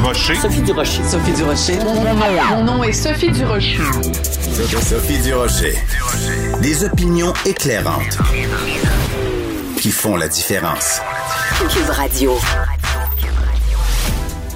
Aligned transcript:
Durocher. 0.00 0.34
Sophie 0.36 0.62
Durocher. 0.62 1.02
Sophie 1.04 1.32
Durocher. 1.32 1.78
Mon 1.84 2.64
nom, 2.64 2.82
est 2.82 2.92
Sophie 2.94 3.30
Durocher. 3.30 3.76
Sophie 4.80 5.18
Durocher. 5.18 5.74
Des 6.62 6.84
opinions 6.84 7.34
éclairantes 7.44 8.16
qui 9.76 9.90
font 9.90 10.16
la 10.16 10.28
différence. 10.28 11.02
Cube 11.68 11.90
Radio. 11.90 12.32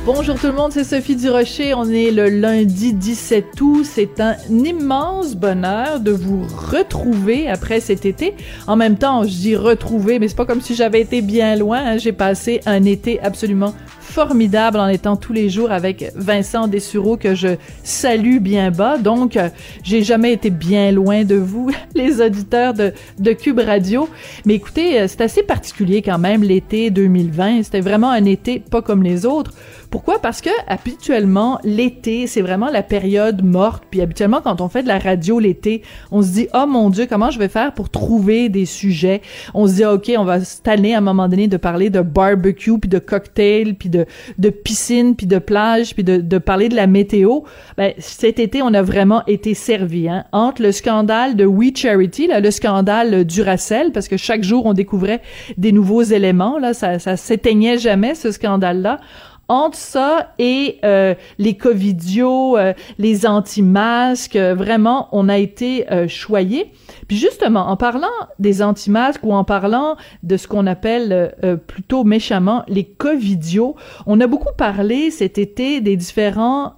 Bonjour 0.07 0.39
tout 0.39 0.47
le 0.47 0.55
monde, 0.55 0.73
c'est 0.73 0.85
Sophie 0.85 1.17
Durocher. 1.17 1.75
On 1.75 1.91
est 1.91 2.11
le 2.11 2.31
lundi 2.31 2.95
17 2.95 3.61
août. 3.61 3.85
C'est 3.85 4.21
un 4.21 4.37
immense 4.49 5.35
bonheur 5.35 6.01
de 6.01 6.13
vous 6.13 6.47
retrouver 6.71 7.49
après 7.51 7.81
cet 7.81 8.07
été. 8.07 8.35
En 8.67 8.77
même 8.77 8.97
temps, 8.97 9.25
je 9.25 9.29
dis 9.29 9.57
retrouver, 9.57 10.19
mais 10.19 10.29
c'est 10.29 10.37
pas 10.37 10.47
comme 10.47 10.63
si 10.63 10.75
j'avais 10.75 11.03
été 11.03 11.21
bien 11.21 11.55
loin. 11.57 11.81
hein. 11.85 11.99
J'ai 11.99 12.13
passé 12.13 12.63
un 12.65 12.85
été 12.85 13.21
absolument 13.21 13.75
formidable 14.15 14.79
en 14.79 14.87
étant 14.87 15.17
tous 15.17 15.33
les 15.33 15.51
jours 15.51 15.73
avec 15.73 16.13
Vincent 16.15 16.69
Dessureau 16.69 17.17
que 17.17 17.35
je 17.35 17.49
salue 17.83 18.39
bien 18.39 18.71
bas. 18.71 18.97
Donc, 18.97 19.37
euh, 19.37 19.49
j'ai 19.83 20.05
jamais 20.05 20.33
été 20.33 20.51
bien 20.51 20.93
loin 20.93 21.25
de 21.25 21.35
vous, 21.35 21.73
les 21.97 22.21
auditeurs 22.21 22.75
de, 22.75 23.33
Cube 23.33 23.59
Radio. 23.59 24.09
Mais 24.47 24.55
écoutez, 24.55 25.01
euh, 25.01 25.07
c'est 25.09 25.21
assez 25.21 25.43
particulier 25.43 26.01
quand 26.01 26.21
même 26.21 26.45
l'été 26.45 26.91
2020. 26.91 27.65
C'était 27.65 27.81
vraiment 27.81 28.11
un 28.11 28.25
été 28.25 28.61
pas 28.61 28.83
comme 28.83 29.03
les 29.03 29.27
autres. 29.27 29.51
Pourquoi? 29.91 30.21
Parce 30.21 30.41
que 30.41 30.51
habituellement, 30.67 31.61
l'été, 31.63 32.27
c'est 32.27 32.41
vraiment 32.41 32.69
la 32.69 32.83
période 32.83 33.45
morte. 33.45 33.85
Puis 33.91 34.01
habituellement, 34.01 34.41
quand 34.43 34.61
on 34.61 34.69
fait 34.69 34.83
de 34.83 34.89
la 34.89 34.99
radio 34.99 35.39
l'été, 35.39 35.83
on 36.11 36.23
se 36.23 36.33
dit, 36.33 36.49
oh 36.53 36.67
mon 36.67 36.91
Dieu, 36.91 37.07
comment 37.09 37.31
je 37.31 37.39
vais 37.39 37.49
faire 37.49 37.73
pour 37.75 37.91
trouver 37.91 38.49
des 38.49 38.67
sujets? 38.67 39.23
On 39.55 39.69
se 39.69 39.75
dit, 39.75 39.85
OK, 39.85 40.11
on 40.17 40.25
va 40.25 40.41
se 40.41 40.61
tanner 40.63 40.95
à 40.95 40.99
un 40.99 41.01
moment 41.01 41.29
donné 41.29 41.47
de 41.47 41.57
parler 41.57 41.91
de 41.91 42.01
barbecue, 42.01 42.79
puis 42.79 42.89
de 42.89 42.99
cocktail, 42.99 43.75
puis 43.75 43.89
de, 43.89 44.04
de 44.39 44.51
piscine, 44.51 45.17
puis 45.17 45.27
de 45.27 45.39
plage, 45.39 45.95
puis 45.95 46.05
de, 46.05 46.39
parler 46.39 46.69
de 46.69 46.77
la 46.77 46.87
météo. 46.87 47.41
Ben, 47.77 47.93
cet 47.99 48.39
été, 48.39 48.63
on 48.63 48.75
a 48.75 48.83
vraiment 48.83 49.23
été 49.27 49.55
servi. 49.55 50.09
Hein? 50.09 50.25
Entre 50.33 50.63
le 50.63 50.73
scandale 50.73 51.37
de 51.37 51.45
We 51.45 51.73
Charity, 51.75 52.27
là, 52.27 52.41
le 52.41 52.51
scandale 52.51 53.25
Duracell, 53.25 53.93
parce 53.93 54.09
que 54.09 54.17
chaque 54.17 54.43
jour, 54.43 54.67
on 54.67 54.73
découvrait 54.73 55.23
des 55.57 55.73
nouveaux 55.73 56.03
éléments. 56.03 56.59
Là, 56.59 56.75
ça, 56.75 56.99
ça 56.99 57.17
s'éteignait 57.17 57.79
jamais, 57.79 58.15
ce 58.15 58.31
scandale-là 58.31 59.01
entre 59.49 59.77
ça 59.77 60.33
et 60.39 60.79
euh, 60.85 61.15
les 61.39 61.57
covidios, 61.57 62.57
euh, 62.57 62.73
les 62.99 63.27
anti-masques, 63.27 64.37
euh, 64.37 64.55
vraiment, 64.55 65.09
on 65.13 65.29
a 65.29 65.39
été 65.39 65.91
euh, 65.93 66.09
choyés. 66.09 66.73
Puis 67.09 67.17
justement, 67.17 67.69
en 67.69 67.77
parlant 67.77 68.09
des 68.39 68.63
anti-masques 68.63 69.23
ou 69.23 69.33
en 69.35 69.45
parlant 69.45 69.97
de 70.23 70.37
ce 70.37 70.49
qu'on 70.49 70.67
appelle 70.67 71.35
euh, 71.45 71.57
plutôt 71.57 72.05
méchamment 72.05 72.65
les 72.69 72.85
covidios, 72.85 73.77
on 74.07 74.21
a 74.21 74.27
beaucoup 74.27 74.55
parlé 74.57 75.11
cet 75.11 75.39
été 75.39 75.81
des 75.81 75.97
différents 75.97 76.75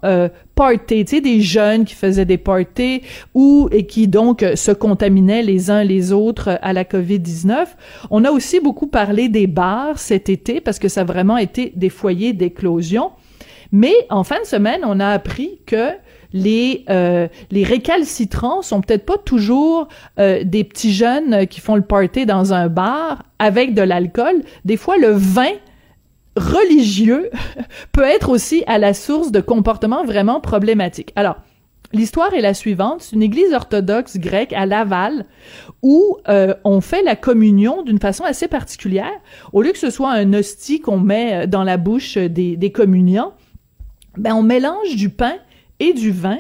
parties, 0.57 1.05
tu 1.05 1.17
sais, 1.17 1.21
des 1.21 1.41
jeunes 1.43 1.85
qui 1.85 1.95
faisaient 1.95 2.25
des 2.25 2.39
parties 2.39 3.03
ou 3.35 3.69
et 3.71 3.87
qui 3.87 4.09
donc 4.09 4.43
euh, 4.43 4.57
se 4.57 4.73
contaminaient 4.73 5.43
les 5.43 5.71
uns 5.71 5.85
les 5.85 6.12
autres 6.12 6.49
euh, 6.49 6.57
à 6.62 6.73
la 6.73 6.83
COVID-19. 6.83 7.67
On 8.11 8.25
a 8.25 8.31
aussi 8.31 8.59
beaucoup 8.59 8.87
parlé 8.89 9.29
des 9.29 9.47
bars 9.47 9.99
cet 9.99 10.29
été 10.31 10.61
parce 10.61 10.79
que 10.79 10.89
ça 10.89 11.03
a 11.03 11.05
vraiment 11.05 11.37
été 11.37 11.73
des 11.77 11.91
foyers 11.91 12.33
d'éclosion. 12.33 13.12
Mais 13.71 13.95
en 14.11 14.25
fin 14.25 14.41
de 14.41 14.47
semaine, 14.47 14.81
on 14.84 14.99
a 14.99 15.09
appris 15.09 15.61
que 15.67 15.91
les 16.33 16.84
euh, 16.91 17.29
les 17.51 17.65
récalcitrants 17.65 18.62
sont 18.62 18.81
peut-être 18.81 19.05
pas 19.05 19.19
toujours 19.19 19.89
euh, 20.19 20.43
des 20.45 20.65
petits 20.65 20.93
jeunes 20.93 21.47
qui 21.47 21.61
font 21.61 21.77
le 21.77 21.83
party 21.83 22.27
dans 22.27 22.53
un 22.53 22.69
bar 22.69 23.25
avec 23.39 23.75
de 23.75 23.83
l'alcool. 23.83 24.43
Des 24.65 24.77
fois, 24.77 24.97
le 24.99 25.11
vin 25.11 25.53
religieux 26.37 27.31
peut 27.92 28.05
être 28.05 28.31
aussi 28.31 28.62
à 28.67 28.79
la 28.79 28.95
source 28.95 29.33
de 29.33 29.41
comportements 29.41 30.05
vraiment 30.05 30.41
problématiques. 30.41 31.12
Alors, 31.17 31.37
L'histoire 31.93 32.34
est 32.34 32.41
la 32.41 32.53
suivante. 32.53 33.03
C'est 33.03 33.15
une 33.15 33.23
église 33.23 33.53
orthodoxe 33.53 34.19
grecque 34.19 34.53
à 34.53 34.66
Laval 34.66 35.25
où 35.83 36.19
euh, 36.28 36.53
on 36.65 36.81
fait 36.81 37.05
la 37.05 37.15
communion 37.15 37.83
d'une 37.83 38.00
façon 38.00 38.25
assez 38.25 38.49
particulière. 38.49 39.12
Au 39.53 39.62
lieu 39.62 39.71
que 39.71 39.78
ce 39.78 39.91
soit 39.91 40.11
un 40.11 40.33
hostie 40.34 40.81
qu'on 40.81 40.99
met 40.99 41.47
dans 41.47 41.62
la 41.62 41.77
bouche 41.77 42.16
des, 42.19 42.56
des 42.56 42.72
communiants, 42.72 43.34
ben 44.16 44.34
on 44.34 44.43
mélange 44.43 44.97
du 44.97 45.11
pain 45.11 45.37
et 45.78 45.93
du 45.93 46.11
vin 46.11 46.38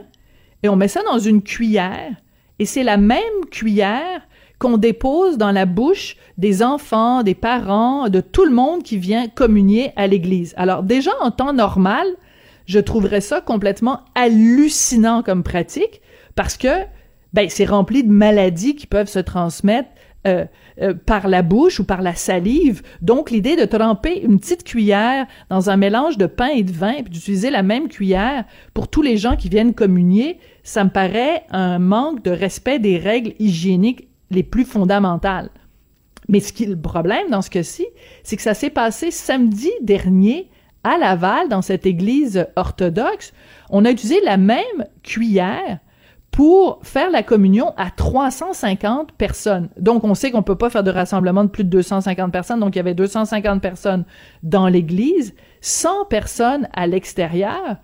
et 0.62 0.68
on 0.68 0.76
met 0.76 0.88
ça 0.88 1.02
dans 1.04 1.18
une 1.18 1.42
cuillère 1.42 2.10
et 2.58 2.64
c'est 2.64 2.82
la 2.82 2.96
même 2.96 3.20
cuillère 3.50 4.26
qu'on 4.58 4.78
dépose 4.78 5.38
dans 5.38 5.52
la 5.52 5.66
bouche 5.66 6.16
des 6.38 6.62
enfants, 6.62 7.22
des 7.22 7.34
parents, 7.34 8.08
de 8.08 8.20
tout 8.20 8.44
le 8.44 8.52
monde 8.52 8.82
qui 8.82 8.96
vient 8.96 9.28
communier 9.28 9.92
à 9.96 10.06
l'église. 10.06 10.54
Alors 10.56 10.82
déjà 10.82 11.10
en 11.20 11.30
temps 11.30 11.52
normal, 11.52 12.06
je 12.66 12.80
trouverais 12.80 13.20
ça 13.20 13.40
complètement 13.40 14.00
hallucinant 14.14 15.22
comme 15.22 15.42
pratique 15.42 16.00
parce 16.34 16.56
que 16.56 16.84
ben 17.32 17.48
c'est 17.48 17.64
rempli 17.66 18.02
de 18.02 18.10
maladies 18.10 18.76
qui 18.76 18.86
peuvent 18.86 19.08
se 19.08 19.18
transmettre 19.18 19.90
euh, 20.26 20.44
euh, 20.82 20.92
par 20.92 21.28
la 21.28 21.42
bouche 21.42 21.80
ou 21.80 21.84
par 21.84 22.02
la 22.02 22.14
salive. 22.14 22.82
Donc, 23.00 23.30
l'idée 23.30 23.56
de 23.56 23.64
tremper 23.64 24.20
une 24.20 24.38
petite 24.38 24.62
cuillère 24.62 25.26
dans 25.48 25.70
un 25.70 25.78
mélange 25.78 26.18
de 26.18 26.26
pain 26.26 26.48
et 26.48 26.64
de 26.64 26.72
vin, 26.72 26.94
puis 26.94 27.10
d'utiliser 27.10 27.48
la 27.48 27.62
même 27.62 27.88
cuillère 27.88 28.44
pour 28.74 28.88
tous 28.88 29.00
les 29.00 29.16
gens 29.16 29.36
qui 29.36 29.48
viennent 29.48 29.72
communier, 29.72 30.38
ça 30.64 30.84
me 30.84 30.90
paraît 30.90 31.44
un 31.50 31.78
manque 31.78 32.22
de 32.24 32.30
respect 32.30 32.78
des 32.78 32.98
règles 32.98 33.32
hygiéniques 33.38 34.08
les 34.30 34.42
plus 34.42 34.64
fondamentales. 34.64 35.50
Mais 36.28 36.40
ce 36.40 36.52
qui 36.52 36.64
est 36.64 36.68
le 36.68 36.80
problème 36.80 37.30
dans 37.30 37.42
ce 37.42 37.50
cas-ci, 37.50 37.86
c'est 38.24 38.36
que 38.36 38.42
ça 38.42 38.54
s'est 38.54 38.70
passé 38.70 39.10
samedi 39.10 39.70
dernier 39.80 40.50
à 40.84 40.98
Laval, 40.98 41.48
dans 41.48 41.62
cette 41.62 41.86
église 41.86 42.46
orthodoxe. 42.54 43.32
On 43.70 43.84
a 43.84 43.90
utilisé 43.90 44.20
la 44.24 44.36
même 44.36 44.86
cuillère 45.02 45.80
pour 46.30 46.80
faire 46.82 47.10
la 47.10 47.22
communion 47.22 47.72
à 47.76 47.90
350 47.90 49.12
personnes. 49.12 49.68
Donc, 49.78 50.04
on 50.04 50.14
sait 50.14 50.30
qu'on 50.30 50.42
peut 50.42 50.58
pas 50.58 50.68
faire 50.70 50.84
de 50.84 50.90
rassemblement 50.90 51.44
de 51.44 51.48
plus 51.48 51.64
de 51.64 51.70
250 51.70 52.30
personnes. 52.30 52.60
Donc, 52.60 52.76
il 52.76 52.78
y 52.78 52.80
avait 52.80 52.94
250 52.94 53.62
personnes 53.62 54.04
dans 54.42 54.68
l'église, 54.68 55.34
100 55.62 56.04
personnes 56.10 56.68
à 56.74 56.86
l'extérieur. 56.86 57.78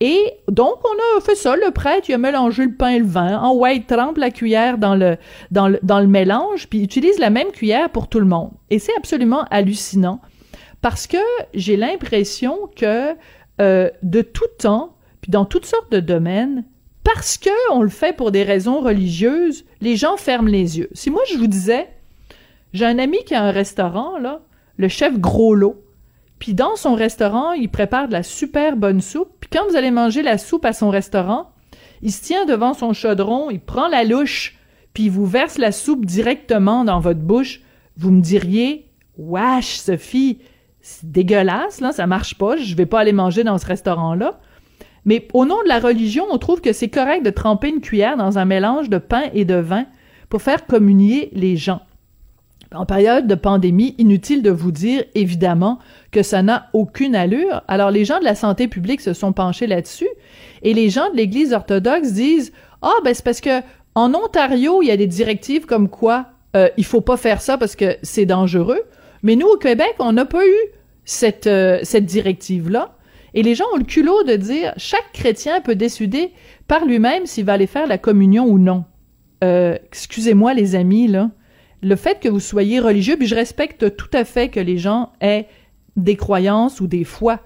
Et 0.00 0.32
donc, 0.48 0.76
on 0.84 1.18
a 1.18 1.20
fait 1.22 1.34
ça. 1.34 1.56
Le 1.56 1.70
prêtre, 1.70 2.08
il 2.08 2.14
a 2.14 2.18
mélangé 2.18 2.64
le 2.66 2.74
pain 2.74 2.90
et 2.90 2.98
le 2.98 3.06
vin. 3.06 3.38
En 3.38 3.54
white, 3.54 3.86
trempe 3.86 4.18
la 4.18 4.30
cuillère 4.30 4.76
dans 4.76 4.94
le, 4.94 5.16
dans 5.50 5.68
le, 5.68 6.06
mélange, 6.06 6.68
puis 6.68 6.82
utilise 6.82 7.18
la 7.18 7.30
même 7.30 7.50
cuillère 7.50 7.90
pour 7.90 8.08
tout 8.08 8.20
le 8.20 8.26
monde. 8.26 8.50
Et 8.68 8.78
c'est 8.78 8.96
absolument 8.96 9.44
hallucinant 9.50 10.20
parce 10.82 11.06
que 11.06 11.16
j'ai 11.54 11.76
l'impression 11.76 12.70
que 12.76 13.14
euh, 13.60 13.90
de 14.02 14.22
tout 14.22 14.44
temps, 14.58 14.94
puis 15.20 15.30
dans 15.30 15.44
toutes 15.44 15.66
sortes 15.66 15.90
de 15.90 16.00
domaines, 16.00 16.64
parce 17.02 17.38
que 17.38 17.50
on 17.72 17.82
le 17.82 17.88
fait 17.88 18.14
pour 18.14 18.30
des 18.30 18.42
raisons 18.42 18.80
religieuses, 18.80 19.64
les 19.80 19.96
gens 19.96 20.16
ferment 20.16 20.48
les 20.48 20.78
yeux. 20.78 20.88
Si 20.92 21.10
moi 21.10 21.22
je 21.30 21.38
vous 21.38 21.46
disais, 21.46 21.88
j'ai 22.72 22.84
un 22.84 22.98
ami 22.98 23.18
qui 23.24 23.34
a 23.34 23.42
un 23.42 23.50
restaurant 23.50 24.18
là, 24.18 24.42
le 24.76 24.88
chef 24.88 25.18
Gros 25.18 25.54
Lot, 25.54 25.82
puis 26.38 26.54
dans 26.54 26.76
son 26.76 26.94
restaurant, 26.94 27.52
il 27.52 27.70
prépare 27.70 28.08
de 28.08 28.12
la 28.12 28.22
super 28.22 28.76
bonne 28.76 29.00
soupe, 29.00 29.30
puis 29.40 29.50
quand 29.52 29.66
vous 29.68 29.76
allez 29.76 29.90
manger 29.90 30.22
la 30.22 30.38
soupe 30.38 30.64
à 30.64 30.72
son 30.72 30.90
restaurant, 30.90 31.50
il 32.02 32.12
se 32.12 32.22
tient 32.22 32.44
devant 32.44 32.74
son 32.74 32.92
chaudron, 32.92 33.50
il 33.50 33.60
prend 33.60 33.88
la 33.88 34.04
louche, 34.04 34.56
puis 34.92 35.04
il 35.04 35.10
vous 35.10 35.26
verse 35.26 35.58
la 35.58 35.72
soupe 35.72 36.04
directement 36.04 36.84
dans 36.84 37.00
votre 37.00 37.20
bouche. 37.20 37.62
Vous 37.96 38.10
me 38.10 38.20
diriez, 38.20 38.90
wesh 39.16 39.76
Sophie, 39.76 40.38
c'est 40.80 41.10
dégueulasse 41.10 41.80
là, 41.80 41.92
ça 41.92 42.06
marche 42.06 42.36
pas, 42.36 42.56
je 42.56 42.74
vais 42.74 42.86
pas 42.86 43.00
aller 43.00 43.12
manger 43.12 43.44
dans 43.44 43.58
ce 43.58 43.66
restaurant 43.66 44.14
là. 44.14 44.38
Mais 45.04 45.26
au 45.32 45.46
nom 45.46 45.62
de 45.62 45.68
la 45.68 45.78
religion, 45.78 46.26
on 46.30 46.38
trouve 46.38 46.60
que 46.60 46.72
c'est 46.72 46.88
correct 46.88 47.24
de 47.24 47.30
tremper 47.30 47.68
une 47.68 47.80
cuillère 47.80 48.16
dans 48.16 48.38
un 48.38 48.44
mélange 48.44 48.90
de 48.90 48.98
pain 48.98 49.24
et 49.32 49.44
de 49.44 49.54
vin 49.54 49.86
pour 50.28 50.42
faire 50.42 50.66
communier 50.66 51.30
les 51.32 51.56
gens. 51.56 51.80
En 52.76 52.86
période 52.86 53.26
de 53.26 53.34
pandémie, 53.34 53.94
inutile 53.98 54.42
de 54.42 54.50
vous 54.50 54.70
dire, 54.70 55.04
évidemment, 55.14 55.78
que 56.10 56.22
ça 56.22 56.42
n'a 56.42 56.68
aucune 56.72 57.16
allure. 57.16 57.62
Alors, 57.68 57.90
les 57.90 58.04
gens 58.04 58.18
de 58.20 58.24
la 58.24 58.34
santé 58.34 58.68
publique 58.68 59.00
se 59.00 59.12
sont 59.12 59.32
penchés 59.32 59.66
là-dessus 59.66 60.08
et 60.62 60.74
les 60.74 60.90
gens 60.90 61.10
de 61.10 61.16
l'Église 61.16 61.52
orthodoxe 61.52 62.12
disent 62.12 62.52
Ah, 62.82 62.94
ben, 63.04 63.14
c'est 63.14 63.24
parce 63.24 63.40
que 63.40 63.60
en 63.94 64.14
Ontario, 64.14 64.82
il 64.82 64.88
y 64.88 64.90
a 64.90 64.96
des 64.96 65.06
directives 65.06 65.64
comme 65.64 65.88
quoi 65.88 66.26
euh, 66.56 66.68
il 66.76 66.84
faut 66.84 67.00
pas 67.00 67.16
faire 67.16 67.40
ça 67.40 67.58
parce 67.58 67.76
que 67.76 67.96
c'est 68.02 68.26
dangereux. 68.26 68.82
Mais 69.22 69.36
nous, 69.36 69.46
au 69.46 69.56
Québec, 69.56 69.94
on 69.98 70.12
n'a 70.12 70.24
pas 70.24 70.46
eu 70.46 70.58
cette, 71.04 71.46
euh, 71.46 71.80
directive-là. 72.00 72.96
Et 73.34 73.42
les 73.42 73.54
gens 73.54 73.64
ont 73.74 73.78
le 73.78 73.84
culot 73.84 74.22
de 74.22 74.36
dire 74.36 74.72
chaque 74.76 75.12
chrétien 75.12 75.60
peut 75.60 75.74
décider 75.74 76.32
par 76.68 76.86
lui-même 76.86 77.26
s'il 77.26 77.44
va 77.44 77.54
aller 77.54 77.66
faire 77.66 77.86
la 77.86 77.98
communion 77.98 78.46
ou 78.46 78.58
non. 78.58 78.84
Euh, 79.44 79.76
excusez-moi, 79.86 80.54
les 80.54 80.74
amis, 80.74 81.08
là. 81.08 81.30
Le 81.82 81.96
fait 81.96 82.20
que 82.20 82.28
vous 82.28 82.40
soyez 82.40 82.80
religieux, 82.80 83.16
puis 83.16 83.26
je 83.26 83.34
respecte 83.34 83.96
tout 83.96 84.10
à 84.12 84.24
fait 84.24 84.48
que 84.48 84.60
les 84.60 84.78
gens 84.78 85.12
aient 85.20 85.46
des 85.96 86.16
croyances 86.16 86.80
ou 86.80 86.86
des 86.86 87.04
foi, 87.04 87.40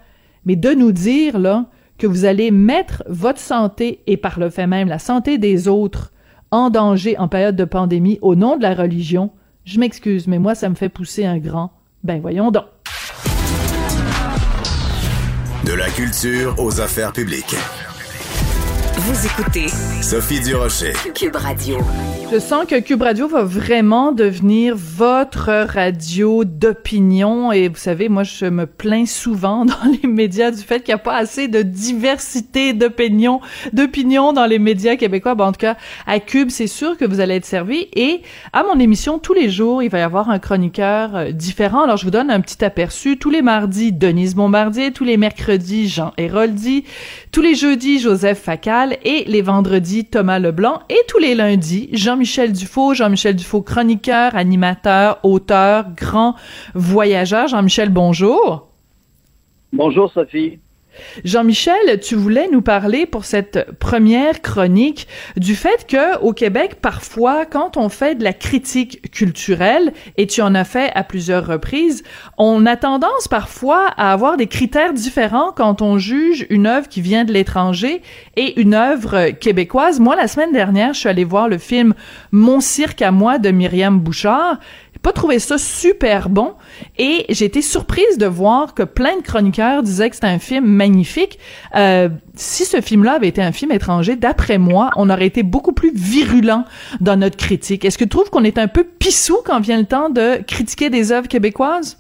mais 0.44 0.56
de 0.56 0.70
nous 0.70 0.92
dire, 0.92 1.38
là, 1.38 1.66
que 1.98 2.06
vous 2.06 2.24
allez 2.24 2.50
mettre 2.50 3.02
votre 3.08 3.40
santé 3.40 4.00
et 4.06 4.16
par 4.16 4.38
le 4.38 4.50
fait 4.50 4.66
même 4.66 4.88
la 4.88 4.98
santé 4.98 5.36
des 5.36 5.68
autres 5.68 6.12
en 6.50 6.70
danger 6.70 7.18
en 7.18 7.28
période 7.28 7.56
de 7.56 7.64
pandémie 7.64 8.18
au 8.22 8.34
nom 8.34 8.56
de 8.56 8.62
la 8.62 8.74
religion, 8.74 9.30
je 9.64 9.78
m'excuse, 9.78 10.26
mais 10.26 10.38
moi, 10.38 10.54
ça 10.54 10.68
me 10.68 10.74
fait 10.74 10.88
pousser 10.88 11.26
un 11.26 11.38
grand. 11.38 11.72
Ben 12.02 12.20
voyons 12.20 12.50
donc. 12.50 12.64
De 15.64 15.74
la 15.74 15.90
culture 15.90 16.54
aux 16.58 16.80
affaires 16.80 17.12
publiques. 17.12 17.54
Vous 19.02 19.26
écoutez 19.26 19.68
Sophie 20.02 20.40
Durocher. 20.40 20.92
Cube 21.14 21.34
Radio. 21.34 21.78
Je 22.30 22.38
sens 22.38 22.66
que 22.66 22.78
Cube 22.78 23.00
Radio 23.00 23.26
va 23.28 23.42
vraiment 23.42 24.12
devenir 24.12 24.76
votre 24.76 25.50
radio 25.72 26.44
d'opinion 26.44 27.50
et 27.50 27.68
vous 27.68 27.76
savez, 27.76 28.08
moi 28.10 28.24
je 28.24 28.44
me 28.44 28.66
plains 28.66 29.06
souvent 29.06 29.64
dans 29.64 29.90
les 30.02 30.06
médias 30.06 30.50
du 30.50 30.60
fait 30.60 30.80
qu'il 30.80 30.94
n'y 30.94 31.00
a 31.00 31.02
pas 31.02 31.16
assez 31.16 31.48
de 31.48 31.62
diversité 31.62 32.74
d'opinions, 32.74 33.40
d'opinions 33.72 34.34
dans 34.34 34.44
les 34.44 34.58
médias 34.58 34.96
québécois. 34.96 35.34
Bon, 35.34 35.44
en 35.44 35.52
tout 35.52 35.60
cas, 35.60 35.76
à 36.06 36.20
Cube, 36.20 36.50
c'est 36.50 36.66
sûr 36.66 36.98
que 36.98 37.06
vous 37.06 37.20
allez 37.20 37.36
être 37.36 37.46
servi 37.46 37.88
et 37.94 38.20
à 38.52 38.64
mon 38.64 38.78
émission 38.78 39.18
tous 39.18 39.34
les 39.34 39.48
jours, 39.48 39.82
il 39.82 39.88
va 39.88 39.98
y 39.98 40.02
avoir 40.02 40.28
un 40.28 40.38
chroniqueur 40.38 41.16
euh, 41.16 41.32
différent. 41.32 41.84
Alors 41.84 41.96
je 41.96 42.04
vous 42.04 42.10
donne 42.10 42.30
un 42.30 42.42
petit 42.42 42.62
aperçu. 42.62 43.16
Tous 43.16 43.30
les 43.30 43.42
mardis, 43.42 43.92
Denise 43.92 44.34
Bombardier, 44.34 44.92
tous 44.92 45.04
les 45.04 45.16
mercredis, 45.16 45.88
Jean 45.88 46.12
Héroldi, 46.18 46.84
tous 47.32 47.40
les 47.40 47.54
jeudis, 47.54 47.98
Joseph 47.98 48.40
Facal 48.40 48.89
et 49.04 49.24
les 49.24 49.42
vendredis, 49.42 50.04
Thomas 50.04 50.38
Leblanc 50.38 50.80
et 50.88 51.00
tous 51.08 51.18
les 51.18 51.34
lundis, 51.34 51.88
Jean-Michel 51.92 52.52
Dufaux, 52.52 52.94
Jean-Michel 52.94 53.36
Dufaux, 53.36 53.62
chroniqueur, 53.62 54.34
animateur, 54.34 55.18
auteur, 55.22 55.86
grand 55.96 56.34
voyageur. 56.74 57.48
Jean-Michel, 57.48 57.90
bonjour. 57.90 58.68
Bonjour 59.72 60.10
Sophie. 60.12 60.58
Jean-Michel, 61.24 62.00
tu 62.02 62.14
voulais 62.14 62.48
nous 62.50 62.62
parler 62.62 63.06
pour 63.06 63.24
cette 63.24 63.70
première 63.78 64.42
chronique 64.42 65.06
du 65.36 65.54
fait 65.54 65.86
que 65.86 66.18
au 66.18 66.32
Québec, 66.32 66.76
parfois, 66.80 67.46
quand 67.46 67.76
on 67.76 67.88
fait 67.88 68.14
de 68.14 68.24
la 68.24 68.32
critique 68.32 69.10
culturelle, 69.10 69.92
et 70.16 70.26
tu 70.26 70.42
en 70.42 70.54
as 70.54 70.64
fait 70.64 70.90
à 70.94 71.04
plusieurs 71.04 71.46
reprises, 71.46 72.02
on 72.38 72.66
a 72.66 72.76
tendance 72.76 73.28
parfois 73.28 73.88
à 73.96 74.12
avoir 74.12 74.36
des 74.36 74.46
critères 74.46 74.92
différents 74.92 75.52
quand 75.52 75.82
on 75.82 75.98
juge 75.98 76.46
une 76.50 76.66
œuvre 76.66 76.88
qui 76.88 77.00
vient 77.00 77.24
de 77.24 77.32
l'étranger 77.32 78.02
et 78.36 78.60
une 78.60 78.74
œuvre 78.74 79.30
québécoise. 79.30 80.00
Moi, 80.00 80.16
la 80.16 80.28
semaine 80.28 80.52
dernière, 80.52 80.94
je 80.94 81.00
suis 81.00 81.08
allée 81.08 81.24
voir 81.24 81.48
le 81.48 81.58
film 81.58 81.94
Mon 82.32 82.60
cirque 82.60 83.02
à 83.02 83.10
moi 83.10 83.38
de 83.38 83.50
Myriam 83.50 83.98
Bouchard 83.98 84.58
pas 85.02 85.12
trouvé 85.12 85.38
ça 85.38 85.56
super 85.56 86.28
bon 86.28 86.54
et 86.98 87.24
j'ai 87.30 87.46
été 87.46 87.62
surprise 87.62 88.18
de 88.18 88.26
voir 88.26 88.74
que 88.74 88.82
plein 88.82 89.16
de 89.16 89.22
chroniqueurs 89.22 89.82
disaient 89.82 90.10
que 90.10 90.16
c'était 90.16 90.26
un 90.26 90.38
film 90.38 90.66
magnifique. 90.66 91.38
Euh, 91.74 92.08
si 92.34 92.64
ce 92.64 92.80
film-là 92.80 93.14
avait 93.14 93.28
été 93.28 93.42
un 93.42 93.52
film 93.52 93.72
étranger, 93.72 94.16
d'après 94.16 94.58
moi, 94.58 94.90
on 94.96 95.08
aurait 95.08 95.26
été 95.26 95.42
beaucoup 95.42 95.72
plus 95.72 95.92
virulent 95.94 96.64
dans 97.00 97.16
notre 97.16 97.36
critique. 97.36 97.84
Est-ce 97.84 97.98
que 97.98 98.04
tu 98.04 98.10
trouves 98.10 98.30
qu'on 98.30 98.44
est 98.44 98.58
un 98.58 98.68
peu 98.68 98.84
pissou 98.84 99.38
quand 99.44 99.60
vient 99.60 99.78
le 99.78 99.86
temps 99.86 100.10
de 100.10 100.42
critiquer 100.42 100.90
des 100.90 101.12
œuvres 101.12 101.28
québécoises? 101.28 101.96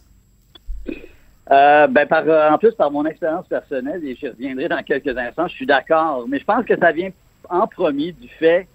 Euh, 1.50 1.86
ben 1.88 2.06
par, 2.06 2.24
en 2.52 2.58
plus, 2.58 2.72
par 2.72 2.90
mon 2.90 3.04
expérience 3.06 3.46
personnelle, 3.48 4.00
et 4.04 4.16
je 4.20 4.28
reviendrai 4.28 4.68
dans 4.68 4.82
quelques 4.82 5.16
instants, 5.16 5.48
je 5.48 5.54
suis 5.54 5.66
d'accord, 5.66 6.26
mais 6.28 6.38
je 6.38 6.44
pense 6.44 6.64
que 6.64 6.78
ça 6.78 6.92
vient 6.92 7.10
en 7.48 7.66
premier 7.66 8.12
du 8.12 8.28
fait 8.38 8.68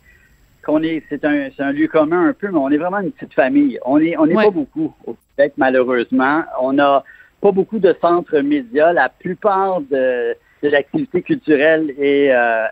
qu'on 0.66 0.82
est, 0.84 1.04
c'est 1.10 1.24
un, 1.24 1.50
c'est 1.56 1.64
un 1.64 1.72
lieu 1.72 1.88
commun 1.88 2.28
un 2.30 2.34
peu, 2.34 2.50
mais 2.50 2.58
on 2.58 2.70
est 2.70 2.78
vraiment 2.78 3.00
une 3.00 3.12
petite 3.12 3.34
famille. 3.34 3.80
On 3.86 4.00
est, 4.00 4.18
on 4.18 4.26
n'est 4.26 4.34
pas 4.34 4.50
beaucoup 4.50 4.94
au 5.06 5.16
Québec, 5.36 5.54
malheureusement. 5.58 6.44
On 6.60 6.74
n'a 6.74 7.04
pas 7.40 7.52
beaucoup 7.52 7.80
de 7.80 7.96
centres 8.02 8.40
médias. 8.40 8.92
La 8.92 9.10
plupart 9.10 9.82
de, 9.82 10.36
de 10.64 10.70
l'activité 10.70 11.22
culturelle 11.22 11.94
est, 12.00 12.32
euh, 12.32 12.66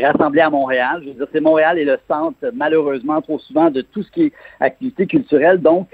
rassemblée 0.00 0.40
à 0.40 0.50
Montréal. 0.50 1.02
Je 1.02 1.08
veux 1.08 1.14
dire, 1.14 1.26
c'est 1.32 1.40
Montréal 1.40 1.78
est 1.78 1.84
le 1.84 1.98
centre, 2.08 2.38
malheureusement, 2.54 3.20
trop 3.20 3.38
souvent, 3.38 3.70
de 3.70 3.82
tout 3.82 4.02
ce 4.02 4.10
qui 4.10 4.22
est 4.24 4.32
activité 4.60 5.06
culturelle. 5.06 5.58
Donc, 5.58 5.88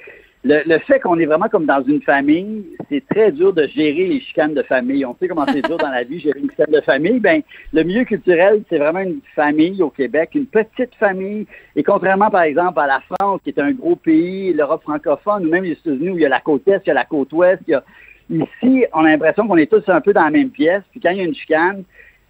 le, 0.45 0.79
fait 0.81 1.01
qu'on 1.01 1.19
est 1.19 1.27
vraiment 1.27 1.49
comme 1.49 1.67
dans 1.67 1.83
une 1.83 2.01
famille, 2.03 2.65
c'est 2.89 3.05
très 3.09 3.33
dur 3.33 3.53
de 3.53 3.67
gérer 3.67 4.07
les 4.07 4.21
chicanes 4.21 4.55
de 4.55 4.63
famille. 4.63 5.05
On 5.05 5.17
sait 5.17 5.27
comment 5.27 5.47
c'est 5.47 5.63
dur 5.63 5.77
dans 5.77 5.91
la 5.91 6.05
vie, 6.05 6.21
gérer 6.21 6.39
une 6.39 6.51
chicane 6.51 6.73
de 6.73 6.81
famille. 6.81 7.19
Ben, 7.19 7.43
le 7.73 7.83
milieu 7.83 8.05
culturel, 8.05 8.63
c'est 8.69 8.79
vraiment 8.79 9.01
une 9.01 9.21
famille 9.35 9.83
au 9.83 9.91
Québec, 9.91 10.31
une 10.35 10.47
petite 10.47 10.95
famille. 10.95 11.47
Et 11.75 11.83
contrairement, 11.83 12.31
par 12.31 12.43
exemple, 12.43 12.79
à 12.79 12.87
la 12.87 13.01
France, 13.01 13.41
qui 13.43 13.51
est 13.51 13.59
un 13.59 13.73
gros 13.73 13.97
pays, 13.97 14.53
l'Europe 14.53 14.83
francophone, 14.83 15.47
ou 15.47 15.51
même 15.51 15.65
les 15.65 15.73
États-Unis, 15.73 16.11
où 16.11 16.19
il 16.19 16.23
y 16.23 16.27
a 16.27 16.29
la 16.29 16.41
côte 16.41 16.67
est, 16.69 16.83
il 16.85 16.89
y 16.89 16.91
a 16.93 16.95
la 16.95 17.05
côte 17.05 17.33
ouest, 17.33 17.61
il 17.67 17.73
y 17.73 17.75
a... 17.75 17.83
ici, 18.31 18.85
on 18.93 19.05
a 19.05 19.11
l'impression 19.11 19.47
qu'on 19.49 19.57
est 19.57 19.71
tous 19.71 19.89
un 19.89 20.01
peu 20.01 20.13
dans 20.13 20.25
la 20.25 20.31
même 20.31 20.51
pièce. 20.51 20.83
Puis 20.93 21.01
quand 21.01 21.11
il 21.11 21.19
y 21.19 21.21
a 21.21 21.25
une 21.25 21.35
chicane, 21.35 21.83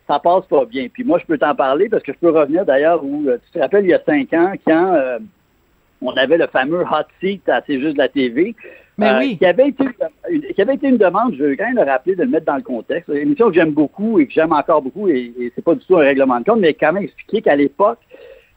ça 0.06 0.18
passe 0.18 0.46
pas 0.46 0.64
bien. 0.64 0.88
Puis 0.90 1.04
moi, 1.04 1.18
je 1.18 1.26
peux 1.26 1.36
t'en 1.36 1.54
parler 1.54 1.90
parce 1.90 2.02
que 2.02 2.12
je 2.12 2.18
peux 2.18 2.30
revenir 2.30 2.64
d'ailleurs 2.64 3.04
où, 3.04 3.28
euh, 3.28 3.36
tu 3.44 3.52
te 3.52 3.58
rappelles, 3.58 3.84
il 3.84 3.90
y 3.90 3.94
a 3.94 4.00
cinq 4.06 4.32
ans, 4.32 4.52
quand 4.66 4.94
euh, 4.94 5.18
on 6.02 6.12
avait 6.12 6.38
le 6.38 6.46
fameux 6.46 6.82
hot 6.82 7.06
seat 7.20 7.48
à 7.48 7.62
C'est 7.66 7.80
juste 7.80 7.94
de 7.94 7.98
la 7.98 8.08
TV. 8.08 8.54
Mais 8.96 9.10
euh, 9.10 9.18
oui. 9.18 9.38
qui, 9.38 9.46
avait 9.46 9.68
été, 9.68 9.84
qui 10.54 10.60
avait 10.60 10.74
été 10.74 10.88
une 10.88 10.96
demande, 10.96 11.34
je 11.38 11.44
veux 11.44 11.56
quand 11.56 11.66
même 11.66 11.76
le 11.76 11.88
rappeler, 11.88 12.16
de 12.16 12.24
le 12.24 12.30
mettre 12.30 12.46
dans 12.46 12.56
le 12.56 12.62
contexte. 12.62 13.08
Une 13.08 13.28
émission 13.28 13.48
que 13.48 13.54
j'aime 13.54 13.70
beaucoup 13.70 14.18
et 14.18 14.26
que 14.26 14.32
j'aime 14.32 14.52
encore 14.52 14.82
beaucoup, 14.82 15.06
et, 15.08 15.32
et 15.38 15.52
c'est 15.54 15.62
pas 15.62 15.76
du 15.76 15.84
tout 15.84 15.96
un 15.96 16.00
règlement 16.00 16.40
de 16.40 16.44
compte, 16.44 16.58
mais 16.58 16.74
quand 16.74 16.92
même 16.92 17.04
expliquer 17.04 17.42
qu'à 17.42 17.54
l'époque, 17.54 18.00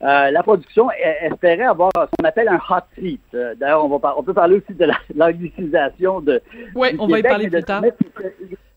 euh, 0.04 0.32
la 0.32 0.42
production 0.42 0.90
espérait 1.22 1.66
avoir 1.66 1.92
ce 1.96 2.16
qu'on 2.18 2.28
appelle 2.28 2.50
un 2.50 2.58
hot 2.58 2.82
seat. 2.98 3.22
Euh, 3.36 3.54
d'ailleurs, 3.56 3.86
on, 3.86 3.98
va 3.98 4.16
on 4.18 4.24
peut 4.24 4.34
parler 4.34 4.56
aussi 4.56 4.74
de 4.74 4.88
l'anglicisation 5.16 6.22
de. 6.22 6.42
Oui, 6.74 6.90
on 6.98 7.06
va 7.06 7.20
y 7.20 7.24
parler 7.24 7.50
plus 7.50 7.64
tard. 7.64 7.84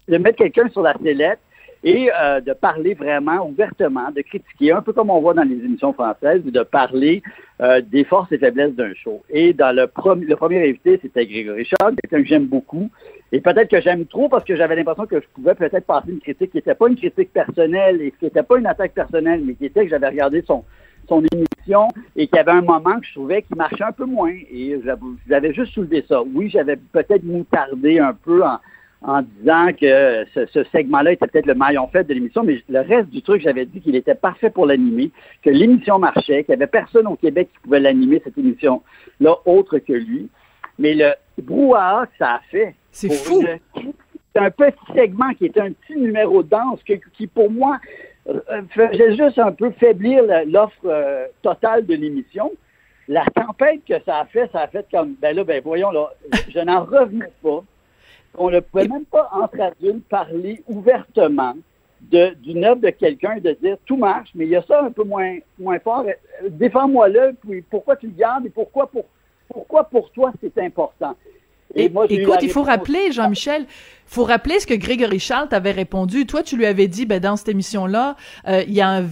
de 0.06 0.18
mettre 0.18 0.36
quelqu'un 0.36 0.68
sur 0.68 0.82
la 0.82 0.94
sellette 1.02 1.38
et 1.84 2.10
euh, 2.18 2.40
de 2.40 2.54
parler 2.54 2.94
vraiment 2.94 3.46
ouvertement, 3.46 4.10
de 4.10 4.22
critiquer, 4.22 4.72
un 4.72 4.80
peu 4.80 4.94
comme 4.94 5.10
on 5.10 5.20
voit 5.20 5.34
dans 5.34 5.42
les 5.42 5.56
émissions 5.56 5.92
françaises, 5.92 6.42
de 6.42 6.62
parler 6.62 7.22
euh, 7.60 7.82
des 7.82 8.04
forces 8.04 8.32
et 8.32 8.38
faiblesses 8.38 8.74
d'un 8.74 8.94
show. 8.94 9.22
Et 9.28 9.52
dans 9.52 9.76
le, 9.76 9.82
le 9.82 10.36
premier 10.36 10.68
invité, 10.68 10.98
c'était 11.02 11.26
Grégory 11.26 11.66
Charles, 11.66 11.94
quelqu'un 12.02 12.22
que 12.22 12.28
j'aime 12.28 12.46
beaucoup, 12.46 12.90
et 13.32 13.40
peut-être 13.40 13.70
que 13.70 13.80
j'aime 13.82 14.06
trop 14.06 14.30
parce 14.30 14.44
que 14.44 14.56
j'avais 14.56 14.76
l'impression 14.76 15.06
que 15.06 15.20
je 15.20 15.26
pouvais 15.34 15.54
peut-être 15.54 15.84
passer 15.84 16.10
une 16.10 16.20
critique 16.20 16.52
qui 16.52 16.56
n'était 16.56 16.74
pas 16.74 16.88
une 16.88 16.96
critique 16.96 17.32
personnelle 17.32 18.00
et 18.00 18.12
qui 18.12 18.24
n'était 18.24 18.42
pas 18.42 18.58
une 18.58 18.66
attaque 18.66 18.94
personnelle, 18.94 19.42
mais 19.44 19.54
qui 19.54 19.66
était 19.66 19.84
que 19.84 19.90
j'avais 19.90 20.08
regardé 20.08 20.42
son, 20.46 20.64
son 21.06 21.22
émission 21.32 21.88
et 22.16 22.26
qu'il 22.26 22.36
y 22.36 22.38
avait 22.38 22.52
un 22.52 22.62
moment 22.62 22.98
que 22.98 23.06
je 23.06 23.12
trouvais 23.12 23.42
qu'il 23.42 23.56
marchait 23.56 23.84
un 23.84 23.92
peu 23.92 24.06
moins. 24.06 24.30
Et 24.30 24.80
j'avais 25.28 25.52
juste 25.52 25.74
soulevé 25.74 26.04
ça. 26.08 26.22
Oui, 26.22 26.48
j'avais 26.48 26.76
peut-être 26.76 27.24
moutardé 27.24 27.98
un 27.98 28.14
peu 28.14 28.42
en, 28.42 28.58
en 29.06 29.20
disant 29.22 29.68
que 29.78 30.24
ce, 30.34 30.64
segment-là 30.72 31.12
était 31.12 31.26
peut-être 31.26 31.46
le 31.46 31.54
maillon 31.54 31.86
fait 31.88 32.04
de 32.04 32.14
l'émission, 32.14 32.42
mais 32.42 32.62
le 32.68 32.80
reste 32.80 33.10
du 33.10 33.20
truc, 33.20 33.42
j'avais 33.42 33.66
dit 33.66 33.80
qu'il 33.80 33.96
était 33.96 34.14
parfait 34.14 34.48
pour 34.48 34.64
l'animer, 34.64 35.10
que 35.42 35.50
l'émission 35.50 35.98
marchait, 35.98 36.44
qu'il 36.44 36.56
n'y 36.56 36.62
avait 36.62 36.70
personne 36.70 37.06
au 37.06 37.16
Québec 37.16 37.50
qui 37.52 37.60
pouvait 37.60 37.80
l'animer, 37.80 38.22
cette 38.24 38.38
émission-là, 38.38 39.36
autre 39.44 39.78
que 39.78 39.92
lui. 39.92 40.28
Mais 40.78 40.94
le 40.94 41.12
brouhaha 41.42 42.06
que 42.06 42.12
ça 42.18 42.34
a 42.34 42.40
fait... 42.50 42.74
C'est 42.90 43.12
fou! 43.12 43.44
C'est 43.74 44.40
un 44.40 44.50
petit 44.50 44.92
segment 44.96 45.32
qui 45.34 45.46
était 45.46 45.60
un 45.60 45.72
petit 45.72 45.96
numéro 45.96 46.42
de 46.42 46.48
danse 46.48 46.80
qui, 47.16 47.26
pour 47.26 47.50
moi, 47.50 47.78
euh, 48.28 48.40
faisait 48.70 49.16
juste 49.16 49.38
un 49.38 49.52
peu 49.52 49.70
faiblir 49.72 50.24
l'offre 50.46 50.86
euh, 50.86 51.26
totale 51.42 51.84
de 51.86 51.94
l'émission. 51.94 52.50
La 53.06 53.24
tempête 53.26 53.82
que 53.86 54.02
ça 54.04 54.20
a 54.20 54.24
fait, 54.24 54.50
ça 54.50 54.62
a 54.62 54.66
fait 54.66 54.86
comme, 54.90 55.14
ben 55.20 55.36
là, 55.36 55.44
ben 55.44 55.60
voyons, 55.62 55.90
là, 55.90 56.10
je 56.48 56.58
n'en 56.60 56.84
revenais 56.84 57.30
pas 57.42 57.62
on 58.36 58.50
ne 58.50 58.60
pouvait 58.60 58.88
même 58.88 59.04
pas 59.04 59.28
entre 59.32 59.60
adultes 59.60 60.06
parler 60.08 60.62
ouvertement 60.66 61.54
d'une 62.00 62.64
œuvre 62.64 62.80
de 62.80 62.90
quelqu'un 62.90 63.36
et 63.36 63.40
de 63.40 63.52
dire 63.52 63.78
tout 63.86 63.96
marche, 63.96 64.30
mais 64.34 64.44
il 64.44 64.50
y 64.50 64.56
a 64.56 64.62
ça 64.62 64.82
un 64.82 64.90
peu 64.90 65.04
moins, 65.04 65.38
moins 65.58 65.78
fort. 65.78 66.04
Défends-moi-le, 66.48 67.34
puis 67.40 67.62
pourquoi 67.62 67.96
tu 67.96 68.06
le 68.06 68.12
gardes 68.12 68.46
et 68.46 68.50
pourquoi 68.50 68.86
pour, 68.86 69.06
pourquoi 69.48 69.84
pour 69.84 70.10
toi 70.10 70.32
c'est 70.40 70.58
important? 70.58 71.16
Et, 71.76 71.90
écoute, 72.10 72.38
il 72.42 72.50
faut 72.50 72.62
rappeler, 72.62 73.12
Jean-Michel, 73.12 73.66
faut 74.06 74.24
rappeler 74.24 74.60
ce 74.60 74.66
que 74.66 74.74
Grégory 74.74 75.18
Charles 75.18 75.48
t'avait 75.48 75.72
répondu. 75.72 76.26
Toi, 76.26 76.42
tu 76.42 76.56
lui 76.56 76.66
avais 76.66 76.88
dit, 76.88 77.06
ben, 77.06 77.20
dans 77.20 77.36
cette 77.36 77.48
émission-là, 77.48 78.16
euh, 78.46 78.62
il 78.66 78.74
y 78.74 78.80
a 78.80 78.98
un, 78.98 79.04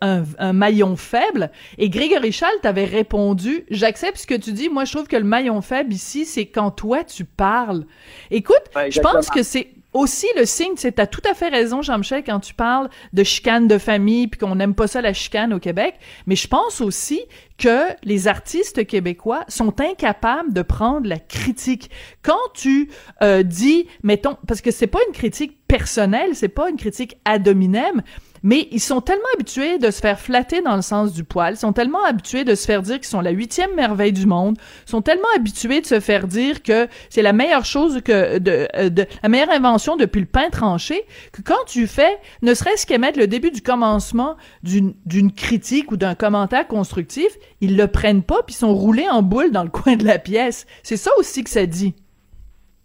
un, 0.00 0.24
un, 0.38 0.52
maillon 0.52 0.96
faible. 0.96 1.50
Et 1.78 1.88
Grégory 1.88 2.30
Charles 2.30 2.58
t'avait 2.62 2.84
répondu, 2.84 3.64
j'accepte 3.70 4.18
ce 4.18 4.26
que 4.26 4.34
tu 4.34 4.52
dis. 4.52 4.68
Moi, 4.68 4.84
je 4.84 4.92
trouve 4.92 5.08
que 5.08 5.16
le 5.16 5.24
maillon 5.24 5.60
faible 5.60 5.92
ici, 5.92 6.24
c'est 6.24 6.46
quand 6.46 6.70
toi, 6.70 7.04
tu 7.04 7.24
parles. 7.24 7.84
Écoute, 8.30 8.62
je 8.90 9.00
pense 9.00 9.30
que 9.30 9.42
c'est 9.42 9.70
aussi 9.94 10.26
le 10.36 10.44
signe, 10.44 10.74
c'est 10.76 10.98
as 10.98 11.06
tout 11.06 11.22
à 11.28 11.34
fait 11.34 11.48
raison, 11.48 11.80
Jean-Michel, 11.80 12.24
quand 12.24 12.40
tu 12.40 12.52
parles 12.52 12.90
de 13.12 13.22
chicane 13.24 13.68
de 13.68 13.78
famille, 13.78 14.26
puis 14.26 14.38
qu'on 14.38 14.56
n'aime 14.56 14.74
pas 14.74 14.88
ça 14.88 15.00
la 15.00 15.12
chicane 15.12 15.54
au 15.54 15.60
Québec. 15.60 15.94
Mais 16.26 16.36
je 16.36 16.48
pense 16.48 16.80
aussi 16.80 17.22
que 17.56 17.86
les 18.02 18.26
artistes 18.26 18.86
québécois 18.86 19.44
sont 19.48 19.80
incapables 19.80 20.52
de 20.52 20.62
prendre 20.62 21.08
la 21.08 21.18
critique. 21.18 21.90
Quand 22.22 22.34
tu 22.54 22.90
euh, 23.22 23.44
dis, 23.44 23.86
mettons, 24.02 24.36
parce 24.46 24.60
que 24.60 24.72
c'est 24.72 24.88
pas 24.88 24.98
une 25.06 25.14
critique 25.14 25.58
personnelle, 25.68 26.34
c'est 26.34 26.48
pas 26.48 26.68
une 26.68 26.76
critique 26.76 27.16
ad 27.24 27.46
hominem, 27.46 28.02
mais 28.44 28.68
ils 28.70 28.80
sont 28.80 29.00
tellement 29.00 29.24
habitués 29.34 29.78
de 29.78 29.90
se 29.90 30.00
faire 30.00 30.20
flatter 30.20 30.60
dans 30.60 30.76
le 30.76 30.82
sens 30.82 31.12
du 31.12 31.24
poil, 31.24 31.56
sont 31.56 31.72
tellement 31.72 32.04
habitués 32.04 32.44
de 32.44 32.54
se 32.54 32.66
faire 32.66 32.82
dire 32.82 32.96
qu'ils 32.96 33.08
sont 33.08 33.22
la 33.22 33.30
huitième 33.30 33.74
merveille 33.74 34.12
du 34.12 34.26
monde, 34.26 34.56
sont 34.86 35.02
tellement 35.02 35.28
habitués 35.34 35.80
de 35.80 35.86
se 35.86 35.98
faire 35.98 36.28
dire 36.28 36.62
que 36.62 36.86
c'est 37.08 37.22
la 37.22 37.32
meilleure 37.32 37.64
chose 37.64 38.00
que 38.04 38.12
euh, 38.12 38.90
la 39.22 39.28
meilleure 39.28 39.50
invention 39.50 39.96
depuis 39.96 40.20
le 40.20 40.26
pain 40.26 40.50
tranché, 40.50 41.02
que 41.32 41.40
quand 41.40 41.64
tu 41.66 41.86
fais, 41.86 42.18
ne 42.42 42.52
serait-ce 42.52 42.86
qu'émettre 42.86 43.18
le 43.18 43.26
début 43.26 43.50
du 43.50 43.62
commencement 43.62 44.36
d'une 44.62 45.32
critique 45.32 45.90
ou 45.90 45.96
d'un 45.96 46.14
commentaire 46.14 46.68
constructif, 46.68 47.38
ils 47.62 47.76
le 47.76 47.88
prennent 47.88 48.22
pas 48.22 48.42
puis 48.42 48.54
sont 48.54 48.74
roulés 48.74 49.08
en 49.08 49.22
boule 49.22 49.52
dans 49.52 49.64
le 49.64 49.70
coin 49.70 49.96
de 49.96 50.04
la 50.04 50.18
pièce. 50.18 50.66
C'est 50.82 50.98
ça 50.98 51.10
aussi 51.18 51.44
que 51.44 51.50
ça 51.50 51.64
dit. 51.64 51.94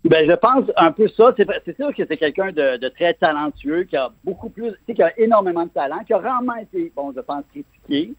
Ben, 0.06 0.26
je 0.30 0.34
pense 0.36 0.66
un 0.78 0.92
peu 0.92 1.08
ça. 1.10 1.34
C'est 1.36 1.46
c'est 1.66 1.76
sûr 1.76 1.94
que 1.94 2.04
c'est 2.06 2.18
quelqu'un 2.18 2.52
de, 2.52 2.78
de 2.78 2.88
très 2.88 3.14
talentueux, 3.16 3.84
qui 3.84 3.98
a 3.98 4.10
beaucoup 4.24 4.50
plus, 4.50 4.72
tu 4.72 4.78
sais, 4.88 4.94
qui 4.94 5.04
a 5.04 5.18
énormément 5.20 5.66
de 5.66 5.70
talent, 5.72 6.00
qui 6.08 6.14
a 6.14 6.18
rarement 6.20 6.56
été, 6.56 6.92
bon, 6.96 7.12
je 7.16 7.20
pense, 7.20 7.44
critiqué. 7.52 8.14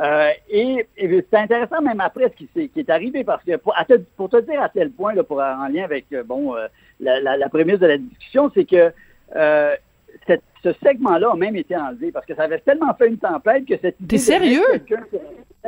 Euh, 0.00 0.30
et, 0.50 0.86
et 0.96 1.24
c'est 1.30 1.38
intéressant 1.38 1.80
même 1.80 2.00
après 2.00 2.24
ce 2.28 2.34
qui, 2.36 2.48
s'est- 2.52 2.68
qui 2.68 2.80
est 2.80 2.90
arrivé 2.90 3.22
parce 3.22 3.42
que 3.44 3.56
pour, 3.56 3.78
à 3.78 3.84
te, 3.84 3.94
pour 4.16 4.28
te 4.28 4.40
dire 4.40 4.60
à 4.60 4.68
tel 4.68 4.90
point, 4.90 5.14
là, 5.14 5.22
pour 5.22 5.38
en 5.40 5.68
lien 5.68 5.84
avec 5.84 6.06
euh, 6.12 6.24
bon 6.24 6.56
euh, 6.56 6.66
la, 6.98 7.20
la, 7.20 7.36
la 7.36 7.48
prémisse 7.48 7.78
de 7.78 7.86
la 7.86 7.96
discussion, 7.98 8.50
c'est 8.54 8.64
que 8.64 8.92
euh, 9.36 9.74
cette- 10.26 10.42
ce 10.64 10.72
segment-là 10.82 11.30
a 11.30 11.36
même 11.36 11.54
été 11.56 11.76
enlevé 11.76 12.10
parce 12.10 12.26
que 12.26 12.34
ça 12.34 12.42
avait 12.42 12.58
tellement 12.58 12.92
fait 12.94 13.06
une 13.06 13.18
tempête 13.18 13.66
que 13.66 13.74
cette 13.80 13.94
idée 14.00 14.16
T'es 14.16 14.18
sérieux? 14.18 14.64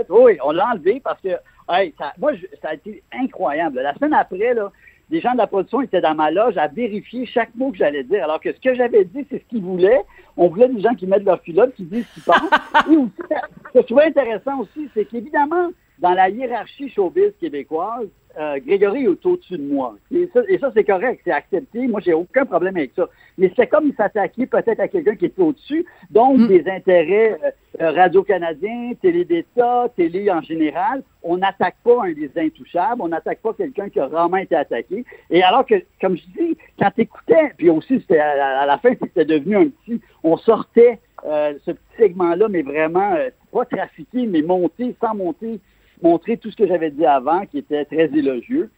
Oui, 0.09 0.39
on 0.45 0.51
l'a 0.51 0.71
enlevé 0.73 1.01
parce 1.03 1.21
que 1.21 1.29
hey, 1.71 1.95
ça, 1.97 2.13
moi, 2.19 2.35
je- 2.35 2.47
ça 2.61 2.71
a 2.71 2.75
été 2.75 3.05
incroyable. 3.13 3.81
La 3.81 3.95
semaine 3.95 4.13
après, 4.15 4.55
là, 4.55 4.73
des 5.11 5.21
gens 5.21 5.33
de 5.33 5.39
la 5.39 5.47
production 5.47 5.81
étaient 5.81 6.01
dans 6.01 6.15
ma 6.15 6.31
loge 6.31 6.57
à 6.57 6.67
vérifier 6.69 7.27
chaque 7.27 7.55
mot 7.55 7.71
que 7.71 7.79
j'allais 7.79 8.03
dire. 8.03 8.25
Alors 8.25 8.41
que 8.41 8.53
ce 8.53 8.61
que 8.61 8.75
j'avais 8.75 9.05
dit, 9.05 9.25
c'est 9.31 9.39
ce 9.39 9.45
qu'ils 9.45 9.63
voulaient. 9.63 10.03
On 10.37 10.49
voulait 10.49 10.69
des 10.69 10.81
gens 10.81 10.95
qui 10.95 11.07
mettent 11.07 11.25
leur 11.25 11.41
culotte, 11.43 11.75
qui 11.75 11.85
disent 11.85 12.07
ce 12.09 12.15
qu'ils 12.15 12.23
pensent. 12.25 12.87
Et 12.91 12.97
aussi, 12.97 13.13
ce 13.19 13.73
que 13.73 13.81
je 13.81 13.87
trouvais 13.87 14.05
intéressant 14.05 14.61
aussi, 14.61 14.89
c'est 14.95 15.05
qu'évidemment, 15.05 15.71
dans 15.99 16.13
la 16.13 16.29
hiérarchie 16.29 16.91
showbiz 16.91 17.33
québécoise, 17.41 18.09
euh, 18.39 18.59
Grégory 18.67 19.05
est 19.05 19.27
au-dessus 19.27 19.57
de 19.59 19.63
moi. 19.73 19.97
Et 20.13 20.29
ça, 20.33 20.71
c'est 20.75 20.85
correct, 20.85 21.21
c'est 21.25 21.31
accepté. 21.33 21.87
Moi, 21.87 22.01
j'ai 22.05 22.13
aucun 22.13 22.45
problème 22.45 22.77
avec 22.77 22.93
ça. 22.95 23.09
Mais 23.39 23.51
c'est 23.57 23.67
comme 23.67 23.93
s'attaquer 23.95 24.47
peut-être 24.47 24.81
à 24.81 24.89
quelqu'un 24.89 25.15
qui 25.17 25.27
est 25.27 25.39
au-dessus, 25.39 25.85
donc 26.11 26.39
Mm. 26.39 26.49
des 26.49 26.69
intérêts 26.69 27.39
euh, 27.45 27.51
euh, 27.83 27.91
Radio-Canadien, 27.93 28.93
Télé 29.01 29.25
d'État, 29.25 29.89
Télé 29.97 30.31
en 30.31 30.41
général. 30.43 31.03
On 31.23 31.37
n'attaque 31.39 31.77
pas 31.85 32.05
un 32.05 32.13
des 32.13 32.31
intouchables, 32.37 33.01
on 33.03 33.09
n'attaque 33.09 33.41
pas 33.41 33.53
quelqu'un 33.55 33.89
qui 33.89 34.01
a 34.01 34.07
rarement 34.07 34.37
été 34.39 34.55
attaqué. 34.55 35.05
Et 35.31 35.43
alors 35.43 35.67
que, 35.67 35.75
comme 36.01 36.17
je 36.17 36.23
dis, 36.39 36.57
quand 36.79 36.91
t'écoutais, 36.91 37.53
puis 37.57 37.69
aussi, 37.71 38.01
c'était 38.01 38.19
à, 38.19 38.37
la- 38.37 38.61
à 38.61 38.67
la 38.67 38.79
fin, 38.79 38.91
c'était 39.01 39.25
devenu 39.25 39.57
un 39.57 39.69
petit, 39.69 40.01
on 40.23 40.37
sortait 40.37 40.99
euh, 41.27 41.55
ce 41.65 41.73
petit 41.73 41.97
segment-là, 41.99 42.49
mais 42.49 42.63
vraiment, 42.63 43.15
pas 43.53 43.65
trafiqué, 43.65 44.27
mais 44.27 44.43
monté, 44.43 44.95
sans 45.01 45.15
monter, 45.15 45.59
montrer 46.03 46.37
tout 46.37 46.51
ce 46.51 46.57
que 46.57 46.67
j'avais 46.67 46.91
dit 46.91 47.07
avant, 47.07 47.47
qui 47.47 47.59
était 47.59 47.85
très 47.85 48.05
élogieux. 48.07 48.71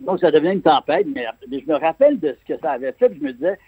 Donc, 0.00 0.20
ça 0.20 0.30
devient 0.30 0.52
une 0.52 0.62
tempête, 0.62 1.06
mais, 1.12 1.26
mais 1.50 1.60
je 1.60 1.66
me 1.66 1.76
rappelle 1.78 2.18
de 2.20 2.36
ce 2.40 2.52
que 2.52 2.60
ça 2.60 2.72
avait 2.72 2.92
fait, 2.92 3.08
puis 3.08 3.18
je 3.20 3.24
me 3.24 3.32
disais, 3.32 3.58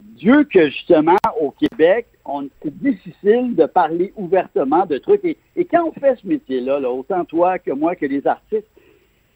Dieu 0.00 0.44
que 0.44 0.70
justement, 0.70 1.16
au 1.40 1.50
Québec, 1.50 2.06
on- 2.24 2.48
c'est 2.62 2.76
difficile 2.78 3.54
de 3.56 3.66
parler 3.66 4.12
ouvertement 4.16 4.86
de 4.86 4.98
trucs. 4.98 5.24
Et, 5.24 5.36
et 5.56 5.64
quand 5.64 5.84
on 5.88 5.92
fait 5.92 6.16
ce 6.16 6.26
métier-là, 6.26 6.80
là, 6.80 6.90
autant 6.90 7.24
toi 7.24 7.58
que 7.58 7.72
moi 7.72 7.96
que 7.96 8.06
les 8.06 8.26
artistes, 8.26 8.68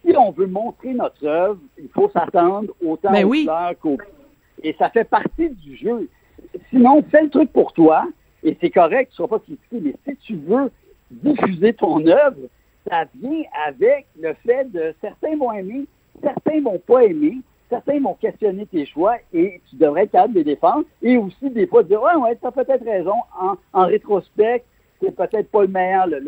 si 0.07 0.17
on 0.17 0.31
veut 0.31 0.47
montrer 0.47 0.95
notre 0.95 1.27
œuvre, 1.27 1.59
il 1.79 1.89
faut 1.89 2.11
s'attendre 2.11 2.73
autant 2.85 3.11
Ben 3.11 3.25
aux 3.25 3.31
oui. 3.31 3.49
qu'aux... 3.81 3.99
Et 4.63 4.75
ça 4.79 4.91
fait 4.91 5.05
partie 5.05 5.51
du 5.51 5.77
jeu. 5.77 6.09
Sinon, 6.71 7.03
fais 7.11 7.23
le 7.23 7.31
truc 7.31 7.53
pour 7.53 7.73
toi, 7.73 8.07
et 8.43 8.57
c'est 8.61 8.71
correct, 8.71 9.11
tu 9.15 9.23
ne 9.23 9.27
seras 9.27 9.39
pas 9.39 9.45
critiqué, 9.45 9.81
mais 9.83 9.95
si 10.07 10.17
tu 10.19 10.37
veux 10.37 10.71
diffuser 11.11 11.73
ton 11.73 12.07
œuvre, 12.07 12.37
ça 12.89 13.05
vient 13.15 13.43
avec 13.67 14.07
le 14.21 14.35
fait 14.47 14.71
de 14.73 14.95
certains 15.01 15.37
vont 15.37 15.53
aimer, 15.53 15.85
certains 16.23 16.61
vont 16.61 16.79
pas 16.87 17.05
aimer, 17.05 17.39
certains 17.71 18.01
vont 18.01 18.15
questionner 18.15 18.67
tes 18.67 18.85
choix 18.87 19.17
et 19.33 19.61
tu 19.71 19.77
devrais 19.77 20.03
être 20.05 20.13
capable 20.13 20.35
de 20.35 20.39
les 20.41 20.45
défendre. 20.45 20.85
Et 21.03 21.17
aussi 21.17 21.51
des 21.51 21.67
fois 21.67 21.83
dire 21.83 22.03
ouais 22.03 22.15
ouais 22.17 22.37
t'as 22.41 22.51
peut-être 22.51 22.85
raison. 22.85 23.15
En, 23.41 23.55
en 23.73 23.87
rétrospect 23.87 24.65
c'est 25.03 25.15
peut-être 25.17 25.51
pas 25.51 25.63
le 25.63 25.69
meilleur 25.69 26.07
le, 26.07 26.19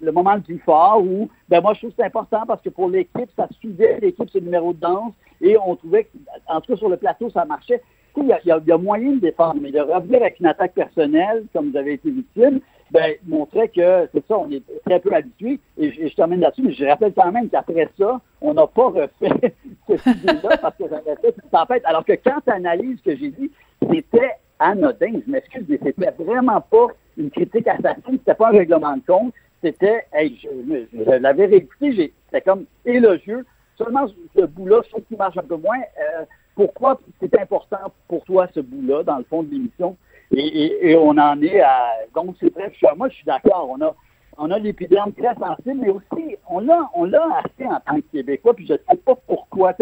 le- 0.00 0.12
moment 0.12 0.34
le 0.34 0.40
plus 0.40 0.58
fort 0.60 1.02
ou 1.02 1.28
ben 1.48 1.60
moi 1.60 1.74
je 1.74 1.80
trouve 1.80 1.90
que 1.90 1.96
c'est 1.98 2.06
important 2.06 2.42
parce 2.46 2.62
que 2.62 2.68
pour 2.70 2.88
l'équipe 2.88 3.28
ça 3.36 3.48
suivait 3.58 3.98
l'équipe 4.00 4.28
le 4.34 4.40
numéro 4.40 4.72
de 4.72 4.78
danse 4.80 5.12
et 5.40 5.56
on 5.58 5.74
trouvait 5.76 6.08
en 6.48 6.60
tout 6.60 6.72
cas 6.72 6.78
sur 6.78 6.88
le 6.88 6.96
plateau 6.96 7.28
ça 7.30 7.44
marchait. 7.44 7.82
Il 8.16 8.26
y 8.26 8.32
a- 8.32 8.40
il 8.44 8.48
y 8.68 8.72
a 8.72 8.78
moyen 8.78 9.12
de 9.12 9.20
défendre 9.20 9.56
mais 9.60 9.72
de 9.72 9.80
revenir 9.80 10.20
avec 10.20 10.38
une 10.38 10.46
attaque 10.46 10.74
personnelle 10.74 11.44
comme 11.52 11.70
vous 11.70 11.76
avez 11.76 11.94
été 11.94 12.10
victime 12.10 12.60
ben, 12.92 13.14
montrait 13.26 13.68
que 13.68 14.06
c'est 14.12 14.26
ça, 14.26 14.38
on 14.38 14.50
est 14.50 14.62
très 14.84 15.00
peu 15.00 15.14
habitué. 15.14 15.58
Et, 15.78 15.92
je- 15.92 16.14
termine 16.14 16.40
là-dessus, 16.40 16.62
mais 16.62 16.72
je 16.72 16.84
rappelle 16.84 17.14
quand 17.14 17.32
même 17.32 17.48
qu'après 17.48 17.88
ça, 17.98 18.20
on 18.42 18.52
n'a 18.52 18.66
pas 18.66 18.88
refait 18.88 19.08
cette 19.88 20.06
idée-là 20.06 20.58
parce 20.58 20.76
que 20.76 20.84
j'avais 20.88 21.16
fait 21.16 21.34
une 21.42 21.50
tempête. 21.50 21.82
Alors 21.86 22.04
que 22.04 22.12
quand 22.12 22.40
tu 22.44 22.52
analyses 22.52 22.98
ce 22.98 23.10
que 23.10 23.16
j'ai 23.16 23.30
dit, 23.30 23.50
c'était 23.80 24.32
anodin. 24.58 25.20
Je 25.26 25.30
m'excuse, 25.30 25.64
mais 25.68 25.80
c'était 25.82 26.10
vraiment 26.18 26.60
pas 26.60 26.88
une 27.16 27.30
critique 27.30 27.66
assassine, 27.66 28.18
c'était 28.18 28.34
pas 28.34 28.48
un 28.48 28.52
règlement 28.58 28.96
de 28.96 29.02
compte. 29.06 29.32
C'était, 29.62 30.04
hey, 30.12 30.38
je, 30.42 31.18
l'avais 31.18 31.46
réécouté, 31.46 32.12
c'était 32.26 32.40
comme 32.42 32.66
élogieux. 32.84 33.46
Seulement 33.78 34.06
ce 34.36 34.44
bout-là, 34.44 34.80
je 34.84 34.90
trouve 34.90 35.04
qu'il 35.04 35.16
marche 35.16 35.38
un 35.38 35.42
peu 35.42 35.56
moins. 35.56 35.78
Euh, 35.78 36.24
pourquoi 36.54 37.00
c'est 37.20 37.38
important 37.40 37.78
pour 38.08 38.22
toi 38.24 38.48
ce 38.54 38.60
bout-là, 38.60 39.02
dans 39.02 39.16
le 39.18 39.24
fond 39.24 39.42
de 39.42 39.50
l'émission? 39.50 39.96
Et, 40.34 40.40
et- 40.46 40.90
et 40.90 40.96
on 40.96 41.10
en 41.10 41.40
est 41.42 41.60
à. 41.60 41.90
Donc, 42.14 42.36
c'est 42.40 42.52
très. 42.54 42.72
je- 42.72 42.96
Moi, 42.96 43.08
je 43.08 43.14
suis 43.16 43.24
d'accord. 43.24 43.68
On 43.70 43.80
a, 43.82 43.94
on 44.38 44.50
a 44.50 44.58
l'épiderme 44.58 45.12
très 45.12 45.34
sensible, 45.34 45.80
mais 45.82 45.90
aussi, 45.90 46.36
on 46.48 46.60
l'a, 46.60 46.88
on 46.94 47.04
l'a 47.04 47.26
assez 47.44 47.66
en 47.68 47.78
tant 47.80 47.96
que 47.96 48.06
Québécois, 48.12 48.54
puis 48.54 48.66
je 48.66 48.72
ne 48.74 48.78
sais 48.78 48.96
pas 49.04 49.14
pourquoi. 49.26 49.74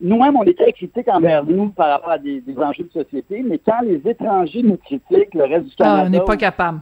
Nous-mêmes, 0.00 0.36
on 0.36 0.42
est 0.42 0.58
très 0.58 0.72
critiques 0.72 1.06
envers 1.08 1.44
nous 1.44 1.68
par 1.68 1.88
rapport 1.90 2.10
à 2.10 2.18
des, 2.18 2.40
des 2.40 2.58
enjeux 2.58 2.84
de 2.84 2.90
société, 3.04 3.42
mais 3.44 3.58
quand 3.58 3.80
les 3.82 4.00
étrangers 4.04 4.62
nous 4.64 4.76
critiquent, 4.78 5.32
le 5.34 5.44
reste 5.44 5.66
du 5.66 5.76
Canada. 5.76 6.02
Ah, 6.02 6.06
on 6.06 6.10
n'est 6.10 6.20
pas 6.24 6.36
capable. 6.36 6.80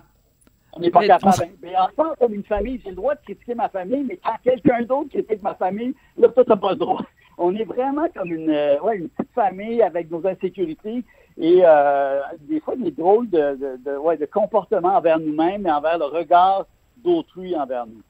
On 0.77 0.81
n'est 0.81 0.91
pas 0.91 1.01
Mais 1.01 1.07
capable. 1.09 1.35
on- 1.43 1.49
Mais 1.63 1.77
en 1.77 1.89
tant 1.95 2.15
comme 2.19 2.33
une 2.35 2.43
famille, 2.45 2.81
j'ai 2.83 2.91
le 2.91 2.97
droit 2.97 3.15
de 3.15 3.21
critiquer 3.21 3.55
ma 3.55 3.69
famille, 3.69 4.05
mais 4.09 4.17
quand 4.25 4.33
quelqu'un 4.43 4.83
d'autre 4.83 5.11
critique 5.11 5.43
ma 5.43 5.55
famille, 5.55 5.95
là, 6.17 6.29
toi, 6.29 6.45
t'as 6.47 6.57
pas 6.57 6.71
le 6.71 6.77
droit. 6.77 7.03
On 7.37 7.55
est 7.55 7.65
vraiment 7.65 8.07
comme 8.17 8.33
une, 8.33 8.49
euh, 8.51 8.81
ouais, 8.81 8.97
une 8.97 9.09
petite 9.11 9.33
famille 9.35 9.83
avec 9.83 10.11
nos 10.11 10.27
insécurités 10.27 11.05
et 11.39 11.63
euh, 11.65 12.21
des 12.41 12.61
fois 12.61 12.77
des 12.77 12.91
drôles 12.91 13.29
de, 13.29 13.59
de, 13.85 13.97
ouais, 13.97 14.17
de 14.17 14.27
comportements 14.27 14.97
envers 14.97 15.19
nous-mêmes 15.19 15.67
et 15.67 15.71
envers 15.71 15.99
le 15.99 16.05
regard 16.05 16.67
d'autrui 17.05 17.57
envers 17.57 17.87
nous. 17.87 18.03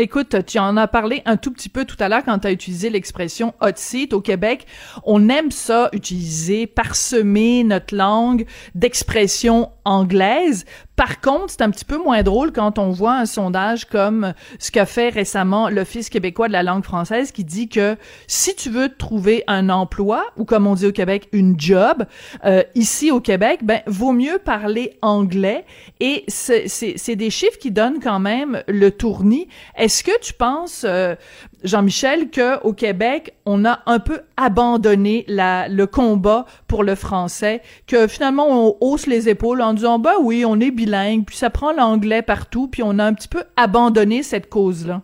Écoute, 0.00 0.36
tu 0.46 0.60
en 0.60 0.76
as 0.76 0.86
parlé 0.86 1.22
un 1.24 1.36
tout 1.36 1.52
petit 1.52 1.68
peu 1.68 1.84
tout 1.84 1.96
à 1.98 2.08
l'heure 2.08 2.22
quand 2.24 2.38
tu 2.38 2.46
as 2.46 2.52
utilisé 2.52 2.88
l'expression 2.88 3.52
hot 3.60 3.72
seat 3.74 4.12
au 4.12 4.20
Québec. 4.20 4.64
On 5.02 5.28
aime 5.28 5.50
ça 5.50 5.88
utiliser, 5.92 6.68
parsemer 6.68 7.64
notre 7.64 7.96
langue 7.96 8.46
d'expressions 8.76 9.72
anglaises. 9.84 10.66
Par 10.98 11.20
contre, 11.20 11.50
c'est 11.50 11.62
un 11.62 11.70
petit 11.70 11.84
peu 11.84 11.96
moins 11.96 12.24
drôle 12.24 12.50
quand 12.50 12.76
on 12.76 12.90
voit 12.90 13.14
un 13.14 13.24
sondage 13.24 13.84
comme 13.84 14.34
ce 14.58 14.72
qu'a 14.72 14.84
fait 14.84 15.10
récemment 15.10 15.68
l'Office 15.68 16.10
québécois 16.10 16.48
de 16.48 16.52
la 16.52 16.64
langue 16.64 16.82
française 16.82 17.30
qui 17.30 17.44
dit 17.44 17.68
que 17.68 17.96
si 18.26 18.56
tu 18.56 18.68
veux 18.68 18.88
trouver 18.88 19.44
un 19.46 19.68
emploi 19.68 20.24
ou 20.36 20.44
comme 20.44 20.66
on 20.66 20.74
dit 20.74 20.86
au 20.86 20.92
Québec 20.92 21.28
une 21.30 21.54
job 21.56 22.04
euh, 22.44 22.64
ici 22.74 23.12
au 23.12 23.20
Québec, 23.20 23.60
ben 23.62 23.80
vaut 23.86 24.10
mieux 24.10 24.40
parler 24.40 24.98
anglais 25.00 25.64
et 26.00 26.24
c'est 26.26 27.14
des 27.14 27.30
chiffres 27.30 27.58
qui 27.60 27.70
donnent 27.70 28.00
quand 28.02 28.18
même 28.18 28.64
le 28.66 28.90
tournis. 28.90 29.46
Est-ce 29.76 30.02
que 30.02 30.18
tu 30.20 30.32
penses, 30.32 30.84
euh, 30.84 31.14
Jean-Michel, 31.62 32.30
que 32.30 32.60
au 32.64 32.72
Québec 32.72 33.34
on 33.46 33.64
a 33.64 33.80
un 33.86 34.00
peu 34.00 34.22
abandonné 34.36 35.24
la, 35.28 35.68
le 35.68 35.86
combat 35.86 36.44
pour 36.66 36.82
le 36.82 36.96
français, 36.96 37.62
que 37.86 38.08
finalement 38.08 38.46
on 38.48 38.76
hausse 38.80 39.06
les 39.06 39.28
épaules 39.28 39.62
en 39.62 39.74
disant 39.74 40.00
ben 40.00 40.14
oui 40.20 40.44
on 40.44 40.58
est 40.58 40.72
bilingue, 40.72 40.87
puis 41.24 41.36
ça 41.36 41.50
prend 41.50 41.72
l'anglais 41.72 42.22
partout, 42.22 42.68
puis 42.68 42.82
on 42.82 42.98
a 42.98 43.04
un 43.04 43.14
petit 43.14 43.28
peu 43.28 43.44
abandonné 43.56 44.22
cette 44.22 44.48
cause-là. 44.48 45.02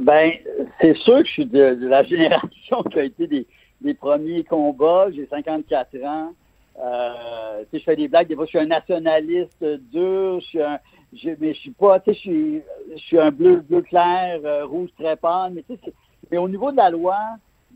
Ben, 0.00 0.32
c'est 0.80 0.96
sûr 0.96 1.18
que 1.18 1.26
je 1.26 1.32
suis 1.32 1.46
de, 1.46 1.76
la 1.80 2.02
génération 2.04 2.82
qui 2.90 2.98
a 2.98 3.04
été 3.04 3.26
des, 3.26 3.46
des 3.80 3.94
premiers 3.94 4.44
combats. 4.44 5.06
J'ai 5.10 5.26
54 5.26 6.04
ans. 6.04 6.32
Euh, 6.80 7.64
je 7.72 7.78
fais 7.80 7.96
des 7.96 8.08
blagues. 8.08 8.28
Des 8.28 8.36
fois, 8.36 8.44
je 8.44 8.50
suis 8.50 8.58
un 8.58 8.66
nationaliste 8.66 9.64
dur. 9.90 10.40
Je 10.40 10.46
suis 10.46 10.62
un, 10.62 10.78
je, 11.12 11.30
mais 11.40 11.54
je 11.54 11.60
suis 11.60 11.70
pas, 11.70 12.00
tu 12.00 12.12
sais, 12.12 12.14
je 12.14 12.20
suis, 12.20 12.62
je 12.92 13.02
suis 13.02 13.18
un 13.18 13.30
bleu, 13.30 13.56
bleu 13.56 13.82
clair, 13.82 14.40
euh, 14.44 14.64
rouge 14.66 14.90
très 14.98 15.16
pâle. 15.16 15.52
Mais 15.54 15.64
mais 16.30 16.38
au 16.38 16.48
niveau 16.48 16.70
de 16.70 16.76
la 16.76 16.90
loi, 16.90 17.16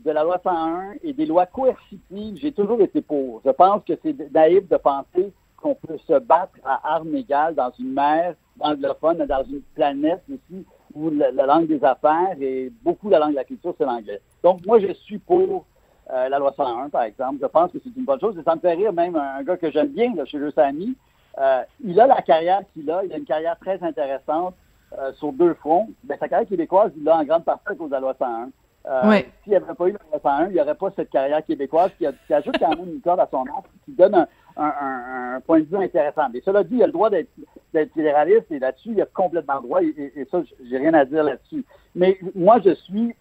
de 0.03 0.11
la 0.11 0.23
loi 0.23 0.39
101 0.43 0.93
et 1.03 1.13
des 1.13 1.25
lois 1.25 1.45
coercitives, 1.45 2.37
j'ai 2.41 2.51
toujours 2.51 2.81
été 2.81 3.01
pour. 3.01 3.41
Je 3.45 3.51
pense 3.51 3.83
que 3.85 3.93
c'est 4.03 4.31
naïf 4.31 4.67
de 4.67 4.77
penser 4.77 5.31
qu'on 5.63 5.75
peut 5.75 5.97
se 5.97 6.19
battre 6.19 6.53
à 6.65 6.95
armes 6.95 7.15
égales 7.15 7.55
dans 7.55 7.71
une 7.79 7.93
mer 7.93 8.35
anglophone, 8.59 9.25
dans 9.25 9.43
une 9.45 9.61
planète 9.73 10.21
ici 10.29 10.65
où 10.93 11.09
la, 11.09 11.31
la 11.31 11.45
langue 11.45 11.67
des 11.67 11.83
affaires 11.83 12.35
et 12.39 12.71
beaucoup 12.83 13.09
la 13.09 13.19
langue 13.19 13.31
de 13.31 13.37
la 13.37 13.45
culture, 13.45 13.73
c'est 13.77 13.85
l'anglais. 13.85 14.21
Donc, 14.43 14.65
moi, 14.65 14.79
je 14.79 14.93
suis 14.93 15.17
pour 15.17 15.65
euh, 16.11 16.27
la 16.29 16.37
loi 16.37 16.53
101, 16.55 16.89
par 16.89 17.03
exemple. 17.03 17.37
Je 17.41 17.47
pense 17.47 17.71
que 17.71 17.77
c'est 17.83 17.95
une 17.95 18.03
bonne 18.03 18.19
chose. 18.19 18.37
Et 18.37 18.43
ça 18.43 18.55
me 18.55 18.59
fait 18.59 18.73
rire 18.73 18.91
même 18.91 19.15
un, 19.15 19.41
gars 19.43 19.57
que 19.57 19.71
j'aime 19.71 19.87
bien, 19.87 20.13
là, 20.15 20.25
chez 20.25 20.37
Le 20.37 20.51
Samy. 20.51 20.95
Euh, 21.39 21.63
il 21.83 21.99
a 21.99 22.07
la 22.07 22.21
carrière 22.21 22.61
qu'il 22.73 22.91
a. 22.91 23.03
Il 23.05 23.13
a 23.13 23.17
une 23.17 23.25
carrière 23.25 23.57
très 23.57 23.81
intéressante 23.81 24.53
euh, 24.99 25.13
sur 25.13 25.31
deux 25.31 25.53
fronts. 25.55 25.89
Ben, 26.03 26.17
sa 26.19 26.27
carrière 26.27 26.47
québécoise, 26.47 26.91
il 26.97 27.03
l'a 27.05 27.17
en 27.17 27.23
grande 27.23 27.45
partie 27.45 27.63
à 27.67 27.75
cause 27.75 27.87
de 27.87 27.93
la 27.93 28.01
loi 28.01 28.15
101. 28.19 28.49
Euh, 28.85 29.07
Ouais. 29.09 29.29
S'il 29.43 29.51
n'y 29.51 29.55
avait 29.57 29.73
pas 29.73 29.87
eu 29.87 29.91
loi 29.91 30.19
101, 30.21 30.47
il 30.47 30.53
n'y 30.53 30.59
aurait 30.61 30.75
pas 30.75 30.91
cette 30.95 31.09
carrière 31.09 31.43
québécoise 31.45 31.91
qui, 31.97 32.05
a- 32.05 32.11
qui 32.27 32.33
ajoute 32.33 32.57
quand 32.59 32.69
même 32.69 32.85
une 32.93 32.99
corde 33.01 33.21
à 33.21 33.27
son 33.31 33.45
arc, 33.47 33.65
qui 33.85 33.91
donne 33.93 34.13
un, 34.15 34.27
un- 34.57 34.73
un- 34.81 35.35
un 35.35 35.39
point 35.41 35.59
de 35.61 35.65
vue 35.65 35.77
intéressant. 35.77 36.27
Mais 36.33 36.41
cela 36.43 36.63
dit, 36.65 36.75
il 36.75 36.83
a 36.83 36.87
le 36.87 36.91
droit 36.91 37.09
d'être 37.09 37.29
fédéraliste 37.93 38.51
et 38.51 38.59
là-dessus, 38.59 38.89
il 38.91 39.01
a 39.01 39.05
complètement 39.05 39.55
le 39.55 39.61
droit 39.61 39.81
et, 39.81 39.87
et- 39.97 40.19
et 40.21 40.25
ça, 40.29 40.41
j'ai 40.69 40.77
rien 40.77 40.93
à 40.95 41.05
dire 41.05 41.23
là-dessus. 41.23 41.63
Mais 41.95 42.17
moi, 42.35 42.59
je 42.63 42.73
suis 42.73 43.15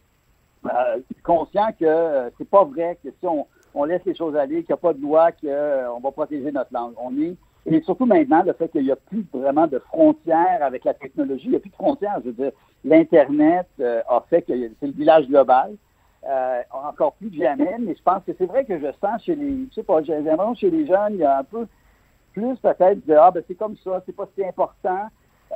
euh, 0.67 0.99
conscient 1.25 1.69
que 1.79 1.85
euh, 1.85 2.31
c'est 2.39 2.49
pas 2.49 2.65
vrai 2.65 2.97
que 3.03 3.11
si 3.11 3.27
on, 3.27 3.47
on 3.75 3.85
laisse 3.85 4.05
les 4.05 4.15
choses 4.15 4.37
aller, 4.37 4.63
qu'il 4.63 4.71
n'y 4.73 4.75
a 4.75 4.77
pas 4.77 4.93
de 4.93 5.01
loi, 5.03 5.31
qu'on 5.33 6.01
va 6.01 6.11
protéger 6.13 6.51
notre 6.53 6.73
langue. 6.73 6.95
On 7.01 7.17
est 7.21 7.35
et 7.67 7.81
surtout 7.83 8.07
maintenant, 8.07 8.43
le 8.45 8.53
fait 8.55 8.69
qu'il 8.69 8.85
n'y 8.85 8.91
a 8.91 8.97
plus 8.97 9.25
vraiment 9.33 9.67
de 9.67 9.79
frontières 9.79 10.63
avec 10.63 10.85
la 10.85 10.95
technologie, 10.95 11.45
il 11.45 11.51
n'y 11.51 11.57
a 11.57 11.61
plus 11.61 11.71
de 11.71 11.75
frontières. 11.77 12.19
Je 12.25 12.31
veux 12.31 12.33
dire, 12.33 12.53
l'Internet 12.85 13.69
euh, 13.81 14.03
a 14.09 14.21
fait 14.29 14.43
que 14.43 14.53
c'est 14.81 14.87
le 14.87 14.93
village 14.93 15.29
global, 15.29 15.75
euh, 16.29 16.63
encore 16.73 17.13
plus 17.15 17.31
que 17.31 17.37
jamais, 17.37 17.77
mais 17.79 17.95
je 17.97 18.03
pense 18.03 18.23
que 18.25 18.33
c'est 18.37 18.47
vrai 18.47 18.65
que 18.65 18.79
je 18.79 18.87
sens 19.01 19.23
chez 19.23 19.37
les, 19.37 19.67
je 19.71 19.75
sais 19.75 19.83
pas, 19.83 20.03
j'ai 20.03 20.21
l'impression 20.21 20.55
chez 20.55 20.71
les 20.71 20.87
jeunes, 20.87 21.15
il 21.15 21.19
y 21.19 21.25
a 21.25 21.39
un 21.39 21.45
peu 21.45 21.67
plus 22.33 22.57
peut-être 22.57 23.07
de, 23.07 23.15
ah 23.15 23.31
ben 23.31 23.43
c'est 23.47 23.55
comme 23.55 23.77
ça, 23.85 24.03
c'est 24.07 24.17
pas 24.17 24.27
si 24.35 24.45
important. 24.45 25.09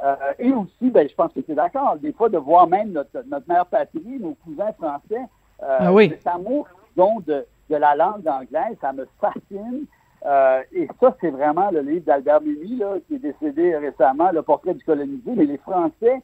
Euh, 0.05 0.15
et 0.39 0.53
aussi, 0.53 0.91
ben, 0.91 1.09
je 1.09 1.15
pense 1.15 1.33
que 1.33 1.41
c'est 1.47 1.55
d'accord, 1.55 1.97
des 1.97 2.13
fois 2.13 2.29
de 2.29 2.37
voir 2.37 2.67
même 2.67 2.93
notre, 2.93 3.25
notre 3.29 3.49
mère 3.49 3.65
patrie, 3.67 4.19
nos 4.21 4.35
cousins 4.45 4.73
français, 4.75 5.23
euh, 5.63 5.79
Ah 5.81 5.93
oui. 5.93 6.11
cet 6.11 6.27
amour 6.27 6.69
qu'ils 6.95 7.03
ont 7.03 7.21
de, 7.21 7.47
de 7.71 7.77
la 7.77 7.97
langue 7.97 8.29
anglaise, 8.29 8.77
ça 8.81 8.93
me 8.93 9.07
fascine. 9.21 9.87
Euh, 10.26 10.62
et 10.73 10.88
ça, 11.00 11.16
c'est 11.21 11.30
vraiment 11.30 11.71
le 11.71 11.80
livre 11.80 12.04
d'Albert 12.04 12.40
Mimi, 12.40 12.76
là, 12.76 12.95
qui 13.06 13.14
est 13.14 13.18
décédé 13.18 13.76
récemment, 13.76 14.30
Le 14.33 14.42
portrait 14.42 14.75
du 14.75 14.85
colonisé. 14.85 15.30
Mais 15.37 15.45
les 15.45 15.59
Français, 15.59 16.21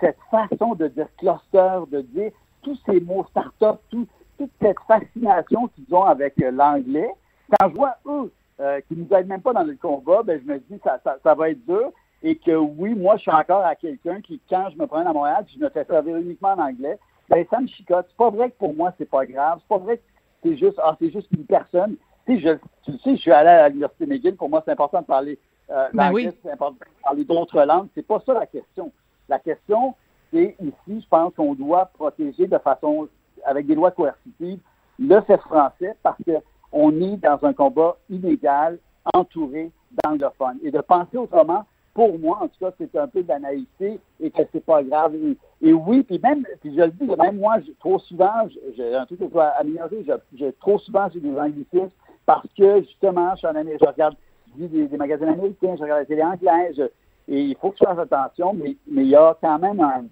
cette 0.00 0.18
façon 0.30 0.74
de 0.74 0.86
dire 0.88 1.08
cluster, 1.18 1.80
de 1.90 2.00
dire 2.02 2.30
tous 2.62 2.78
ces 2.86 3.00
mots 3.00 3.26
start-up, 3.30 3.80
tout- 3.90 4.06
toute 4.38 4.50
cette 4.60 4.78
fascination 4.86 5.68
qu'ils 5.68 5.92
ont 5.94 6.04
avec 6.04 6.40
euh, 6.40 6.50
l'anglais, 6.50 7.10
quand 7.58 7.68
je 7.70 7.74
vois 7.74 7.96
eux 8.06 8.32
euh, 8.60 8.80
qui 8.86 8.94
nous 8.96 9.08
aident 9.16 9.26
même 9.28 9.40
pas 9.40 9.52
dans 9.52 9.64
le 9.64 9.74
combat, 9.74 10.22
ben, 10.22 10.40
je 10.40 10.52
me 10.52 10.58
dis 10.58 10.80
ça, 10.84 11.00
ça, 11.02 11.34
va 11.34 11.50
être 11.50 11.64
dur. 11.66 11.90
Et 12.22 12.36
que 12.36 12.52
oui, 12.54 12.94
moi, 12.94 13.16
je 13.16 13.22
suis 13.22 13.30
encore 13.30 13.64
à 13.64 13.74
quelqu'un 13.74 14.20
qui, 14.20 14.40
quand 14.48 14.68
je 14.70 14.78
me 14.78 14.86
promène 14.86 15.06
à 15.06 15.12
Montréal, 15.12 15.44
je 15.52 15.58
me 15.58 15.70
fais 15.70 15.84
servir 15.84 16.16
uniquement 16.18 16.50
en 16.52 16.68
anglais, 16.68 16.98
ben, 17.28 17.44
ça 17.50 17.60
me 17.60 17.66
chicote. 17.66 18.06
C'est 18.10 18.16
pas 18.16 18.30
vrai 18.30 18.50
que 18.50 18.58
pour 18.58 18.74
moi, 18.74 18.92
c'est 18.98 19.08
pas 19.08 19.24
grave. 19.26 19.58
C'est 19.62 19.68
pas 19.68 19.78
vrai 19.78 19.96
que 19.96 20.02
c'est 20.42 20.56
juste, 20.56 20.78
ah, 20.82 20.94
c'est 21.00 21.10
juste 21.10 21.28
une 21.32 21.46
personne. 21.46 21.96
Tu 22.30 22.36
sais, 22.36 22.42
je, 22.42 22.54
tu 22.84 22.92
le 22.92 22.98
sais, 22.98 23.16
je 23.16 23.20
suis 23.22 23.32
allé 23.32 23.48
à 23.48 23.68
l'Université 23.68 24.06
McGill. 24.06 24.36
Pour 24.36 24.48
moi, 24.48 24.62
c'est 24.64 24.70
important 24.72 25.00
de 25.00 25.06
parler 25.06 25.38
euh, 25.70 25.88
Ben 25.92 26.12
oui. 26.12 26.28
c'est 26.42 26.50
important 26.52 26.76
de 26.80 27.02
parler 27.02 27.24
d'autres 27.24 27.62
langues. 27.64 27.88
C'est 27.94 28.06
pas 28.06 28.20
ça 28.24 28.34
la 28.34 28.46
question. 28.46 28.92
La 29.28 29.38
question, 29.40 29.94
c'est 30.32 30.56
ici, 30.60 31.00
je 31.02 31.08
pense 31.08 31.34
qu'on 31.34 31.54
doit 31.54 31.86
protéger 31.86 32.46
de 32.46 32.58
façon, 32.58 33.08
avec 33.44 33.66
des 33.66 33.74
lois 33.74 33.90
coercitives, 33.90 34.60
le 34.98 35.20
fait 35.22 35.38
français 35.38 35.94
parce 36.02 36.18
que 36.24 36.32
on 36.72 36.92
est 37.00 37.16
dans 37.16 37.38
un 37.44 37.52
combat 37.52 37.96
inégal, 38.08 38.78
entouré 39.12 39.72
d'anglophones. 40.04 40.58
Et 40.62 40.70
de 40.70 40.80
penser 40.80 41.16
autrement, 41.16 41.64
pour 41.94 42.16
moi, 42.16 42.38
en 42.42 42.46
tout 42.48 42.58
cas, 42.60 42.70
c'est 42.78 42.94
un 42.96 43.08
peu 43.08 43.24
de 43.24 43.28
la 43.28 43.40
naïveté 43.40 43.98
et 44.20 44.30
que 44.30 44.42
c'est 44.52 44.64
pas 44.64 44.82
grave. 44.84 45.14
Et, 45.16 45.36
et 45.62 45.72
oui, 45.72 46.04
puis 46.04 46.20
même, 46.22 46.44
puis 46.60 46.72
je 46.76 46.80
le 46.82 46.90
dis, 46.92 47.06
même 47.18 47.38
moi, 47.38 47.56
je- 47.66 47.72
trop 47.80 47.98
souvent, 47.98 48.46
j'ai 48.76 48.94
un 48.94 49.04
truc 49.06 49.18
que 49.18 49.24
je 49.26 49.30
dois 49.32 49.46
améliorer, 49.58 50.04
je, 50.06 50.12
je- 50.38 50.50
trop 50.60 50.78
souvent, 50.78 51.08
j'ai 51.12 51.18
des 51.20 51.36
anglicismes 51.36 51.90
parce 52.30 52.46
que, 52.56 52.82
justement, 52.82 53.32
je 53.32 53.38
suis 53.38 53.46
en 53.48 53.56
Amérique, 53.56 53.80
je 53.82 53.88
regarde, 53.88 54.14
je 54.56 54.66
des, 54.66 54.86
des 54.86 54.96
magazines 54.96 55.26
américains, 55.26 55.74
je 55.76 55.82
regarde 55.82 56.00
la 56.00 56.06
télé 56.06 56.22
anglaise, 56.22 56.80
et 57.26 57.42
il 57.42 57.56
faut 57.56 57.72
que 57.72 57.78
je 57.80 57.84
fasse 57.84 57.98
attention, 57.98 58.54
mais, 58.54 58.76
mais 58.86 59.02
il 59.02 59.08
y 59.08 59.16
a 59.16 59.36
quand 59.40 59.58
même 59.58 59.80
un, 59.80 60.04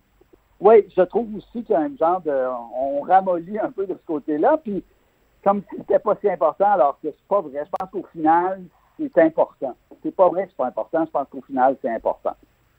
oui, 0.58 0.84
je 0.96 1.02
trouve 1.02 1.28
aussi 1.36 1.62
qu'il 1.62 1.70
y 1.70 1.74
a 1.74 1.82
un 1.82 1.96
genre 1.96 2.20
de. 2.22 2.32
On 2.76 3.02
ramollit 3.02 3.60
un 3.60 3.70
peu 3.70 3.86
de 3.86 3.92
ce 3.92 4.04
côté-là, 4.04 4.58
puis 4.60 4.82
comme 5.44 5.62
si 5.70 5.76
c'était 5.76 6.00
pas 6.00 6.16
si 6.20 6.28
important, 6.28 6.72
alors 6.72 6.98
que 7.00 7.06
c'est 7.08 7.28
pas 7.28 7.40
vrai. 7.40 7.64
Je 7.64 7.70
pense 7.78 7.90
qu'au 7.92 8.08
final, 8.10 8.62
c'est 8.98 9.22
important. 9.22 9.76
C'est 10.02 10.14
pas 10.16 10.28
vrai 10.28 10.46
que 10.46 10.48
c'est 10.50 10.56
pas 10.56 10.66
important, 10.66 11.04
je 11.04 11.10
pense 11.12 11.28
qu'au 11.28 11.42
final, 11.42 11.76
c'est 11.80 11.90
important. 11.90 12.34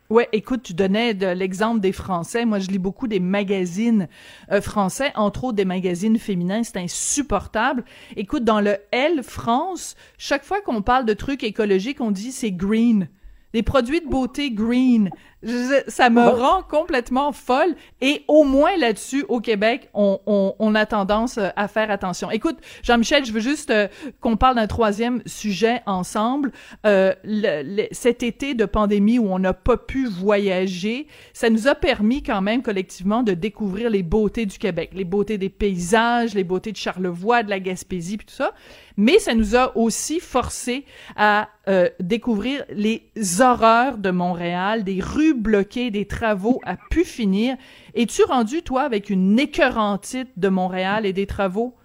Ouais, 0.10 0.28
écoute, 0.32 0.64
tu 0.64 0.74
donnais 0.74 1.14
de 1.14 1.28
l'exemple 1.28 1.82
des 1.82 1.92
Français. 1.92 2.44
Moi, 2.44 2.58
je 2.58 2.70
lis 2.70 2.80
beaucoup 2.80 3.08
des 3.08 3.20
magazines 3.20 4.08
euh, 4.52 4.60
français, 4.60 5.12
entre 5.14 5.44
autres 5.44 5.58
des 5.58 5.66
magazines 5.66 6.18
féminins. 6.18 6.64
C'est 6.64 6.78
insupportable. 6.78 7.86
Écoute, 8.16 8.44
dans 8.44 8.60
le 8.60 8.78
L 8.92 9.22
France, 9.22 9.96
chaque 10.18 10.44
fois 10.44 10.62
qu'on 10.62 10.82
parle 10.82 11.06
de 11.06 11.14
trucs 11.14 11.44
écologiques, 11.44 12.02
on 12.02 12.10
dit 12.10 12.32
c'est 12.32 12.52
green. 12.52 13.08
Des 13.54 13.62
produits 13.62 14.02
de 14.02 14.08
beauté 14.08 14.50
green. 14.50 15.12
Je- 15.42 15.84
ça 15.88 16.10
me 16.10 16.22
rend 16.28 16.64
complètement 16.64 17.32
folle. 17.32 17.76
Et 18.02 18.24
au 18.28 18.44
moins 18.44 18.76
là-dessus, 18.78 19.24
au 19.30 19.40
Québec, 19.40 19.90
on, 19.94 20.20
on, 20.26 20.54
on 20.60 20.76
a 20.76 20.86
tendance 20.86 21.38
euh, 21.38 21.48
à 21.56 21.68
faire 21.68 21.90
attention. 21.92 22.30
Écoute, 22.30 22.58
Jean-Michel, 22.84 23.24
je 23.26 23.32
veux 23.32 23.40
juste 23.40 23.70
euh, 23.72 23.88
qu'on 24.20 24.36
parle 24.36 24.56
d'un 24.58 24.68
troisième 24.68 25.22
sujet 25.26 25.82
ensemble. 25.86 26.52
Euh, 26.86 27.14
le- 27.24 27.64
le- 27.64 27.88
cet 27.92 28.22
été 28.24 28.54
de 28.54 28.66
pandémie 28.66 29.18
où 29.20 29.28
on 29.32 29.40
n'a 29.40 29.54
pas 29.54 29.78
pu 29.78 30.08
voyager, 30.08 31.08
ça 31.34 31.50
nous 31.50 31.68
a 31.68 31.76
permis 31.76 32.22
quand 32.22 32.42
même 32.42 32.62
collectivement 32.62 33.24
de 33.24 33.34
découvrir 33.34 33.90
les 33.90 34.04
beautés 34.04 34.46
du 34.46 34.58
Québec, 34.58 34.92
les 34.94 35.06
beautés 35.06 35.38
des 35.38 35.50
paysages, 35.50 36.34
les 36.34 36.44
beautés 36.44 36.72
de 36.72 36.78
Charlevoix, 36.78 37.44
de 37.44 37.50
la 37.50 37.60
Gaspésie, 37.60 38.18
puis 38.18 38.26
tout 38.28 38.34
ça. 38.36 38.54
Mais 38.98 39.20
ça 39.20 39.34
nous 39.34 39.56
a 39.56 39.78
aussi 39.78 40.20
forcé 40.20 40.84
à 41.16 41.48
euh, 41.70 41.88
découvrir 42.02 42.66
les 42.70 43.10
horreurs 43.40 43.98
de 43.98 44.10
Montréal, 44.12 44.84
des 44.84 45.00
rues 45.00 45.29
bloquées, 45.34 45.92
des 45.92 46.06
travaux 46.06 46.60
à 46.66 46.76
pu 46.90 47.04
finir. 47.04 47.56
Es-tu 47.94 48.24
rendu, 48.24 48.62
toi, 48.62 48.82
avec 48.82 49.10
une 49.10 49.40
écœurantite 49.40 50.38
de 50.38 50.50
Montréal 50.50 51.06
et 51.06 51.14
des 51.14 51.28
travaux? 51.28 51.76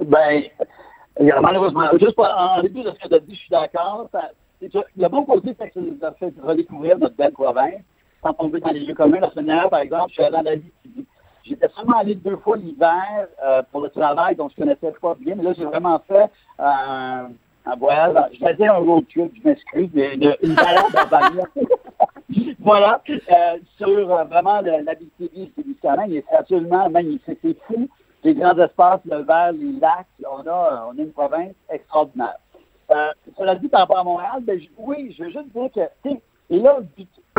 Ben, 0.00 0.44
malheureusement, 1.40 1.88
juste 2.00 2.14
pour- 2.14 2.26
en 2.26 2.62
début 2.62 2.82
de 2.82 2.90
ce 2.90 2.98
que 2.98 3.08
tu 3.08 3.14
as 3.14 3.18
dit, 3.18 3.34
je 3.34 3.40
suis 3.40 3.50
d'accord. 3.50 4.08
Le 4.60 5.08
bon 5.08 5.24
côté, 5.24 5.54
c'est 5.58 5.68
que 5.68 5.74
ça 5.74 5.80
nous 5.80 5.98
a 6.02 6.12
fait 6.12 6.32
redécouvrir 6.42 6.98
notre 6.98 7.16
belle 7.16 7.32
province. 7.32 7.82
Quand 8.20 8.34
on 8.38 8.48
veut 8.48 8.60
dans 8.60 8.70
les 8.70 8.80
lieux 8.80 8.94
communs, 8.94 9.20
la 9.20 9.30
semaine 9.30 9.46
dernière, 9.46 9.70
par 9.70 9.80
exemple, 9.80 10.06
je 10.08 10.14
suis 10.14 10.22
allé 10.22 10.36
dans 10.36 10.42
la 10.42 10.56
vie. 10.56 10.72
J'étais 11.44 11.68
seulement 11.76 11.98
allé 11.98 12.14
deux 12.14 12.36
fois 12.36 12.56
l'hiver 12.56 13.26
euh, 13.42 13.62
pour 13.70 13.80
le 13.80 13.88
travail, 13.88 14.36
donc 14.36 14.50
je 14.50 14.56
connaissais 14.60 14.92
pas 15.00 15.14
bien, 15.18 15.34
mais 15.34 15.44
là, 15.44 15.52
j'ai 15.56 15.64
vraiment 15.64 15.98
fait 16.06 16.28
euh, 16.60 17.28
un 17.66 17.76
voyage. 17.76 18.14
Je 18.38 18.44
vais 18.44 18.54
dire 18.54 18.74
un 18.74 18.78
road 18.78 19.04
trip, 19.08 19.32
je 19.34 19.48
m'excuse, 19.48 19.88
mais 19.94 20.14
une, 20.14 20.54
balade 20.54 20.84
en 20.94 21.08
bagnole. 21.08 21.48
voilà, 22.60 23.02
euh, 23.08 23.58
sur 23.76 23.88
euh, 23.88 24.24
vraiment 24.24 24.60
l'Abitibi 24.60 25.30
et 25.34 25.52
c'est 26.28 26.36
absolument 26.36 26.88
magnifique. 26.90 27.38
C'est 27.42 27.56
fou, 27.66 27.88
les 28.24 28.34
grands 28.34 28.58
espaces, 28.58 29.00
le 29.04 29.18
vert, 29.22 29.52
les 29.52 29.72
lacs, 29.80 30.06
on 30.24 30.46
a, 30.46 30.88
on 30.88 30.98
a 30.98 31.02
une 31.02 31.12
province 31.12 31.54
extraordinaire. 31.70 32.38
Euh, 32.90 33.12
cela 33.36 33.54
dit, 33.54 33.68
par 33.68 33.80
rapport 33.80 33.98
à 33.98 34.04
Montréal, 34.04 34.42
ben, 34.42 34.58
oui, 34.78 35.14
je 35.16 35.24
veux 35.24 35.30
juste 35.30 35.52
dire 35.54 35.70
que, 35.74 36.10
et 36.50 36.60
là, 36.60 36.78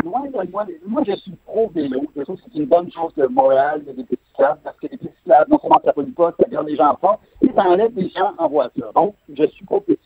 loin 0.04 0.26
de 0.26 0.50
moi, 0.50 0.66
moi, 0.86 1.02
je 1.06 1.16
suis 1.16 1.32
pro-vélo. 1.44 2.02
Je 2.16 2.22
trouve 2.22 2.36
que 2.36 2.42
c'est 2.52 2.58
une 2.58 2.66
bonne 2.66 2.90
chose 2.92 3.12
que 3.14 3.26
Montréal, 3.26 3.82
il 3.84 3.90
a 3.90 3.92
des 3.92 4.04
petits 4.04 4.18
parce 4.38 4.76
que 4.76 4.86
les 4.86 4.96
petits 4.96 5.10
clubs, 5.24 5.48
non 5.48 5.58
seulement 5.58 5.80
ça 5.84 5.92
pollue 5.92 6.12
pas, 6.12 6.32
ça 6.40 6.48
garde 6.48 6.68
les 6.68 6.76
gens 6.76 6.96
forts, 7.00 7.20
et 7.42 7.52
ça 7.52 7.62
enlève 7.64 7.92
les 7.94 8.08
gens 8.08 8.32
en 8.38 8.48
voiture. 8.48 8.92
Donc, 8.94 9.14
je 9.28 9.46
suis 9.48 9.64
pro-petits. 9.64 9.98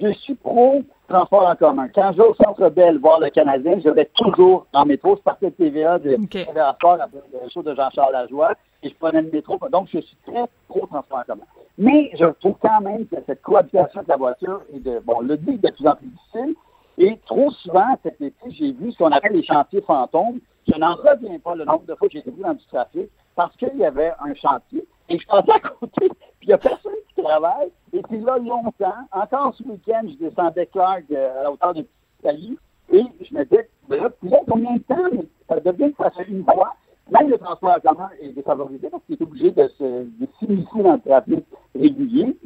Je 0.00 0.12
suis 0.12 0.34
pro-transport 0.34 1.48
en 1.48 1.56
commun. 1.56 1.88
Quand 1.92 2.12
je 2.12 2.18
vais 2.18 2.28
au 2.28 2.34
Centre 2.34 2.68
Bell 2.70 2.98
voir 2.98 3.18
le 3.18 3.30
Canadien, 3.30 3.80
je 3.84 3.88
vais 3.88 4.08
toujours 4.14 4.66
en 4.72 4.86
métro. 4.86 5.16
Je 5.16 5.22
partais 5.22 5.50
de 5.50 5.56
TVA, 5.56 5.98
de 5.98 6.14
Ok. 6.14 6.30
TVA 6.30 6.74
Sport 6.74 6.98
après 7.00 7.18
le 7.32 7.48
show 7.50 7.62
de 7.62 7.74
Jean-Charles 7.74 8.12
Lajoie, 8.12 8.52
et 8.82 8.90
je 8.90 8.94
prenais 8.94 9.22
le 9.22 9.30
métro. 9.30 9.58
Donc, 9.72 9.88
je 9.92 9.98
suis 9.98 10.16
très 10.24 10.44
pro-transport 10.68 11.18
en 11.18 11.22
commun. 11.22 11.44
Mais 11.78 12.10
je 12.18 12.26
trouve 12.40 12.54
quand 12.60 12.80
même 12.80 13.06
que 13.06 13.16
cette 13.26 13.42
cohabitation 13.42 14.02
de 14.02 14.08
la 14.08 14.16
voiture 14.16 14.62
est 14.72 14.80
de, 14.80 15.00
bon, 15.00 15.20
le 15.20 15.36
dit 15.36 15.58
de 15.58 15.70
plus 15.70 15.86
en 15.86 15.96
plus 15.96 16.06
difficile. 16.06 16.54
Et 16.98 17.18
trop 17.26 17.50
souvent, 17.50 17.96
cet 18.02 18.20
été, 18.20 18.50
j'ai 18.50 18.72
vu 18.72 18.92
ce 18.92 18.98
qu'on 18.98 19.10
appelle 19.12 19.32
les 19.32 19.44
chantiers 19.44 19.80
fantômes. 19.82 20.40
Je 20.66 20.78
n'en 20.78 20.94
reviens 20.94 21.38
pas 21.38 21.54
le 21.54 21.64
nombre 21.64 21.84
de 21.86 21.94
fois 21.94 22.08
que 22.08 22.12
j'ai 22.12 22.18
été 22.18 22.30
vu 22.30 22.42
dans 22.42 22.54
du 22.54 22.64
trafic 22.66 23.08
parce 23.34 23.56
qu'il 23.56 23.76
y 23.76 23.84
avait 23.84 24.12
un 24.20 24.34
chantier 24.34 24.84
et 25.08 25.18
je 25.18 25.26
passais 25.26 25.52
à 25.52 25.60
côté, 25.60 26.08
puis 26.08 26.08
il 26.42 26.48
n'y 26.48 26.54
a 26.54 26.58
personne 26.58 26.92
qui 27.14 27.22
travaille. 27.22 27.70
Et 27.92 28.02
puis 28.02 28.20
là, 28.20 28.38
longtemps, 28.38 28.94
encore 29.12 29.54
ce 29.54 29.62
week-end, 29.64 30.02
je 30.04 30.24
descendais 30.24 30.66
Clark 30.66 31.04
euh, 31.10 31.40
à 31.40 31.42
la 31.44 31.52
hauteur 31.52 31.74
de 31.74 31.86
Petit 32.22 32.58
et 32.90 33.04
je 33.20 33.34
me 33.34 33.44
disais, 33.44 33.68
là, 33.88 34.10
combien 34.48 34.74
de 34.74 34.82
temps? 34.82 35.24
Ça 35.48 35.60
devient 35.60 35.92
que 35.92 36.02
ça 36.02 36.10
fait 36.10 36.24
une 36.28 36.44
fois. 36.44 36.74
Même 37.10 37.30
le 37.30 37.38
transport 37.38 37.76
en 37.76 37.80
commun 37.80 38.10
est 38.20 38.30
défavorisé 38.30 38.88
parce 38.90 39.02
qu'il 39.04 39.16
est 39.16 39.22
obligé 39.22 39.50
de 39.50 39.68
se 39.78 40.06
s'immiscer 40.38 40.82
dans 40.82 40.94
le 40.94 41.00
trafic 41.00 41.44
régulier. 41.74 42.36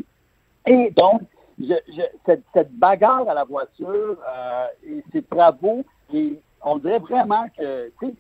Et 0.66 0.90
donc, 0.90 1.22
je, 1.59 1.75
je, 1.88 2.03
cette, 2.27 2.42
cette 2.55 2.72
bagarre 2.72 3.29
à 3.29 3.35
la 3.35 3.44
voiture 3.44 3.88
euh, 3.88 4.66
et 4.87 5.03
ces 5.12 5.22
travaux, 5.22 5.85
et 6.12 6.40
on 6.64 6.79
dirait 6.79 7.01
vraiment 7.01 7.46
que 7.57 7.92
sais, 8.01 8.14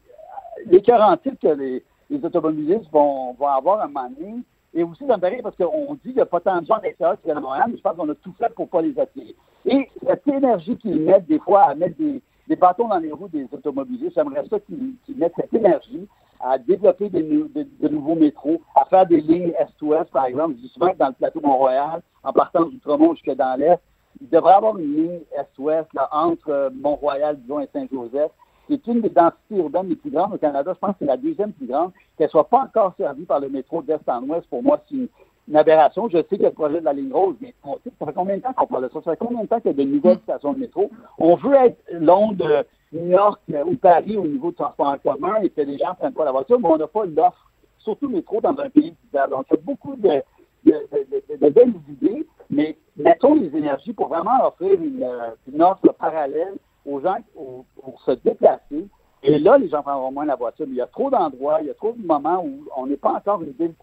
l'écœurantite 0.66 1.38
que 1.40 1.48
les, 1.48 1.84
les 2.12 2.24
automobilistes 2.24 2.90
vont, 2.92 3.34
avoir 3.40 3.80
un 3.80 3.88
moment 3.88 4.10
donné, 4.10 4.42
et 4.74 4.82
aussi 4.82 5.06
ça 5.06 5.16
me 5.16 5.20
paraît 5.20 5.40
parce 5.42 5.56
qu'on 5.56 5.94
dit 5.94 6.00
qu'il 6.02 6.14
n'y 6.14 6.20
a 6.20 6.26
pas 6.26 6.40
tant 6.40 6.60
de 6.60 6.66
gens 6.66 6.74
à 6.74 6.82
l'extérieur 6.82 7.18
qui 7.20 7.24
viennent 7.24 7.38
à 7.38 7.40
Montréal, 7.40 7.66
mais 7.68 7.76
je 7.76 7.82
pense 7.82 7.96
qu'on 7.96 8.08
a 8.08 8.14
tout 8.14 8.32
fait 8.38 8.54
pour 8.54 8.66
ne 8.66 8.70
pas 8.70 8.82
les 8.82 8.98
attirer. 8.98 9.34
Et 9.66 9.88
cette 10.06 10.28
énergie 10.28 10.76
qu'ils 10.76 11.00
mettent 11.00 11.26
des 11.26 11.38
fois 11.38 11.62
à 11.62 11.74
mettre 11.74 11.96
des, 11.98 12.22
des 12.48 12.56
bâtons 12.56 12.88
dans 12.88 12.98
les 12.98 13.12
roues 13.12 13.28
des 13.28 13.46
automobilistes, 13.52 14.14
j'aimerais 14.14 14.44
ça 14.48 14.58
qu'ils 14.60 15.16
mettent 15.16 15.34
cette 15.36 15.54
énergie 15.54 16.06
à 16.42 16.58
développer 16.58 17.08
de, 17.08 17.88
nouveaux 17.88 18.16
métros, 18.16 18.60
à 18.74 18.84
faire 18.86 19.06
des 19.06 19.20
lignes 19.20 19.52
est-ouest, 19.58 20.10
par 20.10 20.26
exemple. 20.26 20.56
Je 20.56 20.62
dis 20.62 20.68
souvent 20.74 20.92
dans 20.98 21.08
le 21.08 21.12
plateau 21.12 21.40
Mont-Royal, 21.40 22.02
en 22.24 22.32
partant 22.32 22.64
du 22.64 22.78
Tremont 22.80 23.14
jusque 23.14 23.36
dans 23.36 23.58
l'est, 23.58 23.78
il 24.20 24.28
devrait 24.28 24.52
y 24.52 24.56
avoir 24.56 24.76
une 24.76 24.94
ligne 24.94 25.20
est-ouest 25.38 25.88
entre 26.10 26.50
euh, 26.50 26.70
Mont-Royal, 26.74 27.40
disons, 27.40 27.60
et 27.60 27.68
Saint-Joseph, 27.72 28.32
qui 28.76 28.80
qui 28.80 28.90
est 28.90 28.92
une 28.92 29.00
des 29.00 29.08
densités 29.10 29.56
urbaines 29.56 29.88
les 29.88 29.96
plus 29.96 30.10
grandes 30.10 30.34
au 30.34 30.38
Canada, 30.38 30.72
je 30.74 30.78
pense 30.78 30.92
que 30.92 30.96
c'est 31.00 31.06
la 31.06 31.16
deuxième 31.16 31.52
plus 31.52 31.66
grande, 31.66 31.92
qu'elle 32.16 32.30
soit 32.30 32.48
pas 32.48 32.62
encore 32.62 32.94
servie 32.96 33.24
par 33.24 33.40
le 33.40 33.48
métro 33.48 33.82
d'est 33.82 34.08
en 34.08 34.22
ouest, 34.24 34.46
pour 34.48 34.62
moi, 34.62 34.80
c'est 34.88 34.94
une, 34.94 35.08
une 35.48 35.56
aberration. 35.56 36.08
Je 36.08 36.18
sais 36.18 36.24
qu'il 36.28 36.42
y 36.42 36.46
a 36.46 36.50
le 36.50 36.54
projet 36.54 36.80
de 36.80 36.84
la 36.84 36.92
ligne 36.92 37.12
rose, 37.12 37.36
mais 37.40 37.54
on, 37.64 37.76
ça 37.98 38.06
fait 38.06 38.12
combien 38.12 38.36
de 38.36 38.42
temps 38.42 38.52
qu'on 38.52 38.66
parle 38.66 38.84
de 38.84 38.92
ça? 38.92 39.00
Ça 39.04 39.10
fait 39.12 39.16
combien 39.16 39.42
de 39.42 39.48
temps 39.48 39.60
qu'il 39.60 39.72
y 39.72 39.80
a 39.80 39.84
de 39.84 39.90
nouvelles 39.90 40.18
stations 40.18 40.52
de 40.52 40.60
métro? 40.60 40.90
On 41.18 41.36
veut 41.36 41.54
être 41.54 41.78
Londres, 41.92 42.64
New 42.92 43.08
York 43.08 43.40
euh, 43.52 43.64
ou 43.64 43.76
Paris 43.76 44.16
au 44.16 44.26
niveau 44.26 44.50
de 44.50 44.56
transport 44.56 44.86
en 44.86 44.98
commun 44.98 45.36
et 45.42 45.50
que 45.50 45.60
les 45.62 45.78
gens 45.78 45.90
ne 45.90 45.94
prennent 45.96 46.12
pas 46.12 46.24
la 46.24 46.32
voiture, 46.32 46.60
mais 46.60 46.68
on 46.68 46.78
n'a 46.78 46.86
pas 46.86 47.04
l'offre, 47.04 47.50
surtout 47.78 48.08
métro, 48.08 48.40
dans 48.40 48.58
un 48.58 48.70
pays 48.70 48.94
divers. 49.04 49.28
Donc, 49.28 49.46
il 49.50 49.54
y 49.54 49.58
a 49.58 49.62
beaucoup 49.62 49.96
de, 49.96 50.22
de, 50.64 50.72
de, 50.72 51.36
de, 51.36 51.48
belles 51.50 51.74
idées, 51.88 52.26
mais 52.50 52.76
mettons 52.96 53.34
les 53.34 53.54
énergies 53.56 53.92
pour 53.92 54.08
vraiment 54.08 54.46
offrir 54.46 54.80
une, 54.80 55.02
euh, 55.02 55.30
une 55.52 55.62
offre 55.62 55.92
parallèle 55.98 56.54
aux 56.86 57.00
gens 57.00 57.16
pour, 57.34 58.00
se 58.02 58.12
déplacer. 58.12 58.88
Et 59.24 59.38
là, 59.38 59.56
les 59.56 59.68
gens 59.68 59.82
prendront 59.82 60.10
moins 60.10 60.24
la 60.24 60.34
voiture. 60.34 60.66
Mais 60.66 60.74
il 60.74 60.78
y 60.78 60.82
a 60.82 60.86
trop 60.86 61.10
d'endroits, 61.10 61.58
il 61.60 61.68
y 61.68 61.70
a 61.70 61.74
trop 61.74 61.92
de 61.92 62.04
moments 62.04 62.44
où 62.44 62.64
on 62.76 62.86
n'est 62.86 62.96
pas 62.96 63.12
encore 63.12 63.42
une 63.42 63.52
ville 63.52 63.74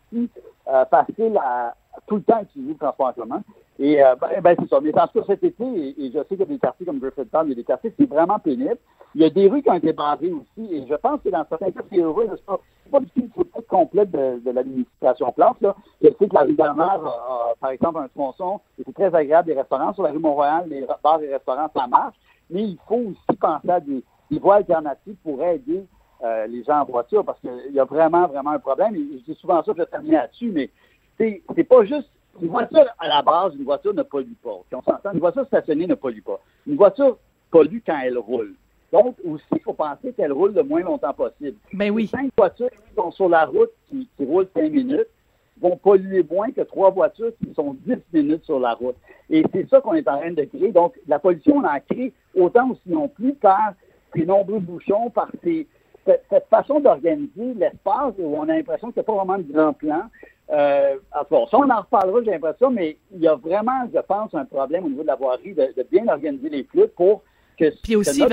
euh, 0.67 0.85
facile 0.85 1.38
à, 1.41 1.75
tout 2.07 2.15
le 2.15 2.23
temps 2.23 2.41
utiliser 2.41 2.73
le 2.73 2.77
transport 2.77 3.07
en 3.07 3.13
commun. 3.13 3.41
Et 3.79 4.03
euh, 4.03 4.15
ben, 4.15 4.41
ben, 4.41 4.55
c'est 4.59 4.69
ça. 4.69 4.79
Mais 4.81 4.97
en 4.99 5.07
tout 5.07 5.19
cas, 5.21 5.25
cet 5.27 5.43
été, 5.43 5.63
et, 5.63 6.12
je 6.13 6.19
sais 6.19 6.25
qu'il 6.25 6.39
y 6.39 6.43
a 6.43 6.45
des 6.45 6.59
quartiers 6.59 6.85
comme 6.85 6.99
Griffith 6.99 7.29
il 7.43 7.49
y 7.49 7.51
a 7.51 7.55
des 7.55 7.63
quartiers, 7.63 7.93
c'est 7.97 8.09
vraiment 8.09 8.39
pénible. 8.39 8.77
Il 9.15 9.21
y 9.21 9.25
a 9.25 9.29
des 9.29 9.47
rues 9.47 9.63
qui 9.63 9.69
ont 9.69 9.75
été 9.75 9.93
barrées 9.93 10.31
aussi, 10.31 10.71
et 10.71 10.85
je 10.88 10.93
pense 10.95 11.21
que 11.21 11.29
dans 11.29 11.45
certains 11.49 11.71
cas, 11.71 11.81
c'est 11.89 11.97
heureux, 11.97 12.27
c'est 12.29 12.45
pas, 12.45 12.59
pas 12.91 12.99
du 12.99 13.07
tout 13.07 13.21
une 13.21 13.29
politique 13.29 13.67
complète 13.67 14.12
de, 14.12 14.39
de 14.45 14.51
l'administration 14.51 15.31
Plante. 15.31 15.62
Là. 15.62 15.75
Je 16.01 16.09
sais 16.09 16.27
que 16.27 16.35
la 16.35 16.41
rue 16.41 16.53
d'Almar 16.53 17.03
a, 17.05 17.53
par 17.59 17.71
exemple, 17.71 17.99
un 17.99 18.07
tronçon, 18.09 18.59
c'est 18.77 18.93
très 18.93 19.15
agréable, 19.15 19.47
des 19.47 19.55
restaurants. 19.55 19.93
Sur 19.93 20.03
la 20.03 20.12
rue 20.12 20.19
Mont-Royal, 20.19 20.67
les 20.69 20.85
bars 21.03 21.21
et 21.21 21.31
restaurants, 21.31 21.69
ça 21.75 21.88
marche. 21.88 22.15
Mais 22.49 22.63
il 22.63 22.77
faut 22.88 22.95
aussi 22.95 23.38
penser 23.39 23.69
à 23.69 23.79
des, 23.79 24.03
des 24.31 24.39
voies 24.39 24.55
alternatives 24.55 25.15
pour 25.23 25.43
aider 25.43 25.85
euh, 26.23 26.47
les 26.47 26.63
gens 26.63 26.81
en 26.81 26.85
voiture, 26.85 27.23
parce 27.23 27.39
qu'il 27.39 27.73
y 27.73 27.79
a 27.79 27.85
vraiment, 27.85 28.27
vraiment 28.27 28.51
un 28.51 28.59
problème. 28.59 28.95
Et 28.95 29.19
je 29.19 29.31
dis 29.31 29.39
souvent 29.39 29.63
ça, 29.63 29.71
je 29.71 29.81
vais 29.81 29.85
terminer 29.85 30.15
là-dessus, 30.15 30.51
mais 30.51 30.69
c'est, 31.17 31.41
c'est 31.55 31.63
pas 31.63 31.83
juste 31.85 32.09
une 32.41 32.49
voiture 32.49 32.85
à 32.97 33.07
la 33.07 33.21
base, 33.21 33.53
une 33.55 33.65
voiture 33.65 33.93
ne 33.93 34.03
pollue 34.03 34.33
pas. 34.43 34.59
Si 34.69 34.75
on 34.75 34.81
s'entend, 34.81 35.12
une 35.12 35.19
voiture 35.19 35.45
stationnée 35.45 35.88
ne 35.88 35.95
pollue 35.95 36.21
pas. 36.21 36.39
Une 36.67 36.75
voiture 36.75 37.17
pollue 37.51 37.79
quand 37.85 37.99
elle 38.03 38.17
roule. 38.17 38.53
Donc, 38.91 39.15
aussi, 39.23 39.43
il 39.51 39.62
faut 39.62 39.73
penser 39.73 40.13
qu'elle 40.13 40.31
roule 40.31 40.53
le 40.53 40.63
moins 40.63 40.81
longtemps 40.81 41.13
possible. 41.13 41.57
Ben 41.73 41.91
oui. 41.91 42.07
Cinq 42.07 42.31
voitures 42.38 42.69
qui 42.71 42.95
sont 42.95 43.12
sur 43.12 43.29
la 43.29 43.45
route, 43.45 43.69
qui, 43.88 44.07
qui 44.17 44.25
roulent 44.25 44.47
cinq 44.55 44.71
minutes, 44.71 45.07
vont 45.61 45.77
polluer 45.77 46.25
moins 46.29 46.51
que 46.51 46.61
trois 46.61 46.89
voitures 46.89 47.31
qui 47.43 47.53
sont 47.53 47.75
dix 47.85 47.97
minutes 48.13 48.45
sur 48.45 48.59
la 48.59 48.73
route. 48.73 48.95
Et 49.29 49.43
c'est 49.53 49.69
ça 49.69 49.81
qu'on 49.81 49.93
est 49.93 50.07
en 50.07 50.17
train 50.17 50.31
de 50.31 50.43
créer. 50.43 50.71
Donc, 50.71 50.97
la 51.07 51.19
pollution, 51.19 51.57
on 51.57 51.65
en 51.65 51.79
crée 51.89 52.13
autant 52.35 52.69
ou 52.69 52.77
sinon 52.83 53.07
plus 53.07 53.33
par 53.33 53.73
ces 54.15 54.25
nombreux 54.25 54.59
bouchons, 54.59 55.09
par 55.09 55.29
ces, 55.43 55.67
cette, 56.05 56.23
cette 56.29 56.47
façon 56.49 56.79
d'organiser 56.79 57.53
l'espace 57.55 58.13
où 58.17 58.35
on 58.35 58.43
a 58.43 58.55
l'impression 58.55 58.91
qu'il 58.91 59.01
n'y 59.01 59.05
a 59.07 59.11
pas 59.11 59.23
vraiment 59.23 59.37
de 59.37 59.51
grand 59.51 59.73
plan. 59.73 60.03
Euh, 60.51 60.95
ça, 61.11 61.57
on 61.57 61.69
en 61.69 61.81
reparlera, 61.81 62.23
j'ai 62.23 62.31
l'impression, 62.31 62.71
mais 62.71 62.97
il 63.13 63.21
y 63.21 63.27
a 63.27 63.35
vraiment, 63.35 63.87
je 63.93 63.99
pense, 63.99 64.33
un 64.33 64.45
problème 64.45 64.85
au 64.85 64.89
niveau 64.89 65.03
de 65.03 65.07
la 65.07 65.15
voirie 65.15 65.53
de, 65.53 65.73
de 65.77 65.85
bien 65.91 66.07
organiser 66.07 66.49
les 66.49 66.63
flux 66.63 66.87
pour 66.95 67.21
que... 67.57 67.65
Puis 67.83 67.95
aussi, 67.95 68.23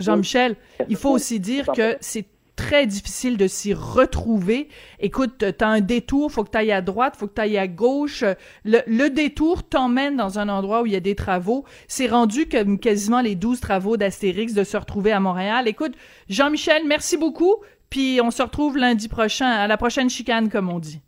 Jean-Michel, 0.00 0.56
il 0.88 0.96
faut 0.96 1.10
aussi 1.10 1.38
dire 1.38 1.66
que 1.66 1.96
c'est 2.00 2.24
très 2.56 2.86
difficile 2.86 3.36
de 3.36 3.46
s'y 3.46 3.74
retrouver. 3.74 4.68
Écoute, 5.00 5.44
t'as 5.56 5.68
un 5.68 5.80
détour, 5.80 6.30
faut 6.30 6.44
que 6.44 6.50
tu 6.50 6.58
ailles 6.58 6.72
à 6.72 6.82
droite, 6.82 7.16
faut 7.16 7.26
que 7.26 7.34
tu 7.34 7.40
ailles 7.40 7.58
à 7.58 7.68
gauche. 7.68 8.24
Le, 8.64 8.80
le 8.86 9.08
détour 9.08 9.62
t'emmène 9.68 10.16
dans 10.16 10.38
un 10.38 10.48
endroit 10.48 10.82
où 10.82 10.86
il 10.86 10.92
y 10.92 10.96
a 10.96 11.00
des 11.00 11.14
travaux. 11.14 11.64
C'est 11.88 12.08
rendu 12.08 12.48
comme 12.48 12.78
quasiment 12.78 13.20
les 13.20 13.34
12 13.34 13.60
travaux 13.60 13.96
d'Astérix 13.96 14.54
de 14.54 14.64
se 14.64 14.76
retrouver 14.76 15.12
à 15.12 15.20
Montréal. 15.20 15.68
Écoute, 15.68 15.94
Jean-Michel, 16.28 16.82
merci 16.86 17.16
beaucoup. 17.16 17.56
Puis 17.90 18.20
on 18.22 18.30
se 18.30 18.42
retrouve 18.42 18.78
lundi 18.78 19.08
prochain, 19.08 19.48
à 19.48 19.66
la 19.66 19.76
prochaine 19.76 20.08
chicane, 20.08 20.48
comme 20.48 20.70
on 20.70 20.78
dit. 20.78 21.00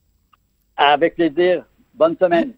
Avec 0.76 1.14
plaisir. 1.14 1.64
Bonne 1.94 2.16
semaine. 2.18 2.52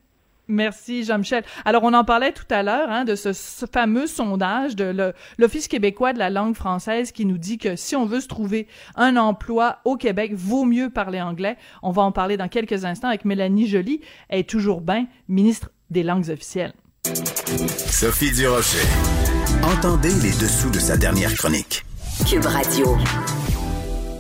Merci 0.49 1.05
Jean-Michel. 1.05 1.45
Alors 1.65 1.83
on 1.83 1.93
en 1.93 2.05
parlait 2.05 2.33
tout 2.33 2.45
à 2.51 2.63
l'heure 2.63 2.89
hein, 2.91 3.05
de 3.05 3.15
ce, 3.15 3.33
ce, 3.33 3.67
fameux 3.67 4.07
sondage 4.07 4.77
de 4.77 5.13
l'Office 5.39 5.69
québécois 5.69 6.13
de 6.13 6.19
la 6.19 6.31
langue 6.31 6.55
française 6.55 7.13
qui 7.13 7.25
nous 7.27 7.39
dit 7.39 7.59
que 7.59 7.75
si 7.77 7.97
on 7.97 8.07
veut 8.07 8.21
se 8.21 8.29
trouver 8.29 8.69
un 8.95 9.17
emploi 9.17 9.79
au 9.85 9.97
Québec, 9.97 10.33
vaut 10.35 10.65
mieux 10.65 10.91
parler 10.91 11.21
anglais. 11.21 11.57
On 11.83 11.91
va 11.91 12.03
en 12.03 12.13
parler 12.13 12.37
dans 12.37 12.49
quelques 12.49 12.85
instants 12.85 13.09
avec 13.09 13.25
Mélanie 13.25 13.67
Joly, 13.67 14.01
elle 14.29 14.41
est 14.41 14.49
toujours 14.49 14.81
bien 14.81 15.07
ministre 15.29 15.71
des 15.91 16.03
langues 16.03 16.31
officielles. 16.31 16.73
Sophie 17.91 18.33
Durocher. 18.33 18.87
Entendez 19.63 20.15
les 20.23 20.33
dessous 20.33 20.71
de 20.71 20.79
sa 20.79 20.97
dernière 20.97 21.35
chronique. 21.35 21.85
Cube 22.29 22.47
Radio. 22.47 22.97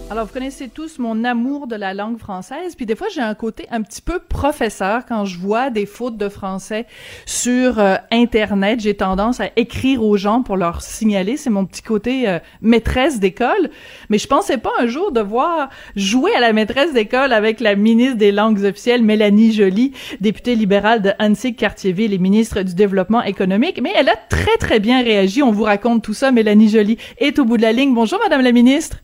Alors, 0.09 0.27
vous 0.27 0.33
connaissez 0.33 0.69
tous 0.69 1.01
mon 1.01 1.25
amour 1.25 1.66
de 1.66 1.75
la 1.75 1.92
langue 1.92 2.19
française, 2.19 2.77
puis 2.77 2.87
des 2.87 2.95
fois, 2.95 3.09
j'ai 3.12 3.21
un 3.21 3.35
côté 3.35 3.66
un 3.73 3.83
petit 3.83 4.01
peu 4.01 4.21
professeur 4.21 5.05
quand 5.05 5.25
je 5.25 5.37
vois 5.37 5.69
des 5.71 5.85
fautes 5.85 6.16
de 6.16 6.29
français 6.29 6.87
sur 7.27 7.81
euh, 7.81 7.97
Internet. 8.12 8.79
J'ai 8.79 8.95
tendance 8.95 9.40
à 9.40 9.51
écrire 9.57 10.05
aux 10.05 10.16
gens 10.16 10.42
pour 10.42 10.57
leur 10.57 10.81
signaler. 10.81 11.37
C'est 11.37 11.51
mon 11.51 11.66
petit 11.66 11.83
côté 11.83 12.29
euh, 12.29 12.38
maîtresse 12.61 13.19
d'école. 13.19 13.69
Mais 14.09 14.19
je 14.19 14.29
pensais 14.29 14.59
pas 14.59 14.71
un 14.79 14.87
jour 14.87 15.11
devoir 15.11 15.71
jouer 15.97 16.33
à 16.37 16.40
la 16.40 16.53
maîtresse 16.53 16.92
d'école 16.92 17.33
avec 17.33 17.59
la 17.59 17.75
ministre 17.75 18.16
des 18.16 18.31
langues 18.31 18.62
officielles, 18.62 19.03
Mélanie 19.03 19.53
Joly, 19.53 19.92
députée 20.21 20.55
libérale 20.55 21.03
de 21.03 21.11
Annecy-Cartierville 21.19 22.12
et 22.12 22.19
ministre 22.19 22.62
du 22.62 22.77
Développement 22.77 23.25
économique. 23.25 23.81
Mais 23.83 23.92
elle 23.97 24.09
a 24.09 24.16
très, 24.16 24.57
très 24.59 24.79
bien 24.79 25.03
réagi. 25.03 25.42
On 25.42 25.51
vous 25.51 25.64
raconte 25.64 26.05
tout 26.05 26.14
ça. 26.14 26.31
Mélanie 26.31 26.69
Joly 26.69 26.97
est 27.19 27.40
au 27.40 27.45
bout 27.45 27.57
de 27.57 27.62
la 27.62 27.73
ligne. 27.73 27.92
Bonjour, 27.92 28.21
Madame 28.23 28.42
la 28.42 28.53
ministre. 28.53 28.99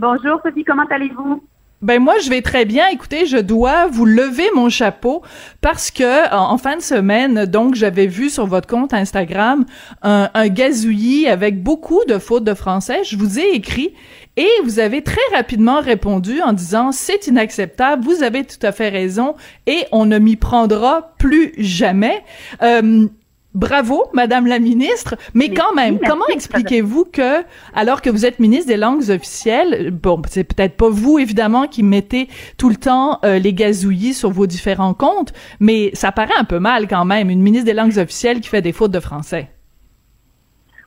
Bonjour 0.00 0.40
Sophie, 0.44 0.62
comment 0.62 0.86
allez-vous? 0.90 1.42
Ben 1.82 2.00
moi 2.00 2.14
je 2.22 2.30
vais 2.30 2.40
très 2.40 2.64
bien. 2.64 2.86
Écoutez, 2.92 3.26
je 3.26 3.36
dois 3.36 3.88
vous 3.88 4.04
lever 4.04 4.48
mon 4.54 4.68
chapeau 4.68 5.22
parce 5.60 5.90
que 5.90 6.32
en, 6.32 6.56
fin 6.56 6.76
de 6.76 6.82
semaine, 6.82 7.46
donc 7.46 7.74
j'avais 7.74 8.06
vu 8.06 8.30
sur 8.30 8.46
votre 8.46 8.68
compte 8.68 8.94
Instagram 8.94 9.64
un, 10.02 10.48
gazouillis 10.48 11.26
avec 11.26 11.64
beaucoup 11.64 12.04
de 12.06 12.18
fautes 12.18 12.44
de 12.44 12.54
français. 12.54 13.02
Je 13.02 13.16
vous 13.16 13.40
ai 13.40 13.50
écrit 13.54 13.92
et 14.36 14.48
vous 14.62 14.78
avez 14.78 15.02
très 15.02 15.34
rapidement 15.34 15.80
répondu 15.80 16.42
en 16.42 16.52
disant 16.52 16.92
c'est 16.92 17.26
inacceptable. 17.26 18.04
Vous 18.04 18.22
avez 18.22 18.44
tout 18.44 18.64
à 18.64 18.70
fait 18.70 18.90
raison 18.90 19.34
et 19.66 19.84
on 19.90 20.04
ne 20.04 20.18
m'y 20.18 20.36
prendra 20.36 21.12
plus 21.18 21.54
jamais. 21.58 22.22
Euh, 22.62 23.08
Bravo, 23.54 24.04
Madame 24.12 24.46
la 24.46 24.58
ministre. 24.58 25.16
Mais 25.34 25.48
quand 25.48 25.74
même, 25.74 25.94
merci, 25.94 26.06
comment 26.06 26.26
expliquez-vous 26.28 27.06
que, 27.06 27.42
alors 27.74 28.02
que 28.02 28.10
vous 28.10 28.26
êtes 28.26 28.40
ministre 28.40 28.68
des 28.68 28.76
langues 28.76 29.10
officielles, 29.10 29.90
bon, 29.90 30.20
c'est 30.28 30.44
peut-être 30.44 30.76
pas 30.76 30.90
vous 30.90 31.18
évidemment 31.18 31.66
qui 31.66 31.82
mettez 31.82 32.28
tout 32.58 32.68
le 32.68 32.76
temps 32.76 33.20
euh, 33.24 33.38
les 33.38 33.54
gazouillis 33.54 34.12
sur 34.12 34.30
vos 34.30 34.46
différents 34.46 34.92
comptes, 34.92 35.32
mais 35.60 35.90
ça 35.94 36.12
paraît 36.12 36.36
un 36.38 36.44
peu 36.44 36.58
mal 36.58 36.88
quand 36.88 37.06
même, 37.06 37.30
une 37.30 37.40
ministre 37.40 37.64
des 37.64 37.72
langues 37.72 37.96
officielles 37.98 38.40
qui 38.40 38.48
fait 38.48 38.62
des 38.62 38.72
fautes 38.72 38.92
de 38.92 39.00
français. 39.00 39.48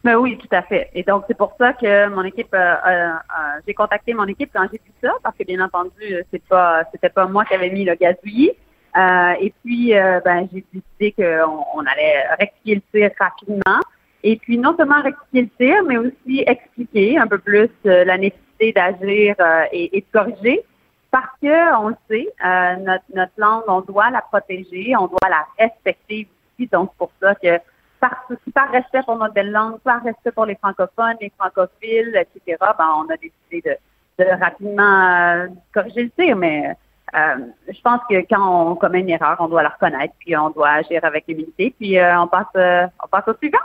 Ben 0.03 0.15
oui, 0.15 0.37
tout 0.37 0.55
à 0.55 0.61
fait. 0.61 0.89
Et 0.93 1.03
donc 1.03 1.23
c'est 1.27 1.37
pour 1.37 1.53
ça 1.59 1.73
que 1.73 2.09
mon 2.09 2.23
équipe, 2.23 2.53
euh, 2.53 2.75
euh, 2.87 3.11
j'ai 3.67 3.73
contacté 3.73 4.13
mon 4.13 4.25
équipe 4.25 4.51
quand 4.53 4.67
j'ai 4.71 4.79
vu 4.83 4.91
ça, 5.01 5.13
parce 5.23 5.35
que 5.35 5.43
bien 5.43 5.63
entendu, 5.63 6.23
c'est 6.31 6.43
pas, 6.47 6.83
c'était 6.91 7.09
pas 7.09 7.25
moi 7.25 7.43
qui 7.43 7.55
avais 7.55 7.69
mis 7.71 7.85
le 7.85 7.95
gazouillis. 7.95 8.51
Euh, 8.97 9.33
et 9.39 9.53
puis, 9.63 9.95
euh, 9.95 10.19
ben, 10.23 10.47
j'ai 10.51 10.65
décidé 10.73 11.11
qu'on 11.13 11.63
on 11.75 11.85
allait 11.85 12.27
rectifier 12.39 12.75
le 12.75 12.81
tir 12.91 13.11
rapidement. 13.19 13.79
Et 14.23 14.35
puis, 14.35 14.57
non 14.57 14.75
seulement 14.77 15.01
rectifier 15.01 15.41
le 15.43 15.49
tir, 15.57 15.83
mais 15.83 15.97
aussi 15.97 16.43
expliquer 16.45 17.17
un 17.17 17.27
peu 17.27 17.37
plus 17.37 17.69
euh, 17.85 18.03
la 18.03 18.17
nécessité 18.17 18.73
d'agir 18.73 19.35
et, 19.71 19.97
et, 19.97 20.01
de 20.01 20.05
corriger. 20.11 20.61
Parce 21.09 21.31
que, 21.41 21.75
on 21.77 21.89
le 21.89 21.95
sait, 22.09 22.27
notre, 22.81 23.03
notre 23.13 23.33
langue, 23.37 23.63
on 23.67 23.81
doit 23.81 24.09
la 24.11 24.21
protéger, 24.21 24.93
on 24.97 25.07
doit 25.07 25.29
la 25.29 25.45
respecter 25.59 26.27
aussi. 26.57 26.69
Donc, 26.71 26.91
c'est 26.91 26.97
pour 26.97 27.11
ça 27.21 27.35
que 27.35 27.59
par, 27.99 28.27
par 28.53 28.71
respect 28.71 29.01
pour 29.03 29.17
notre 29.17 29.33
belle 29.33 29.51
langue, 29.51 29.79
par 29.79 30.03
respect 30.03 30.31
pour 30.31 30.45
les 30.45 30.55
francophones, 30.55 31.17
les 31.19 31.31
francophiles, 31.37 32.15
etc., 32.15 32.57
ben, 32.77 32.87
on 32.97 33.09
a 33.09 33.17
décidé 33.17 33.77
de, 34.17 34.23
de 34.23 34.29
rapidement 34.39 35.47
corriger 35.73 36.03
le 36.03 36.09
tir, 36.11 36.35
mais 36.35 36.75
euh, 37.13 37.45
je 37.67 37.81
pense 37.81 37.99
que 38.09 38.15
quand 38.29 38.71
on 38.71 38.75
commet 38.75 39.01
une 39.01 39.09
erreur, 39.09 39.37
on 39.39 39.47
doit 39.47 39.63
la 39.63 39.69
reconnaître, 39.69 40.13
puis 40.19 40.35
on 40.37 40.49
doit 40.49 40.69
agir 40.69 41.03
avec 41.03 41.25
humilité, 41.27 41.73
puis 41.77 41.97
euh, 41.97 42.19
on 42.21 42.27
passe, 42.27 42.45
euh, 42.55 42.87
on 43.03 43.07
passe 43.07 43.27
au 43.27 43.33
suivant. 43.37 43.57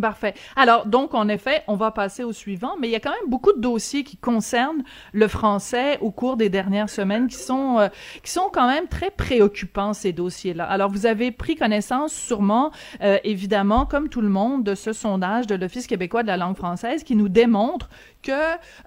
Parfait. 0.00 0.32
Alors, 0.56 0.86
donc, 0.86 1.12
en 1.12 1.28
effet, 1.28 1.64
on 1.66 1.76
va 1.76 1.90
passer 1.90 2.24
au 2.24 2.32
suivant, 2.32 2.76
mais 2.80 2.88
il 2.88 2.92
y 2.92 2.96
a 2.96 3.00
quand 3.00 3.10
même 3.10 3.28
beaucoup 3.28 3.52
de 3.52 3.60
dossiers 3.60 4.04
qui 4.04 4.16
concernent 4.16 4.82
le 5.12 5.28
français 5.28 5.98
au 6.00 6.10
cours 6.10 6.38
des 6.38 6.48
dernières 6.48 6.88
semaines 6.88 7.28
qui 7.28 7.36
sont, 7.36 7.78
euh, 7.78 7.88
qui 8.22 8.30
sont 8.30 8.48
quand 8.50 8.66
même 8.68 8.88
très 8.88 9.10
préoccupants, 9.10 9.92
ces 9.92 10.14
dossiers-là. 10.14 10.64
Alors, 10.64 10.90
vous 10.90 11.04
avez 11.04 11.30
pris 11.30 11.56
connaissance, 11.56 12.14
sûrement, 12.14 12.70
euh, 13.02 13.18
évidemment, 13.22 13.84
comme 13.84 14.08
tout 14.08 14.22
le 14.22 14.30
monde, 14.30 14.64
de 14.64 14.74
ce 14.74 14.94
sondage 14.94 15.46
de 15.46 15.56
l'Office 15.56 15.86
québécois 15.86 16.22
de 16.22 16.28
la 16.28 16.38
langue 16.38 16.56
française 16.56 17.04
qui 17.04 17.14
nous 17.14 17.28
démontre 17.28 17.90
que 18.22 18.32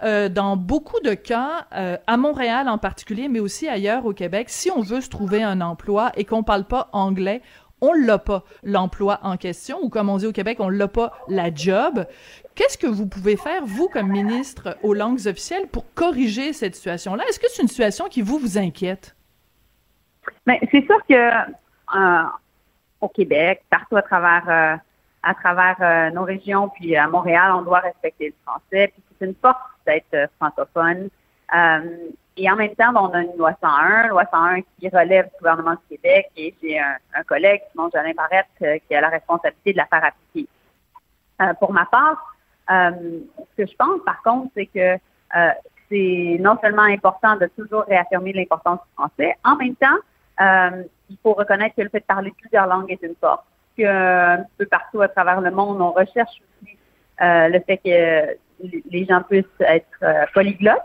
euh, 0.03 0.29
dans 0.29 0.57
beaucoup 0.57 0.99
de 1.01 1.13
cas, 1.13 1.67
euh, 1.75 1.97
à 2.07 2.17
Montréal 2.17 2.67
en 2.69 2.77
particulier, 2.77 3.27
mais 3.27 3.39
aussi 3.39 3.67
ailleurs 3.67 4.05
au 4.05 4.13
Québec, 4.13 4.49
si 4.49 4.71
on 4.71 4.81
veut 4.81 5.01
se 5.01 5.09
trouver 5.09 5.43
un 5.43 5.61
emploi 5.61 6.11
et 6.15 6.25
qu'on 6.25 6.43
parle 6.43 6.63
pas 6.63 6.89
anglais, 6.93 7.41
on 7.85 7.93
l'a 7.93 8.17
pas 8.17 8.43
l'emploi 8.63 9.19
en 9.23 9.37
question, 9.37 9.79
ou 9.81 9.89
comme 9.89 10.09
on 10.09 10.17
dit 10.17 10.25
au 10.25 10.31
Québec, 10.31 10.57
on 10.59 10.69
l'a 10.69 10.87
pas 10.87 11.13
la 11.27 11.53
job. 11.53 12.05
Qu'est-ce 12.55 12.77
que 12.77 12.87
vous 12.87 13.07
pouvez 13.07 13.37
faire, 13.37 13.65
vous, 13.65 13.89
comme 13.89 14.07
ministre 14.07 14.77
aux 14.81 14.93
langues 14.93 15.27
officielles, 15.27 15.67
pour 15.67 15.93
corriger 15.93 16.53
cette 16.53 16.75
situation-là? 16.75 17.23
Est-ce 17.27 17.39
que 17.39 17.47
c'est 17.49 17.61
une 17.61 17.67
situation 17.67 18.05
qui 18.07 18.21
vous, 18.21 18.57
inquiète? 18.57 19.15
Ben, 20.45 20.57
c'est 20.71 20.85
sûr 20.85 20.97
que 21.07 21.13
euh, 21.95 23.07
Québec, 23.13 23.63
partout 23.69 23.97
à 23.97 24.01
travers 24.01 24.43
euh, 24.49 25.83
euh, 25.83 26.09
nos 26.11 26.23
régions, 26.23 26.69
puis 26.69 26.95
à 26.95 27.07
Montréal, 27.07 27.51
on 27.53 27.61
doit 27.61 27.79
respecter 27.79 28.27
le 28.27 28.33
français. 28.43 28.93
Puis 28.93 29.03
c'est 29.19 29.25
une 29.25 29.35
force 29.35 29.57
d'être 29.85 30.29
francophone. 30.39 31.09
Et 32.37 32.49
en 32.49 32.55
même 32.55 32.75
temps, 32.75 32.93
on 32.95 33.13
a 33.13 33.21
une 33.21 33.37
loi 33.37 33.53
101, 33.61 34.07
loi 34.07 34.23
101 34.31 34.61
qui 34.61 34.89
relève 34.89 35.25
du 35.25 35.37
gouvernement 35.39 35.71
du 35.71 35.97
Québec. 35.97 36.29
Et 36.35 36.53
j'ai 36.61 36.79
un, 36.79 37.23
collègue, 37.27 37.61
Simon 37.71 37.89
Jolin 37.93 38.13
Barrette, 38.13 38.81
qui 38.87 38.95
a 38.95 39.01
la 39.01 39.09
responsabilité 39.09 39.71
de 39.73 39.77
la 39.77 39.85
faire 39.85 40.03
appliquer. 40.03 40.47
pour 41.59 41.71
ma 41.71 41.85
part, 41.85 42.35
ce 42.67 43.55
que 43.57 43.65
je 43.65 43.75
pense, 43.77 44.01
par 44.05 44.21
contre, 44.21 44.51
c'est 44.55 44.65
que 44.65 44.97
c'est 45.89 46.37
non 46.39 46.57
seulement 46.61 46.83
important 46.83 47.35
de 47.35 47.47
toujours 47.57 47.83
réaffirmer 47.83 48.33
l'importance 48.33 48.79
du 48.79 48.93
français, 48.95 49.35
en 49.43 49.55
même 49.55 49.75
temps, 49.75 49.97
euh, 50.41 50.83
il 51.09 51.17
faut 51.21 51.33
reconnaître 51.33 51.75
que 51.75 51.81
le 51.81 51.89
fait 51.89 51.99
de 51.99 52.05
parler 52.05 52.33
plusieurs 52.37 52.67
langues 52.67 52.91
est 52.91 53.01
une 53.03 53.15
force. 53.15 53.43
Que 53.77 53.85
un 53.85 54.45
peu 54.57 54.65
partout 54.65 55.01
à 55.01 55.07
travers 55.07 55.41
le 55.41 55.51
monde, 55.51 55.81
on 55.81 55.91
recherche 55.91 56.41
aussi 56.63 56.77
euh, 57.21 57.49
le 57.49 57.59
fait 57.61 57.77
que 57.77 58.37
les 58.89 59.05
gens 59.05 59.21
puissent 59.23 59.45
être 59.59 59.85
euh, 60.03 60.25
polyglottes. 60.33 60.79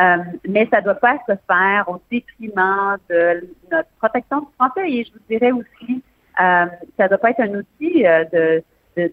Euh, 0.00 0.16
mais 0.48 0.66
ça 0.70 0.80
ne 0.80 0.84
doit 0.84 0.94
pas 0.94 1.18
se 1.28 1.34
faire 1.46 1.84
au 1.88 2.00
détriment 2.10 2.96
de 3.08 3.48
notre 3.70 3.88
protection 3.98 4.40
du 4.40 4.46
français. 4.58 4.90
Et 4.90 5.04
je 5.04 5.12
vous 5.12 5.20
dirais 5.30 5.52
aussi, 5.52 6.02
euh, 6.40 6.66
ça 6.96 7.04
ne 7.04 7.08
doit 7.08 7.18
pas 7.18 7.30
être 7.30 7.40
un 7.40 7.54
outil 7.54 8.02
de 8.02 8.62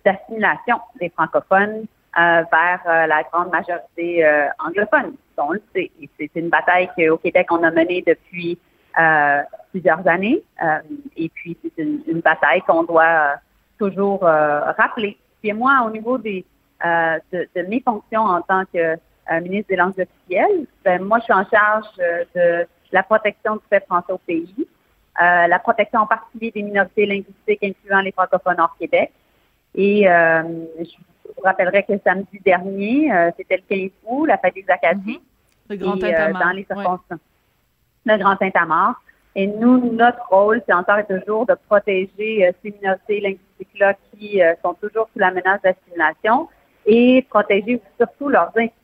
d'assimilation 0.05 0.79
des 0.99 1.09
francophones 1.09 1.85
vers 2.15 2.81
la 2.85 3.23
grande 3.31 3.51
majorité 3.51 4.23
anglophone. 4.63 5.15
On 5.37 5.53
le 5.53 5.61
sait. 5.73 5.89
C'est 6.19 6.29
une 6.35 6.49
bataille 6.49 6.89
qu'au 6.95 7.17
Québec, 7.17 7.47
on 7.49 7.63
a 7.63 7.71
menée 7.71 8.03
depuis 8.05 8.59
euh, 8.99 9.41
plusieurs 9.71 10.05
années. 10.05 10.43
Euh, 10.61 10.79
et 11.15 11.29
puis, 11.29 11.57
c'est 11.63 11.81
une, 11.81 12.19
bataille 12.19 12.61
qu'on 12.63 12.83
doit 12.83 13.03
euh, 13.03 13.35
toujours 13.77 14.21
rappeler. 14.21 15.17
Puis 15.41 15.53
moi, 15.53 15.83
au 15.85 15.89
niveau 15.89 16.17
des, 16.17 16.45
de, 16.83 17.47
de, 17.55 17.61
mes 17.67 17.79
fonctions 17.81 18.21
en 18.21 18.41
tant 18.41 18.63
que 18.65 18.97
ministre 19.41 19.69
des 19.69 19.75
langues 19.75 19.93
officielles, 19.99 20.65
ben, 20.83 21.01
moi, 21.03 21.19
je 21.19 21.23
suis 21.25 21.33
en 21.33 21.45
charge 21.45 21.85
de 22.35 22.67
la 22.91 23.03
protection 23.03 23.55
du 23.55 23.61
fait 23.69 23.85
français 23.85 24.11
au 24.11 24.17
pays, 24.17 24.67
la 25.19 25.59
protection 25.59 26.01
en 26.01 26.07
particulier 26.07 26.51
des 26.51 26.63
minorités 26.63 27.05
linguistiques 27.05 27.63
incluant 27.63 28.01
les 28.01 28.11
francophones 28.11 28.59
hors 28.59 28.75
Québec. 28.77 29.11
Et 29.75 30.03
je 30.03 30.95
vous 31.25 31.41
rappellerai 31.43 31.83
que 31.83 31.93
samedi 32.03 32.39
dernier, 32.43 33.11
c'était 33.37 33.57
le 33.57 33.63
15 33.69 33.89
août, 34.05 34.25
la 34.25 34.37
fête 34.37 34.55
des 34.55 34.65
Acadiens. 34.67 35.15
Mm-hmm. 35.15 35.19
Le 35.69 35.77
grand 35.77 35.95
et, 35.95 36.33
dans 36.33 36.49
les 36.49 36.65
circonstances 36.65 37.19
le 38.05 38.17
Grand 38.17 38.37
Saint-Amand. 38.37 38.93
Et 39.35 39.47
nous, 39.47 39.93
notre 39.93 40.27
rôle, 40.29 40.61
c'est 40.65 40.73
encore 40.73 40.99
et 40.99 41.05
toujours 41.05 41.45
de 41.45 41.55
protéger 41.67 42.45
euh, 42.45 42.51
ces 42.61 42.71
minorités 42.71 43.21
linguistiques-là 43.21 43.93
qui 44.11 44.41
euh, 44.41 44.53
sont 44.61 44.73
toujours 44.73 45.07
sous 45.13 45.19
la 45.19 45.31
menace 45.31 45.61
d'assimilation 45.61 46.49
et 46.85 47.25
protéger 47.29 47.81
surtout 47.97 48.27
leurs 48.27 48.49
institutions 48.49 48.80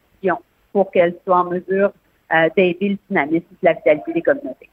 pour 0.71 0.91
qu'elles 0.91 1.15
soient 1.23 1.41
en 1.41 1.45
mesure 1.45 1.91
euh, 2.34 2.49
d'aider 2.56 2.89
le 2.89 2.97
dynamisme 3.10 3.45
et 3.51 3.65
la 3.65 3.73
vitalité 3.73 4.13
des 4.13 4.21
communautés. 4.21 4.69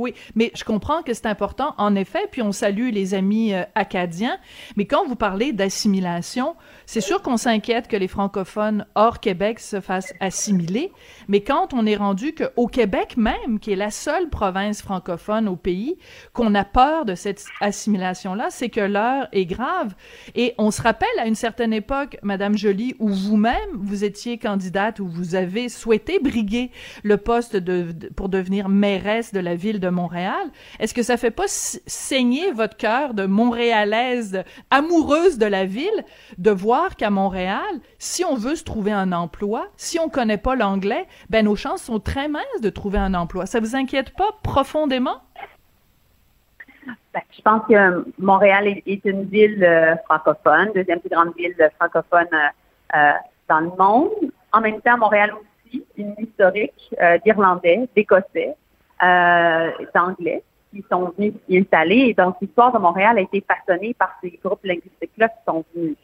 Oui, 0.00 0.14
mais 0.34 0.50
je 0.54 0.64
comprends 0.64 1.02
que 1.02 1.12
c'est 1.12 1.26
important, 1.26 1.74
en 1.76 1.94
effet, 1.94 2.26
puis 2.30 2.40
on 2.40 2.52
salue 2.52 2.90
les 2.90 3.12
amis 3.12 3.52
euh, 3.52 3.64
acadiens, 3.74 4.38
mais 4.76 4.86
quand 4.86 5.06
vous 5.06 5.14
parlez 5.14 5.52
d'assimilation, 5.52 6.56
c'est 6.86 7.02
sûr 7.02 7.20
qu'on 7.20 7.36
s'inquiète 7.36 7.86
que 7.86 7.98
les 7.98 8.08
francophones 8.08 8.86
hors 8.94 9.20
Québec 9.20 9.60
se 9.60 9.80
fassent 9.80 10.14
assimiler, 10.18 10.90
mais 11.28 11.42
quand 11.42 11.74
on 11.74 11.84
est 11.84 11.96
rendu 11.96 12.34
qu'au 12.34 12.66
Québec 12.66 13.18
même, 13.18 13.60
qui 13.60 13.72
est 13.72 13.76
la 13.76 13.90
seule 13.90 14.30
province 14.30 14.80
francophone 14.80 15.48
au 15.48 15.56
pays, 15.56 15.98
qu'on 16.32 16.54
a 16.54 16.64
peur 16.64 17.04
de 17.04 17.14
cette 17.14 17.44
assimilation-là, 17.60 18.46
c'est 18.48 18.70
que 18.70 18.80
l'heure 18.80 19.28
est 19.32 19.44
grave. 19.44 19.94
Et 20.34 20.54
on 20.56 20.70
se 20.70 20.80
rappelle 20.80 21.08
à 21.18 21.26
une 21.26 21.34
certaine 21.34 21.74
époque, 21.74 22.16
Madame 22.22 22.56
Joly, 22.56 22.94
où 22.98 23.08
vous-même, 23.08 23.70
vous 23.74 24.02
étiez 24.02 24.38
candidate, 24.38 24.98
où 24.98 25.06
vous 25.06 25.34
avez 25.34 25.68
souhaité 25.68 26.18
briguer 26.18 26.70
le 27.02 27.18
poste 27.18 27.56
de, 27.56 27.92
pour 28.16 28.30
devenir 28.30 28.70
mairesse 28.70 29.32
de 29.32 29.40
la 29.40 29.54
ville 29.54 29.80
de 29.80 29.89
Montréal, 29.90 30.50
est-ce 30.78 30.94
que 30.94 31.02
ça 31.02 31.16
fait 31.16 31.30
pas 31.30 31.46
saigner 31.46 32.52
votre 32.52 32.76
cœur 32.76 33.14
de 33.14 33.26
montréalaise 33.26 34.44
amoureuse 34.70 35.38
de 35.38 35.46
la 35.46 35.64
ville 35.64 36.04
de 36.38 36.50
voir 36.50 36.96
qu'à 36.96 37.10
Montréal, 37.10 37.80
si 37.98 38.24
on 38.24 38.34
veut 38.34 38.56
se 38.56 38.64
trouver 38.64 38.92
un 38.92 39.12
emploi, 39.12 39.66
si 39.76 39.98
on 39.98 40.08
connaît 40.08 40.38
pas 40.38 40.56
l'anglais, 40.56 41.06
ben 41.28 41.44
nos 41.44 41.56
chances 41.56 41.82
sont 41.82 42.00
très 42.00 42.28
minces 42.28 42.60
de 42.62 42.70
trouver 42.70 42.98
un 42.98 43.14
emploi. 43.14 43.46
Ça 43.46 43.60
vous 43.60 43.76
inquiète 43.76 44.16
pas 44.16 44.30
profondément? 44.42 45.20
Ben, 47.12 47.22
je 47.36 47.42
pense 47.42 47.62
que 47.66 48.04
Montréal 48.18 48.68
est, 48.68 49.04
une 49.04 49.24
ville 49.24 49.64
euh, 49.64 49.96
francophone, 50.04 50.70
deuxième 50.74 51.00
plus 51.00 51.10
grande 51.10 51.34
ville 51.36 51.56
francophone 51.76 52.28
euh, 52.32 52.96
euh, 52.96 53.12
dans 53.48 53.60
le 53.60 53.70
monde. 53.76 54.32
En 54.52 54.60
même 54.60 54.80
temps, 54.80 54.96
Montréal 54.96 55.32
aussi 55.34 55.84
une 55.96 56.14
historique 56.18 56.94
d'Irlandais, 57.24 57.88
d'Écossais, 57.94 58.56
euh, 59.02 59.70
d'anglais 59.94 60.42
qui 60.72 60.84
sont 60.90 61.12
venus 61.16 61.34
s'y 61.48 61.58
installer. 61.58 61.96
Et 61.96 62.14
donc, 62.14 62.36
l'histoire 62.40 62.72
de 62.72 62.78
Montréal 62.78 63.18
a 63.18 63.20
été 63.20 63.44
façonnée 63.46 63.94
par 63.94 64.16
ces 64.22 64.38
groupes 64.42 64.64
linguistiques-là 64.64 65.28
qui 65.28 65.44
sont 65.46 65.64
venus. 65.74 65.96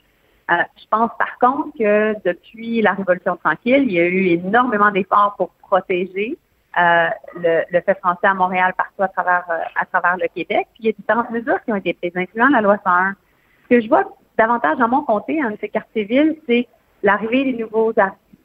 Euh, 0.51 0.55
je 0.77 0.85
pense 0.89 1.11
par 1.19 1.39
contre 1.41 1.77
que 1.77 2.15
depuis 2.25 2.81
la 2.81 2.93
Révolution 2.93 3.37
tranquille, 3.37 3.83
il 3.83 3.93
y 3.93 4.01
a 4.01 4.07
eu 4.07 4.27
énormément 4.27 4.93
d'efforts 4.93 5.35
pour 5.37 5.51
protéger 5.61 6.39
euh, 6.79 7.09
le, 7.35 7.63
le, 7.69 7.81
fait 7.81 7.99
français 7.99 8.29
à 8.29 8.35
Montréal 8.35 8.73
partout 8.77 9.03
à 9.03 9.09
travers 9.09 9.45
euh, 9.51 9.59
à 9.75 9.87
travers 9.87 10.17
le 10.19 10.29
Québec. 10.29 10.69
Puis 10.75 10.85
il 10.85 10.87
y 10.87 10.89
a 10.91 10.93
différentes 10.93 11.31
mesures 11.31 11.61
qui 11.65 11.73
ont 11.73 11.77
été 11.77 11.95
prises, 11.95 12.13
incluant 12.15 12.49
la 12.49 12.61
loi 12.61 12.77
101. 12.85 13.17
Ce 13.65 13.69
que 13.75 13.81
je 13.81 13.89
vois 13.89 14.05
davantage 14.39 14.79
dans 14.79 14.89
mon 14.89 15.03
comté, 15.03 15.43
en 15.43 15.51
ces 15.61 15.69
quartiers 15.69 16.05
villes, 16.05 16.37
c'est 16.47 16.69
l'arrivée 17.03 17.53
des 17.53 17.65
nouveaux 17.65 17.93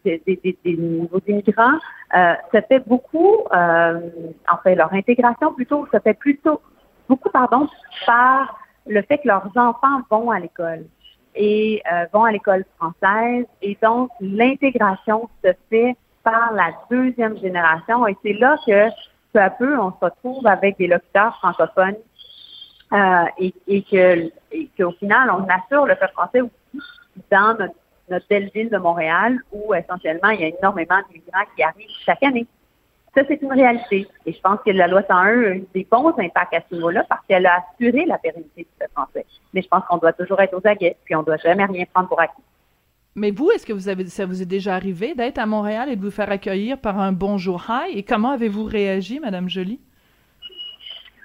des, 0.04 0.22
des, 0.26 0.58
des, 0.64 0.78
nouveaux 0.78 1.22
immigrants. 1.28 1.78
Euh, 2.16 2.34
se 2.54 2.62
fait 2.68 2.80
beaucoup, 2.88 3.38
euh, 3.54 4.00
en 4.52 4.58
fait, 4.64 4.76
leur 4.76 4.94
intégration 4.94 5.54
plutôt, 5.54 5.88
se 5.92 6.00
fait 6.00 6.14
plutôt 6.14 6.62
beaucoup, 7.08 7.30
pardon, 7.30 7.68
par 8.06 8.60
le 8.88 9.02
fait 9.04 9.20
que 9.20 9.28
leurs 9.28 9.50
enfants 9.56 10.02
vont 10.10 10.32
à 10.32 10.40
l'école 10.40 10.86
et 11.36 11.82
euh, 11.92 12.06
vont 12.14 12.24
à 12.24 12.32
l'école 12.32 12.66
française. 12.78 13.46
Et 13.62 13.78
donc 13.82 14.10
l'intégration 14.20 15.30
se 15.44 15.52
fait 15.70 15.96
par 16.24 16.54
la 16.54 16.72
deuxième 16.90 17.38
génération. 17.38 18.08
Et 18.08 18.18
c'est 18.24 18.34
là 18.34 18.58
que 18.66 18.90
peu 19.34 19.40
à 19.40 19.50
peu 19.50 19.80
on 19.80 19.92
se 19.92 20.06
retrouve 20.06 20.46
avec 20.46 20.78
des 20.78 20.88
locuteurs 20.88 21.38
francophones 21.38 21.96
euh, 22.94 23.26
et, 23.38 23.54
et 23.68 23.84
que 23.84 24.30
et 24.52 24.70
qu'au 24.78 24.92
final 24.92 25.32
on 25.32 25.48
assure 25.48 25.86
le 25.86 25.96
fait 25.96 26.12
français 26.12 26.42
aussi 26.42 26.84
dans 27.32 27.58
notre 27.58 27.76
notre 28.12 28.28
belle 28.28 28.52
ville 28.54 28.69
de 28.69 28.78
Montréal 28.78 29.39
où 29.52 29.74
essentiellement 29.74 30.30
il 30.30 30.41
y 30.41 30.43
a 30.43 30.47
énormément 30.60 31.00
d'immigrants 31.10 31.45
qui 31.56 31.63
arrivent 31.63 31.89
chaque 32.06 32.21
année. 32.21 32.45
Ça, 33.15 33.24
c'est 33.28 33.41
une 33.41 33.52
réalité. 33.52 34.08
Et 34.26 34.32
je 34.32 34.39
pense 34.39 34.60
que 34.65 34.71
la 34.71 34.88
loi 34.88 35.02
101 35.08 35.15
a 35.17 35.34
eu 35.56 35.65
des 35.74 35.88
bons 35.89 36.13
impacts 36.17 36.54
à 36.54 36.62
ce 36.69 36.76
niveau-là 36.76 37.04
parce 37.10 37.26
qu'elle 37.28 37.45
a 37.45 37.58
assuré 37.74 38.06
la 38.06 38.17
pérennité 38.17 38.62
du 38.62 38.67
fait 38.78 38.89
français. 38.93 39.26
Mais 39.54 39.62
je 39.62 39.67
pense 39.67 39.84
qu'on 39.89 39.97
doit 39.97 40.13
toujours 40.13 40.39
être 40.39 40.54
aux 40.54 40.65
aguets, 40.65 40.95
puis 41.04 41.15
on 41.15 41.19
ne 41.19 41.26
doit 41.26 41.38
jamais 41.38 41.65
rien 41.65 41.86
prendre 41.93 42.08
pour 42.08 42.21
acquis. 42.21 42.41
Mais 43.15 43.32
vous, 43.32 43.52
est-ce 43.52 43.65
que 43.65 43.74
vous 43.74 43.89
avez, 43.89 44.06
ça 44.08 44.26
vous 44.26 44.41
est 44.41 44.45
déjà 44.45 44.76
arrivé 44.76 45.13
d'être 45.13 45.39
à 45.39 45.45
Montréal 45.45 45.89
et 45.89 45.97
de 45.97 46.02
vous 46.02 46.12
faire 46.12 46.32
accueillir 46.32 46.78
par 46.78 47.00
un 47.00 47.12
bonjour 47.12 47.65
hi? 47.67 47.97
Et 47.97 48.04
comment 48.04 48.32
avez-vous 48.32 48.63
réagi, 48.63 49.19
Madame 49.19 49.50
Jolie? 49.50 49.82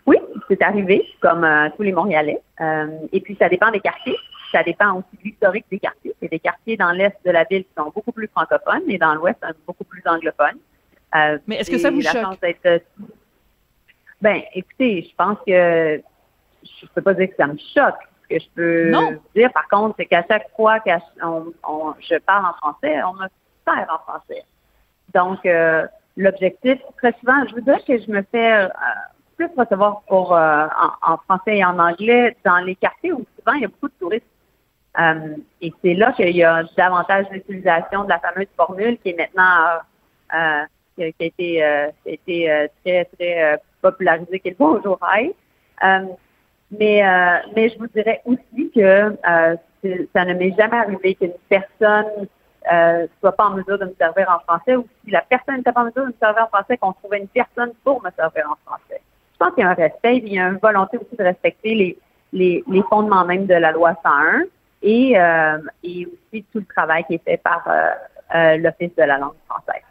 Oui, 0.07 0.17
c'est 0.49 0.63
arrivé, 0.63 1.07
comme 1.21 1.45
euh, 1.45 1.69
tous 1.77 1.83
les 1.83 1.93
Montréalais. 1.93 2.41
Euh, 2.61 2.89
et 3.13 3.21
puis, 3.21 3.37
ça 3.39 3.49
dépend 3.49 3.71
des 3.71 3.81
quartiers 3.81 4.17
ça 4.53 4.63
dépend 4.63 4.95
aussi 4.95 5.17
de 5.19 5.23
l'historique 5.25 5.67
des 5.71 5.79
quartiers. 5.79 6.15
C'est 6.21 6.31
des 6.31 6.39
quartiers 6.39 6.77
dans 6.77 6.93
l'est 6.93 7.17
de 7.25 7.31
la 7.31 7.45
ville 7.45 7.65
qui 7.65 7.71
sont 7.77 7.91
beaucoup 7.95 8.13
plus 8.13 8.29
francophones 8.29 8.83
et 8.89 8.99
dans 8.99 9.15
l'ouest 9.15 9.39
beaucoup 9.67 9.85
plus 9.85 10.03
anglophones. 10.07 10.59
Euh, 11.15 11.39
Mais 11.47 11.57
est-ce 11.57 11.71
que 11.71 11.79
ça 11.79 11.91
vous 11.91 12.03
choque? 12.03 12.39
Euh, 12.67 12.79
ben, 14.21 14.43
écoutez, 14.55 15.09
je 15.11 15.15
pense 15.17 15.39
que 15.47 16.03
je 16.63 16.87
peux 16.95 17.03
pas 17.03 17.15
dire 17.15 17.29
que 17.29 17.37
ça 17.37 17.47
me 17.47 17.59
choque. 17.75 18.01
Ce 18.23 18.35
que 18.35 18.41
je 18.41 18.49
peux 18.55 18.93
dire, 19.35 19.53
par 19.53 19.69
contre, 19.69 19.95
c'est 19.99 20.07
qu'à 20.07 20.25
chaque 20.29 20.51
fois 20.57 20.81
que 20.81 20.91
je 20.91 22.19
parle 22.19 22.47
en 22.47 22.55
français, 22.55 23.03
on 23.05 23.15
me 23.15 23.29
sert 23.65 23.87
en 23.89 23.99
français. 23.99 24.43
Donc, 25.15 25.47
euh, 25.47 25.87
l'objectif, 26.17 26.79
très 26.99 27.15
souvent, 27.21 27.47
je 27.47 27.55
vous 27.55 27.61
dis 27.61 27.85
que 27.87 27.99
je 27.99 28.11
me 28.11 28.23
fais 28.33 28.69
plus 29.37 29.49
recevoir 29.57 30.01
pour 30.09 30.33
en, 30.33 30.69
en, 31.03 31.17
français 31.19 31.59
et 31.59 31.65
en 31.65 31.79
anglais 31.79 32.37
dans 32.45 32.59
les 32.59 32.75
quartiers 32.75 33.13
où 33.13 33.25
souvent 33.39 33.53
il 33.53 33.63
y 33.63 33.65
a 33.65 33.69
beaucoup 33.69 33.89
de 33.89 33.95
touristes 34.01 34.25
euh, 34.25 34.36
et 35.61 35.73
c'est 35.83 35.95
là 35.95 36.13
qu'il 36.13 36.37
y 36.37 36.43
a 36.43 36.63
davantage 36.77 37.29
d'utilisation 37.31 38.05
de 38.05 38.09
la 38.09 38.19
fameuse 38.19 38.47
formule 38.57 38.99
qui 38.99 39.11
est 39.11 39.19
maintenant 39.19 39.81
euh, 40.35 40.65
qui, 40.97 41.05
a, 41.05 41.07
été, 41.21 41.65
euh, 41.65 41.89
qui 42.03 42.11
a 42.11 42.13
été 42.13 42.69
très, 42.85 43.05
très 43.17 43.63
popularisée, 43.83 44.41
qui 44.41 44.49
est 44.49 44.51
le 44.53 44.57
bonjour. 44.59 44.99
Mais, 46.71 47.07
euh, 47.07 47.39
mais 47.55 47.69
je 47.69 47.79
vous 47.79 47.87
dirais 47.89 48.23
aussi 48.25 48.71
que 48.75 48.81
euh, 48.81 49.57
ça 50.13 50.25
ne 50.25 50.35
m'est 50.35 50.55
jamais 50.57 50.79
arrivé 50.79 51.15
qu'une 51.15 51.33
personne 51.49 52.27
euh, 52.73 53.07
soit 53.21 53.33
pas 53.33 53.47
en 53.47 53.51
mesure 53.51 53.79
de 53.79 53.85
me 53.85 53.95
servir 53.97 54.29
en 54.29 54.41
français 54.41 54.75
ou 54.75 54.87
si 55.05 55.13
la 55.13 55.21
personne 55.21 55.59
n'était 55.59 55.71
pas 55.71 55.83
en 55.83 55.87
mesure 55.87 56.03
de 56.03 56.09
me 56.09 56.15
servir 56.21 56.45
en 56.45 56.49
français, 56.49 56.77
qu'on 56.77 56.93
trouvait 56.93 57.21
une 57.21 57.29
personne 57.29 57.73
pour 57.85 58.03
me 58.03 58.11
servir 58.17 58.51
en 58.51 58.57
français. 58.67 59.01
Je 59.33 59.39
pense 59.39 59.55
qu'il 59.55 59.63
y 59.63 59.67
a 59.67 59.71
un 59.71 59.75
respect, 59.75 60.17
il 60.17 60.33
y 60.33 60.39
a 60.41 60.49
une 60.49 60.59
volonté 60.59 60.97
aussi 60.97 61.15
de 61.17 61.23
respecter 61.23 61.75
les, 61.75 61.99
les, 62.33 62.65
les 62.67 62.83
fondements 62.91 63.25
même 63.25 63.47
de 63.47 63.55
la 63.55 63.71
loi 63.71 63.95
101 64.03 64.45
et, 64.87 65.19
euh, 65.19 65.59
et 65.83 66.07
aussi 66.07 66.45
tout 66.53 66.61
le 66.61 66.65
travail 66.65 67.05
qui 67.05 67.15
est 67.15 67.25
fait 67.25 67.39
par 67.39 67.67
euh, 67.67 67.91
euh, 68.35 68.57
l'Office 68.57 68.95
de 68.97 69.03
la 69.03 69.19
langue 69.19 69.35
française. 69.49 69.83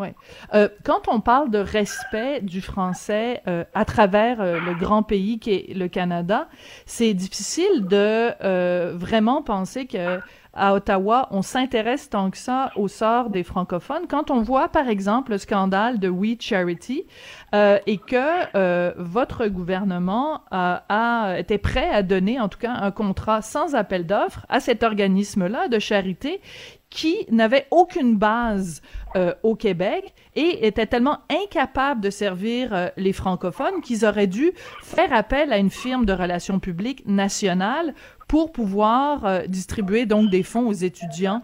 Oui. 0.00 0.08
Euh, 0.54 0.68
quand 0.82 1.08
on 1.08 1.20
parle 1.20 1.50
de 1.50 1.58
respect 1.58 2.40
du 2.40 2.62
français 2.62 3.42
euh, 3.46 3.64
à 3.74 3.84
travers 3.84 4.40
euh, 4.40 4.58
le 4.58 4.74
grand 4.74 5.02
pays 5.02 5.38
qui 5.38 5.50
est 5.52 5.74
le 5.76 5.88
Canada, 5.88 6.48
c'est 6.86 7.12
difficile 7.12 7.86
de 7.86 8.30
euh, 8.42 8.94
vraiment 8.96 9.42
penser 9.42 9.86
que 9.86 10.20
à 10.52 10.74
Ottawa, 10.74 11.28
on 11.30 11.42
s'intéresse 11.42 12.10
tant 12.10 12.30
que 12.30 12.36
ça 12.36 12.72
au 12.74 12.88
sort 12.88 13.30
des 13.30 13.44
francophones. 13.44 14.06
Quand 14.08 14.32
on 14.32 14.42
voit, 14.42 14.68
par 14.68 14.88
exemple, 14.88 15.30
le 15.30 15.38
scandale 15.38 16.00
de 16.00 16.08
We 16.08 16.36
Charity 16.40 17.06
euh, 17.54 17.78
et 17.86 17.98
que 17.98 18.56
euh, 18.56 18.92
votre 18.96 19.46
gouvernement 19.46 20.42
a, 20.50 20.82
a 20.88 21.38
était 21.38 21.58
prêt 21.58 21.88
à 21.90 22.02
donner, 22.02 22.40
en 22.40 22.48
tout 22.48 22.58
cas, 22.58 22.72
un 22.72 22.90
contrat 22.90 23.42
sans 23.42 23.76
appel 23.76 24.06
d'offres 24.06 24.44
à 24.48 24.58
cet 24.58 24.82
organisme-là 24.82 25.68
de 25.68 25.78
charité 25.78 26.40
qui 26.90 27.24
n'avait 27.30 27.66
aucune 27.70 28.16
base 28.16 28.82
euh, 29.16 29.32
au 29.42 29.54
Québec 29.54 30.12
et 30.34 30.66
était 30.66 30.86
tellement 30.86 31.18
incapable 31.30 32.00
de 32.00 32.10
servir 32.10 32.72
euh, 32.72 32.88
les 32.96 33.12
francophones 33.12 33.80
qu'ils 33.80 34.04
auraient 34.04 34.26
dû 34.26 34.52
faire 34.82 35.12
appel 35.12 35.52
à 35.52 35.58
une 35.58 35.70
firme 35.70 36.04
de 36.04 36.12
relations 36.12 36.58
publiques 36.58 37.04
nationale 37.06 37.94
pour 38.26 38.52
pouvoir 38.52 39.24
euh, 39.24 39.46
distribuer 39.46 40.06
donc 40.06 40.30
des 40.30 40.42
fonds 40.42 40.68
aux 40.68 40.72
étudiants 40.72 41.42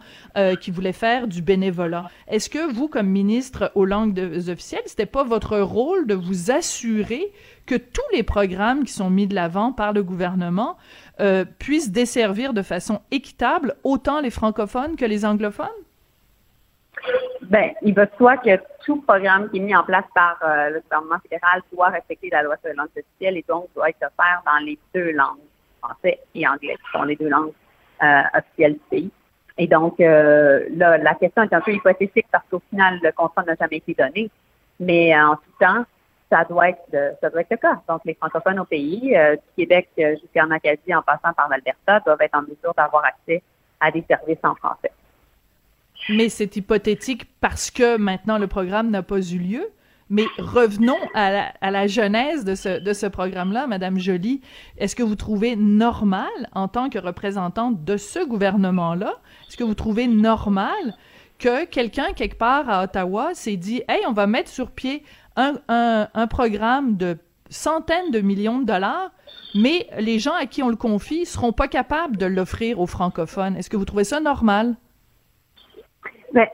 qui 0.61 0.71
voulaient 0.71 0.93
faire 0.93 1.29
du 1.29 1.41
bénévolat. 1.41 2.11
Est-ce 2.29 2.51
que 2.51 2.71
vous, 2.71 2.89
comme 2.89 3.07
ministre 3.07 3.73
aux 3.75 3.87
langues 3.87 4.13
de, 4.13 4.51
officielles, 4.51 4.83
c'était 4.85 5.07
pas 5.07 5.25
votre 5.25 5.59
rôle 5.59 6.07
de 6.07 6.15
vous 6.15 6.51
assurer 6.51 7.33
que 7.65 7.75
tous 7.75 8.05
les 8.13 8.23
programmes 8.23 8.85
qui 8.85 8.93
sont 8.93 9.09
mis 9.09 9.27
de 9.27 9.35
l'avant 9.35 9.73
par 9.73 9.95
le 9.95 10.03
gouvernement 10.03 10.77
euh, 11.20 11.44
puissent 11.59 11.90
desservir 11.90 12.52
de 12.52 12.62
façon 12.62 13.00
équitable 13.11 13.74
autant 13.85 14.20
les 14.20 14.31
francophones 14.31 14.96
que 14.96 15.05
les 15.05 15.24
anglophones? 15.24 15.66
Ben, 17.42 17.72
il 17.83 17.94
va 17.94 18.07
de 18.07 18.11
soi 18.16 18.37
que 18.38 18.59
tout 18.85 19.00
programme 19.02 19.48
qui 19.50 19.59
est 19.59 19.61
mis 19.61 19.76
en 19.76 19.85
place 19.85 20.05
par 20.14 20.38
euh, 20.42 20.70
le 20.70 20.81
gouvernement 20.81 21.18
fédéral 21.22 21.62
doit 21.72 21.88
respecter 21.88 22.29
la 22.31 22.42
loi 22.42 22.57
sur 22.57 22.70
les 22.70 22.74
langues 22.74 22.88
officielles 22.96 23.37
et 23.37 23.44
donc 23.48 23.68
doit 23.74 23.90
être 23.90 24.02
offert 24.02 24.42
dans 24.44 24.64
les 24.64 24.79
deux 24.94 25.12
langues, 25.12 25.38
français 25.81 26.20
et 26.35 26.46
anglais, 26.46 26.74
qui 26.74 26.98
sont 26.98 27.05
les 27.05 27.16
deux 27.16 27.29
langues 27.29 27.52
euh, 28.02 28.22
officielles 28.35 28.74
du 28.74 28.81
pays. 28.90 29.11
Et 29.59 29.66
donc, 29.66 30.00
euh, 30.00 30.66
là, 30.74 30.98
la 30.98 31.14
question 31.14 31.42
est 31.42 31.52
un 31.52 31.61
peu 31.61 31.72
hypothétique 31.72 32.26
parce 32.31 32.44
qu'au 32.50 32.62
final, 32.70 32.98
le 33.02 33.12
contrat 33.12 33.42
n'a 33.44 33.55
jamais 33.55 33.79
été 33.79 33.94
donné. 33.94 34.31
Mais 34.81 35.18
en 35.18 35.37
tout 35.37 35.64
temps, 35.64 35.85
ça 36.31 36.45
doit 36.45 36.71
être 36.71 36.83
le, 36.93 37.12
ça 37.21 37.31
doit 37.31 37.43
être 37.43 37.51
le 37.51 37.57
cas. 37.57 37.81
Donc, 37.89 38.01
les 38.05 38.15
francophones 38.15 38.59
au 38.59 38.65
pays, 38.65 39.17
euh, 39.17 39.37
du 39.37 39.43
Québec 39.57 39.89
euh, 39.99 40.17
jusqu'en 40.21 40.51
Acadie, 40.51 40.95
en 40.95 41.03
passant 41.03 41.33
par 41.35 41.49
l'Alberta, 41.49 42.01
doivent 42.01 42.21
être 42.21 42.35
en 42.35 42.43
mesure 42.43 42.75
d'avoir 42.77 43.05
accès 43.05 43.43
à 43.81 43.91
des 43.91 44.05
services 44.09 44.39
en 44.43 44.55
français. 44.55 44.91
Mais 46.09 46.29
c'est 46.29 46.57
hypothétique 46.57 47.27
parce 47.41 47.71
que 47.71 47.97
maintenant 47.97 48.39
le 48.39 48.47
programme 48.47 48.91
n'a 48.91 49.03
pas 49.03 49.21
eu 49.21 49.39
lieu. 49.39 49.69
Mais 50.09 50.27
revenons 50.39 50.99
à 51.15 51.71
la, 51.71 51.87
genèse 51.89 52.45
de 52.45 52.55
ce, 52.55 52.79
de 52.79 52.93
ce 52.93 53.07
programme-là, 53.07 53.67
Madame 53.67 53.99
Joly. 53.99 54.41
Est-ce 54.79 54.95
que 54.95 55.03
vous 55.03 55.17
trouvez 55.17 55.57
normal, 55.57 56.29
en 56.53 56.69
tant 56.69 56.89
que 56.91 56.99
représentante 57.01 57.83
de 57.83 57.97
ce 57.97 58.25
gouvernement-là, 58.25 59.15
est-ce 59.49 59.57
que 59.57 59.65
vous 59.65 59.75
trouvez 59.75 60.07
normal 60.07 60.95
que 61.41 61.65
quelqu'un, 61.65 62.12
quelque 62.12 62.39
part 62.39 62.71
à 62.71 62.85
Ottawa, 62.85 63.35
s'est 63.35 63.57
dit 63.57 63.83
«Hey, 63.89 64.07
on 64.07 64.12
va 64.12 64.29
mettre 64.29 64.49
sur 64.49 64.71
pied 64.71 65.03
un, 65.37 66.27
programme 66.29 66.96
de 66.96 67.18
centaines 67.51 68.11
de 68.11 68.20
millions 68.20 68.59
de 68.59 68.66
dollars, 68.66 69.11
mais 69.55 69.87
les 69.99 70.18
gens 70.18 70.35
à 70.35 70.46
qui 70.46 70.62
on 70.62 70.68
le 70.68 70.77
confie 70.77 71.27
seront 71.27 71.53
pas 71.53 71.68
capables 71.68 72.16
de 72.16 72.27
l'offrir 72.27 72.81
aux 72.81 72.87
francophones.» 72.87 73.57
Est-ce 73.59 73.70
que 73.70 73.77
vous 73.77 73.85
trouvez 73.85 74.05
ça 74.05 74.20
normal? 74.20 74.75
Ben, 76.33 76.49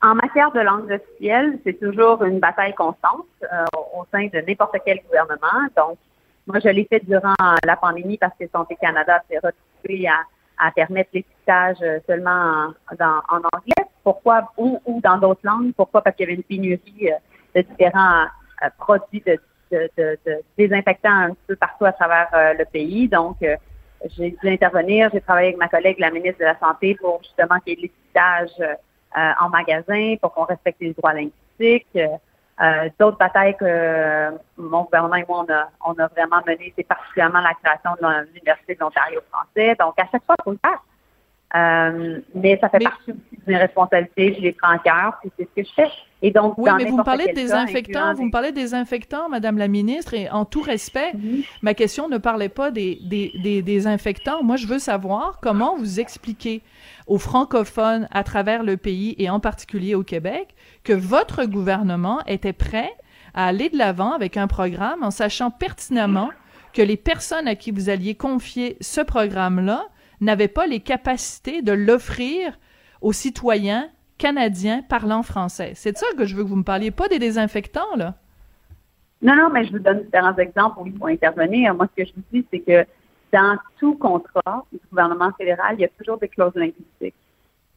en 0.00 0.14
matière 0.14 0.50
de 0.52 0.60
langue 0.60 0.90
officielle, 0.90 1.58
c'est 1.64 1.78
toujours 1.78 2.24
une 2.24 2.40
bataille 2.40 2.74
constante 2.74 3.26
euh, 3.42 3.64
au 3.94 4.04
sein 4.10 4.26
de 4.32 4.40
n'importe 4.40 4.76
quel 4.84 5.00
gouvernement. 5.06 5.68
Donc, 5.76 5.98
moi, 6.46 6.58
je 6.58 6.68
l'ai 6.68 6.84
fait 6.84 7.04
durant 7.04 7.34
la 7.64 7.76
pandémie 7.76 8.18
parce 8.18 8.34
que 8.38 8.46
Santé 8.52 8.76
Canada 8.80 9.22
s'est 9.30 9.36
retrouvé 9.38 10.08
à, 10.08 10.70
permettre 10.72 11.10
l'étiquetage 11.12 11.78
seulement 12.06 12.72
en, 12.90 13.36
anglais. 13.36 13.86
Pourquoi? 14.02 14.52
Ou, 14.56 14.80
ou 14.84 15.00
dans 15.00 15.18
d'autres 15.18 15.40
langues? 15.44 15.72
Pourquoi? 15.76 16.02
Parce 16.02 16.16
qu'il 16.16 16.24
y 16.24 16.28
avait 16.28 16.36
une 16.36 16.42
pénurie 16.42 17.10
euh, 17.12 17.16
de 17.54 17.60
différents 17.62 18.24
euh, 18.62 18.68
produits 18.78 19.22
de, 19.26 19.38
de, 19.70 19.90
de, 19.96 20.18
de, 20.26 20.40
désinfectants 20.58 21.10
un 21.10 21.30
peu 21.46 21.56
partout 21.56 21.84
à 21.84 21.92
travers 21.92 22.28
euh, 22.34 22.54
le 22.54 22.64
pays. 22.64 23.08
Donc, 23.08 23.36
euh, 23.42 23.56
j'ai 24.16 24.30
dû 24.42 24.48
intervenir. 24.48 25.10
J'ai 25.12 25.20
travaillé 25.20 25.48
avec 25.48 25.58
ma 25.58 25.68
collègue, 25.68 25.98
la 25.98 26.10
ministre 26.10 26.40
de 26.40 26.44
la 26.44 26.58
Santé, 26.58 26.96
pour 27.00 27.22
justement 27.22 27.58
qu'il 27.60 27.70
y 27.70 27.72
ait 27.72 27.76
de 27.76 27.82
l'étiquetage 27.82 28.50
euh, 28.60 29.32
en 29.40 29.48
magasin 29.48 30.16
pour 30.20 30.32
qu'on 30.32 30.44
respecte 30.44 30.80
les 30.80 30.92
droits 30.92 31.12
linguistiques. 31.12 31.86
Euh, 32.60 32.88
D'autres 32.98 33.16
batailles 33.16 33.56
que 33.56 33.64
euh, 33.64 34.30
mon 34.56 34.82
gouvernement 34.84 35.16
et 35.16 35.24
moi, 35.28 35.44
on 35.48 35.52
a, 35.52 35.68
on 35.86 35.98
a 35.98 36.06
vraiment 36.08 36.40
mené, 36.46 36.72
c'est 36.76 36.86
particulièrement 36.86 37.40
la 37.40 37.54
création 37.54 37.90
de 38.00 38.26
l'Université 38.26 38.74
de 38.74 38.80
l'Ontario 38.80 39.20
français. 39.30 39.74
Donc, 39.80 39.94
à 39.98 40.04
chaque 40.12 40.24
fois, 40.24 40.36
il 40.38 40.42
faut 40.44 40.50
le 40.52 40.58
faire. 40.62 40.82
Euh, 41.54 42.20
mais 42.34 42.58
ça 42.60 42.68
fait 42.68 42.78
Mais- 42.78 42.84
partie 42.84 43.10
aussi 43.10 43.36
de 43.46 43.52
mes 43.52 43.56
responsabilités, 43.58 44.34
je 44.34 44.40
les 44.40 44.52
prends 44.52 44.74
en 44.74 44.78
cœur, 44.78 45.18
puis 45.20 45.32
c'est 45.38 45.48
ce 45.48 45.62
que 45.62 45.68
je 45.68 45.74
fais. 45.74 45.90
Et 46.22 46.30
donc, 46.30 46.56
Oui, 46.56 46.70
mais 46.78 46.84
vous 46.84 46.96
me 46.96 47.02
parlez 47.02 47.26
de 47.26 47.32
désinfectants, 47.32 48.14
vous 48.14 48.24
me 48.24 48.30
parlez 48.30 48.52
de 48.52 48.56
désinfectants, 48.56 49.28
Madame 49.28 49.58
la 49.58 49.68
ministre, 49.68 50.14
et 50.14 50.30
en 50.30 50.44
tout 50.44 50.62
respect, 50.62 51.12
ma 51.62 51.74
question 51.74 52.08
ne 52.08 52.18
parlait 52.18 52.48
pas 52.48 52.70
des, 52.70 52.98
des, 53.02 53.32
des 53.42 53.60
désinfectants. 53.62 54.42
Moi, 54.42 54.56
je 54.56 54.66
veux 54.66 54.78
savoir 54.78 55.40
comment 55.42 55.76
vous 55.76 55.98
expliquez 56.00 56.62
aux 57.08 57.18
francophones 57.18 58.08
à 58.12 58.22
travers 58.22 58.62
le 58.62 58.76
pays, 58.76 59.16
et 59.18 59.28
en 59.28 59.40
particulier 59.40 59.94
au 59.96 60.04
Québec, 60.04 60.54
que 60.84 60.92
votre 60.92 61.44
gouvernement 61.44 62.20
était 62.26 62.52
prêt 62.52 62.92
à 63.34 63.46
aller 63.46 63.68
de 63.68 63.78
l'avant 63.78 64.12
avec 64.12 64.36
un 64.36 64.46
programme 64.46 65.02
en 65.02 65.10
sachant 65.10 65.50
pertinemment 65.50 66.30
que 66.72 66.82
les 66.82 66.96
personnes 66.96 67.48
à 67.48 67.54
qui 67.54 67.70
vous 67.70 67.90
alliez 67.90 68.14
confier 68.14 68.76
ce 68.80 69.00
programme-là 69.00 69.84
n'avaient 70.20 70.48
pas 70.48 70.66
les 70.66 70.80
capacités 70.80 71.62
de 71.62 71.72
l'offrir 71.72 72.58
aux 73.00 73.12
citoyens 73.12 73.88
canadiens 74.22 74.82
parlant 74.88 75.24
français. 75.24 75.72
C'est 75.74 75.92
de 75.92 75.98
ça 75.98 76.06
que 76.16 76.24
je 76.24 76.36
veux 76.36 76.44
que 76.44 76.48
vous 76.48 76.56
me 76.56 76.62
parliez, 76.62 76.92
pas 76.92 77.08
des 77.08 77.18
désinfectants, 77.18 77.96
là. 77.96 78.14
Non, 79.20 79.34
non, 79.34 79.50
mais 79.50 79.64
je 79.64 79.72
vous 79.72 79.80
donne 79.80 80.02
différents 80.02 80.36
exemples 80.36 80.78
où 80.80 80.86
il 80.86 80.96
faut 80.96 81.06
intervenir. 81.06 81.74
Moi, 81.74 81.88
ce 81.90 82.02
que 82.02 82.08
je 82.08 82.14
vous 82.14 82.22
dis, 82.32 82.46
c'est 82.52 82.60
que 82.60 82.86
dans 83.32 83.56
tout 83.80 83.96
contrat 83.96 84.64
du 84.72 84.78
gouvernement 84.90 85.32
fédéral, 85.36 85.74
il 85.76 85.80
y 85.80 85.84
a 85.84 85.88
toujours 85.98 86.18
des 86.18 86.28
clauses 86.28 86.54
linguistiques, 86.54 87.16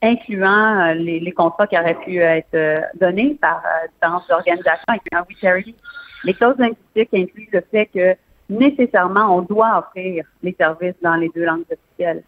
incluant 0.03 0.89
euh, 0.89 0.93
les, 0.93 1.19
les 1.19 1.31
contrats 1.31 1.65
qui 1.65 1.79
auraient 1.79 1.99
pu 2.05 2.17
être 2.17 2.53
euh, 2.53 2.81
donnés 2.99 3.38
par 3.41 3.63
euh, 3.65 3.88
différentes 3.93 4.29
organisations, 4.29 4.86
incluant 4.88 5.25
We. 5.27 5.73
Les 6.25 6.34
clauses 6.36 6.60
linguistiques 6.60 7.13
incluent 7.13 7.49
le 7.53 7.62
fait 7.71 7.88
que 7.88 8.15
nécessairement, 8.49 9.36
on 9.36 9.41
doit 9.41 9.79
offrir 9.79 10.25
les 10.43 10.55
services 10.60 10.99
dans 11.01 11.15
les 11.15 11.29
deux 11.29 11.45
langues 11.45 11.65
officielles. 11.71 12.23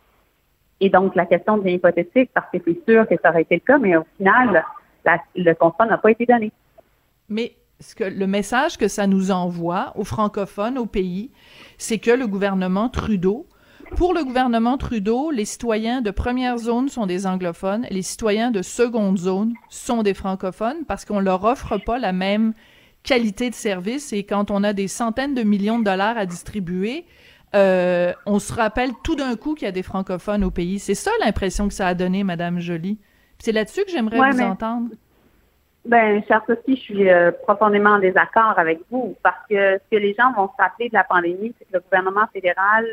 Et 0.79 0.89
donc, 0.89 1.15
la 1.15 1.25
question 1.25 1.57
devient 1.57 1.75
hypothétique 1.75 2.29
parce 2.33 2.47
que 2.51 2.57
c'est 2.65 2.77
sûr 2.87 3.07
que 3.07 3.15
ça 3.21 3.29
aurait 3.29 3.41
été 3.41 3.55
le 3.55 3.61
cas, 3.61 3.77
mais 3.77 3.95
au 3.95 4.05
final, 4.17 4.63
le 5.35 5.53
contrat 5.53 5.85
n'a 5.85 5.97
pas 5.97 6.11
été 6.11 6.25
donné. 6.25 6.51
Mais 7.29 7.53
ce 7.79 7.95
que, 7.95 8.03
le 8.03 8.27
message 8.27 8.77
que 8.77 8.87
ça 8.87 9.07
nous 9.07 9.31
envoie 9.31 9.93
aux 9.95 10.03
francophones, 10.03 10.77
au 10.77 10.85
pays, 10.85 11.31
c'est 11.77 11.99
que 11.99 12.11
le 12.11 12.27
gouvernement 12.27 12.89
Trudeau, 12.89 13.47
pour 13.95 14.13
le 14.13 14.23
gouvernement 14.23 14.77
Trudeau, 14.77 15.31
les 15.31 15.45
citoyens 15.45 16.01
de 16.01 16.11
première 16.11 16.57
zone 16.57 16.89
sont 16.89 17.05
des 17.05 17.25
anglophones, 17.25 17.87
les 17.89 18.01
citoyens 18.01 18.51
de 18.51 18.61
seconde 18.61 19.17
zone 19.17 19.53
sont 19.69 20.03
des 20.03 20.13
francophones 20.13 20.85
parce 20.87 21.05
qu'on 21.05 21.19
leur 21.19 21.43
offre 21.45 21.77
pas 21.77 21.97
la 21.97 22.11
même 22.11 22.53
qualité 23.03 23.49
de 23.49 23.55
service 23.55 24.11
et 24.11 24.23
quand 24.23 24.51
on 24.51 24.63
a 24.63 24.73
des 24.73 24.89
centaines 24.89 25.33
de 25.33 25.43
millions 25.43 25.79
de 25.79 25.85
dollars 25.85 26.17
à 26.17 26.25
distribuer, 26.25 27.05
euh, 27.55 28.13
on 28.25 28.39
se 28.39 28.53
rappelle 28.53 28.91
tout 29.03 29.15
d'un 29.15 29.35
coup 29.35 29.53
qu'il 29.55 29.65
y 29.65 29.69
a 29.69 29.71
des 29.71 29.83
francophones 29.83 30.43
au 30.43 30.51
pays. 30.51 30.79
C'est 30.79 30.95
ça 30.95 31.11
l'impression 31.23 31.67
que 31.67 31.73
ça 31.73 31.87
a 31.87 31.93
donné, 31.93 32.23
Madame 32.23 32.59
Joly. 32.59 32.95
Puis 32.95 33.05
C'est 33.39 33.51
là-dessus 33.51 33.83
que 33.85 33.91
j'aimerais 33.91 34.19
Ouais, 34.19 34.31
vous 34.31 34.37
mais- 34.37 34.43
entendre. 34.43 34.89
Ben, 35.85 36.21
chère 36.27 36.41
Sophie, 36.45 36.75
je 36.75 36.81
suis 36.81 37.09
euh, 37.09 37.31
profondément 37.43 37.91
en 37.91 37.99
désaccord 37.99 38.55
avec 38.57 38.79
vous 38.91 39.15
parce 39.23 39.37
que 39.49 39.77
ce 39.77 39.89
que 39.89 40.01
les 40.01 40.13
gens 40.15 40.33
vont 40.33 40.47
se 40.49 40.61
rappeler 40.61 40.89
de 40.89 40.93
la 40.93 41.05
pandémie, 41.05 41.53
c'est 41.57 41.63
que 41.65 41.73
le 41.75 41.79
gouvernement 41.79 42.27
fédéral, 42.33 42.85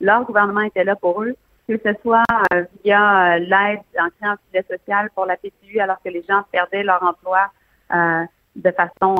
leur 0.00 0.24
gouvernement 0.24 0.62
était 0.62 0.82
là 0.82 0.96
pour 0.96 1.22
eux, 1.22 1.36
que 1.68 1.74
ce 1.84 1.90
soit 2.02 2.24
euh, 2.52 2.64
via 2.84 3.38
l'aide 3.38 3.80
en 3.96 4.08
créant 4.18 4.32
un 4.32 4.38
filet 4.50 4.64
social 4.68 5.10
pour 5.14 5.26
la 5.26 5.36
PCU 5.36 5.78
alors 5.78 5.98
que 6.04 6.08
les 6.08 6.24
gens 6.28 6.42
perdaient 6.50 6.82
leur 6.82 7.00
emploi 7.04 7.50
de 8.56 8.70
façon 8.72 9.14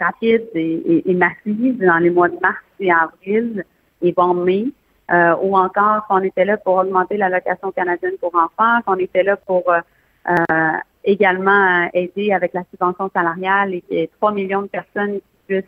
rapide 0.00 0.46
et, 0.54 0.60
et- 0.74 1.10
et 1.10 1.14
massive 1.14 1.78
dans 1.78 1.96
les 1.98 2.10
mois 2.10 2.28
de 2.28 2.38
mars 2.42 2.58
et 2.80 2.92
avril, 2.92 3.64
et 4.02 4.12
bon 4.12 4.34
mai, 4.34 4.66
euh, 5.10 5.34
ou 5.42 5.56
encore 5.56 6.06
qu'on 6.06 6.22
était 6.22 6.44
là 6.44 6.56
pour 6.56 6.76
augmenter 6.76 7.16
l'allocation 7.16 7.72
canadienne 7.72 8.14
pour 8.20 8.34
enfants, 8.34 8.80
qu'on 8.86 8.96
était 8.96 9.22
là 9.22 9.36
pour 9.36 9.64
euh, 9.70 10.72
également 11.04 11.88
aider 11.92 12.32
avec 12.32 12.52
la 12.52 12.62
subvention 12.70 13.10
salariale 13.14 13.74
et, 13.74 13.84
et 13.90 14.10
3 14.18 14.32
millions 14.32 14.62
de 14.62 14.68
personnes 14.68 15.14
qui 15.14 15.22
puissent 15.46 15.64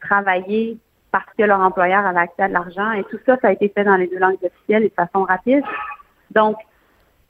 travailler 0.00 0.78
parce 1.10 1.26
que 1.36 1.42
leur 1.42 1.60
employeur 1.60 2.04
avait 2.06 2.20
accès 2.20 2.42
à 2.42 2.48
de 2.48 2.52
l'argent. 2.52 2.92
Et 2.92 3.04
tout 3.04 3.18
ça, 3.24 3.36
ça 3.40 3.48
a 3.48 3.52
été 3.52 3.68
fait 3.68 3.84
dans 3.84 3.96
les 3.96 4.06
deux 4.06 4.18
langues 4.18 4.36
officielles 4.42 4.84
et 4.84 4.88
de 4.88 4.94
façon 4.94 5.24
rapide. 5.24 5.64
Donc, 6.30 6.56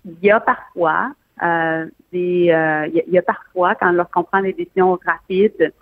il 0.05 0.19
y 0.23 0.31
a 0.31 0.41
parfois 0.41 1.13
euh, 1.43 1.87
des, 2.13 2.51
euh, 2.51 2.89
il 2.93 3.13
y, 3.13 3.19
a 3.19 3.23
parfois 3.23 3.75
quand 3.75 3.93
lorsqu'on 3.93 4.25
prend 4.25 4.43
des 4.43 4.53
décisions 4.53 4.99
rapides, 5.05 5.73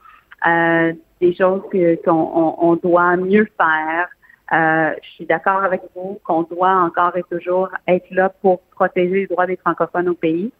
euh, 0.47 0.93
des 1.21 1.35
choses 1.35 1.62
qu'on 2.05 2.57
on, 2.59 2.77
doit 2.77 3.17
mieux 3.17 3.49
faire. 3.57 4.09
Je 4.53 5.09
suis 5.14 5.26
d'accord 5.26 5.62
avec 5.64 5.82
vous 5.94 6.20
qu'on 6.24 6.42
doit 6.42 6.74
encore 6.74 7.16
et 7.16 7.24
toujours 7.30 7.68
être 7.86 8.11
là 8.11 8.28
pour 8.28 8.61
protéger 8.74 9.14
les 9.14 9.26
droits 9.26 9.47
des 9.47 9.57
francophones 9.57 10.09
au 10.09 10.14
pays 10.14 10.53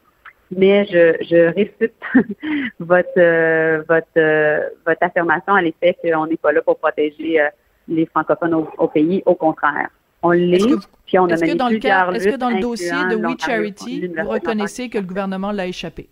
mais 0.51 0.85
je, 0.87 1.17
je 1.29 1.53
récite 1.55 1.95
votre, 2.79 3.87
votre, 3.89 4.71
votre 4.87 5.03
affirmation 5.03 5.55
à 5.55 5.63
l'effet 5.63 5.97
qu'on 6.03 6.27
n'est 6.27 6.37
pas 6.37 6.53
là 6.53 6.63
pour 6.63 6.79
protéger 6.79 7.41
les 7.89 8.07
francophones 8.07 8.55
au 8.55 8.89
pays. 8.89 9.23
Au 9.27 9.35
contraire, 9.35 9.89
on 10.23 10.31
l'est. 10.31 10.65
Puis 11.07 11.19
on 11.19 11.27
a 11.27 11.35
est-ce 11.35 11.45
que 11.45 11.57
dans 11.57 11.69
le 11.69 11.79
cas, 11.79 12.11
est-ce 12.13 12.29
que 12.29 12.37
dans 12.37 12.51
le 12.51 12.61
dossier 12.61 12.91
de 13.11 13.17
We 13.17 13.37
Charity, 13.39 14.09
vous 14.09 14.29
reconnaissez 14.29 14.89
que 14.89 14.99
le 14.99 15.05
gouvernement 15.05 15.53
l'a 15.53 15.67
échappé? 15.67 16.09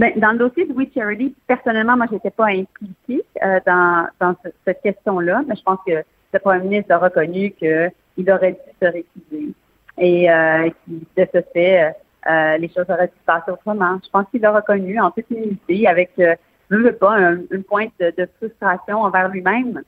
Bien, 0.00 0.12
dans 0.16 0.32
le 0.32 0.38
dossier 0.38 0.64
de 0.64 0.72
We 0.72 0.88
Charity, 0.94 1.34
personnellement, 1.46 1.94
moi, 1.94 2.06
je 2.08 2.14
n'étais 2.14 2.30
pas 2.30 2.46
impliquée 2.46 3.22
euh, 3.44 3.60
dans, 3.66 4.08
dans 4.18 4.34
cette 4.64 4.80
question-là, 4.80 5.42
mais 5.46 5.54
je 5.54 5.62
pense 5.62 5.78
que 5.86 5.92
le 6.32 6.38
premier 6.38 6.60
ministre 6.60 6.92
a 6.92 6.98
reconnu 6.98 7.50
qu'il 7.50 8.30
aurait 8.30 8.52
dû 8.52 8.58
se 8.80 8.86
récuser 8.86 9.54
et 9.98 10.30
euh, 10.30 10.70
de 10.88 11.26
ce 11.34 11.42
fait, 11.52 11.94
euh, 12.26 12.56
les 12.56 12.68
choses 12.68 12.86
auraient 12.88 13.08
dû 13.08 13.18
se 13.20 13.26
passer 13.26 13.50
autrement. 13.50 13.98
Je 14.02 14.08
pense 14.08 14.24
qu'il 14.30 14.40
l'a 14.40 14.52
reconnu 14.52 14.98
en 14.98 15.10
toute 15.10 15.28
humilité, 15.30 15.86
avec, 15.86 16.12
je 16.16 16.34
ne 16.74 16.78
veux 16.78 16.96
pas, 16.96 17.18
une 17.50 17.64
pointe 17.64 17.92
de, 18.00 18.10
de 18.16 18.26
frustration 18.38 19.02
envers 19.02 19.28
lui-même 19.28 19.82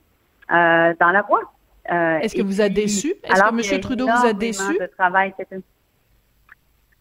dans 0.47 1.11
la. 1.11 1.25
Euh, 1.91 2.19
Est-ce 2.19 2.35
que 2.35 2.43
vous 2.43 2.61
a 2.61 2.69
déçu? 2.69 3.15
Est-ce 3.23 3.41
que 3.41 3.73
M. 3.75 3.81
Trudeau 3.81 4.05
vous 4.05 4.27
a 4.27 4.33
déçu? 4.33 4.77
De 4.79 4.85
travail, 4.95 5.33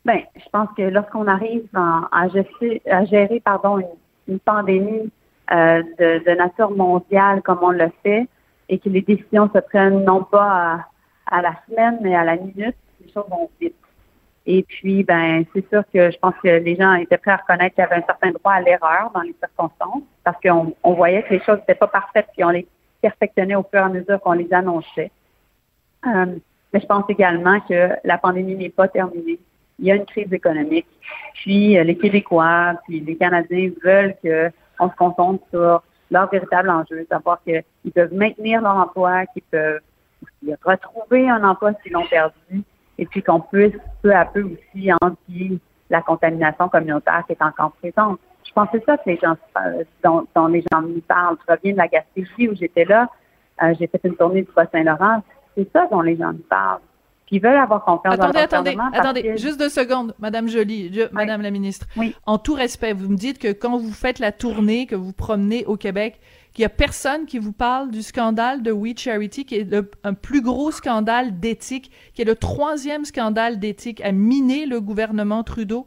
ben, 0.05 0.21
je 0.35 0.49
pense 0.51 0.69
que 0.77 0.83
lorsqu'on 0.83 1.27
arrive 1.27 1.69
à, 1.75 2.29
gérer, 2.29 2.83
à 2.91 3.05
gérer 3.05 3.41
pardon, 3.41 3.79
une, 4.27 4.41
pandémie 4.41 5.11
euh, 5.53 5.83
de, 5.99 6.35
nature 6.35 6.71
mondiale 6.71 7.43
comme 7.43 7.59
on 7.63 7.71
le 7.71 7.91
fait 8.03 8.27
et 8.69 8.79
que 8.79 8.89
les 8.89 9.03
décisions 9.03 9.49
se 9.55 9.59
prennent 9.61 10.05
non 10.05 10.25
pas 10.25 10.87
à, 11.27 11.43
la 11.43 11.55
semaine, 11.69 11.99
mais 12.01 12.15
à 12.17 12.25
la 12.25 12.37
minute, 12.37 12.77
les 13.01 13.13
choses 13.13 13.29
vont 13.29 13.49
vite. 13.61 13.77
Et 14.45 14.65
puis, 14.65 15.05
ben, 15.05 15.45
c'est 15.55 15.69
sûr 15.69 15.85
que 15.95 16.11
je 16.11 16.19
pense 16.19 16.35
que 16.43 16.49
les 16.49 16.75
gens 16.75 16.95
étaient 16.95 17.19
prêts 17.19 17.31
à 17.31 17.37
reconnaître 17.37 17.77
qu'il 17.77 17.85
y 17.85 17.87
avait 17.87 18.03
un 18.03 18.07
certain 18.07 18.33
droit 18.33 18.53
à 18.55 18.61
l'erreur 18.61 19.13
dans 19.15 19.21
les 19.21 19.37
circonstances 19.39 20.03
parce 20.25 20.41
qu'on 20.41 20.75
on 20.83 20.95
voyait 20.95 21.23
que 21.23 21.35
les 21.35 21.41
choses 21.41 21.59
n'étaient 21.59 21.77
pas 21.77 21.87
parfaites 21.87 22.27
puis 22.33 22.45
on 22.45 22.49
les 22.49 22.67
perfectionner 23.03 23.57
au 23.57 23.63
fur 23.63 23.81
et 23.81 23.83
à 23.83 23.89
mesure 23.89 24.21
qu'on 24.21 24.33
les 24.33 24.53
annonçait. 24.53 25.11
Euh, 26.07 26.27
mais 26.73 26.81
je 26.81 26.87
pense 26.87 27.05
également 27.09 27.61
que 27.61 27.91
la 28.05 28.17
pandémie 28.17 28.55
n'est 28.55 28.71
pas 28.71 28.89
terminée. 28.89 29.39
Il 29.79 29.87
y 29.87 29.93
a 29.93 29.97
une 29.97 30.07
crise 30.07 30.33
économique. 30.33 30.87
Puis 31.35 31.79
euh, 31.79 31.85
les 31.85 31.97
Québécois, 31.97 32.75
puis 32.87 33.01
les 33.01 33.17
Canadiens 33.17 33.71
veulent 33.85 34.15
qu'on 34.23 34.91
se 34.91 34.97
concentre 34.97 35.45
sur 35.51 35.83
leur 36.11 36.31
véritable 36.31 36.71
enjeu, 36.71 37.07
savoir 37.11 37.41
qu'ils 37.43 37.93
peuvent 37.95 38.15
maintenir 38.15 38.61
leur 38.61 38.77
emploi, 38.77 39.27
qu'ils 39.27 39.43
peuvent 39.51 39.81
retrouver 40.65 41.29
un 41.29 41.43
emploi 41.43 41.73
s'ils 41.83 41.93
l'ont 41.93 42.07
perdu, 42.07 42.63
et 42.99 43.07
puis 43.07 43.23
qu'on 43.23 43.41
puisse 43.41 43.75
peu 44.03 44.15
à 44.15 44.27
peu 44.27 44.43
aussi 44.43 44.91
endiguer 45.01 45.59
la 45.91 46.03
contamination 46.03 46.69
communautaire 46.69 47.25
qui 47.27 47.33
est 47.33 47.43
encore 47.43 47.73
présente. 47.73 48.19
Je 48.45 48.53
pense 48.53 48.69
que 48.71 48.79
c'est 48.79 48.85
ça 48.85 48.97
que 48.99 49.09
les 49.09 49.19
gens, 49.19 49.37
dont, 50.03 50.47
les 50.49 50.65
gens 50.73 50.83
me 50.83 51.01
parlent. 51.01 51.37
Je 51.47 51.53
reviens 51.53 51.73
de 51.73 51.79
la 51.79 51.89
Gaspésie 51.89 52.49
où 52.49 52.55
j'étais 52.55 52.85
là. 52.85 53.09
Euh, 53.63 53.75
j'ai 53.79 53.87
fait 53.87 54.01
une 54.05 54.17
tournée 54.17 54.43
du 54.43 54.53
Bas-Saint-Laurent. 54.55 55.23
C'est 55.57 55.71
ça 55.73 55.87
dont 55.91 56.01
les 56.01 56.17
gens 56.17 56.33
me 56.33 56.39
parlent. 56.39 56.81
Ils 57.33 57.41
veulent 57.41 57.57
avoir 57.57 57.83
confiance 57.83 58.15
attendez, 58.15 58.33
dans 58.33 58.39
le 58.39 58.45
Attendez, 58.45 58.77
attendez, 58.93 59.39
juste 59.39 59.59
deux 59.59 59.71
secondes, 59.71 60.15
Madame 60.19 60.49
Jolie, 60.49 60.93
Madame 61.13 61.41
la 61.41 61.51
ministre. 61.51 61.87
Oui. 61.97 62.15
En 62.27 62.37
tout 62.37 62.53
respect, 62.53 62.93
vous 62.93 63.09
me 63.09 63.17
dites 63.17 63.39
que 63.39 63.53
quand 63.53 63.79
vous 63.79 63.93
faites 63.93 64.19
la 64.19 64.33
tournée, 64.33 64.87
que 64.87 64.95
vous 64.95 65.15
promenez 65.15 65.65
au 65.65 65.79
Québec, 65.79 66.21
qu'il 66.53 66.63
y 66.63 66.67
a 66.67 66.69
personne 66.69 67.25
qui 67.25 67.39
vous 67.39 67.53
parle 67.53 67.91
du 67.91 68.03
scandale 68.03 68.63
de 68.63 68.71
We 68.71 68.93
Charity, 68.95 69.47
qui 69.47 69.57
est 69.57 69.65
le, 69.65 69.91
un 70.05 70.13
plus 70.13 70.43
gros 70.43 70.71
scandale 70.71 71.41
d'éthique, 71.41 71.91
qui 72.13 72.21
est 72.21 72.27
le 72.27 72.37
troisième 72.37 73.07
scandale 73.07 73.59
d'éthique 73.59 74.03
à 74.03 74.13
miner 74.13 74.67
le 74.67 74.83
gouvernement 74.83 75.43
Trudeau. 75.43 75.87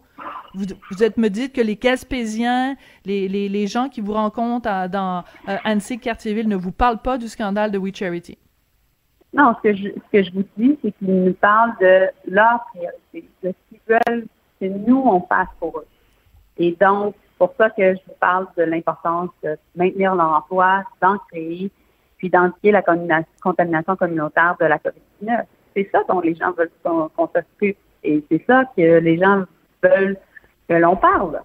Vous, 0.55 0.65
vous 0.89 1.03
êtes 1.03 1.17
me 1.17 1.29
dites 1.29 1.53
que 1.53 1.61
les 1.61 1.75
Gaspésiens, 1.75 2.75
les, 3.05 3.27
les, 3.27 3.49
les 3.49 3.67
gens 3.67 3.89
qui 3.89 4.01
vous 4.01 4.13
rencontrent 4.13 4.89
dans 4.89 5.23
euh, 5.47 5.57
Annecy, 5.63 5.99
Cartierville, 5.99 6.47
ne 6.47 6.55
vous 6.55 6.71
parlent 6.71 7.01
pas 7.03 7.19
du 7.19 7.27
scandale 7.27 7.69
de 7.69 7.77
We 7.77 7.93
Charity. 7.93 8.39
Non, 9.35 9.53
ce 9.57 9.69
que 9.69 9.75
je, 9.75 9.89
ce 9.89 10.11
que 10.11 10.23
je 10.23 10.31
vous 10.31 10.45
dis, 10.57 10.79
c'est 10.81 10.91
qu'ils 10.93 11.23
nous 11.23 11.33
parlent 11.33 11.75
de 11.81 12.07
leur 12.27 12.65
priorité, 12.73 13.29
de 13.43 13.49
ce 13.51 13.69
qu'ils 13.69 13.81
veulent 13.87 14.25
que 14.59 14.65
nous, 14.65 15.03
on 15.05 15.19
fasse 15.21 15.49
pour 15.59 15.77
eux. 15.79 15.87
Et 16.57 16.71
donc, 16.79 17.15
pour 17.37 17.53
ça 17.57 17.69
que 17.69 17.95
je 17.95 17.99
vous 18.07 18.15
parle 18.19 18.47
de 18.57 18.63
l'importance 18.63 19.29
de 19.43 19.57
maintenir 19.75 20.15
leur 20.15 20.31
emploi, 20.31 20.83
d'en 21.01 21.17
créer, 21.29 21.69
puis 22.17 22.29
d'endiguer 22.29 22.71
la 22.71 22.81
contamination 23.41 23.95
communautaire 23.95 24.55
de 24.59 24.65
la 24.65 24.77
COVID-19. 24.77 25.43
C'est 25.75 25.89
ça 25.91 25.99
dont 26.07 26.21
les 26.21 26.35
gens 26.35 26.51
veulent 26.53 26.71
qu'on 26.83 27.09
s'occupe. 27.27 27.77
Et 28.03 28.23
c'est 28.31 28.45
ça 28.47 28.63
que 28.77 28.99
les 28.99 29.17
gens 29.17 29.43
veulent 29.83 30.17
que 30.69 30.75
l'on 30.75 30.95
parle. 30.95 31.41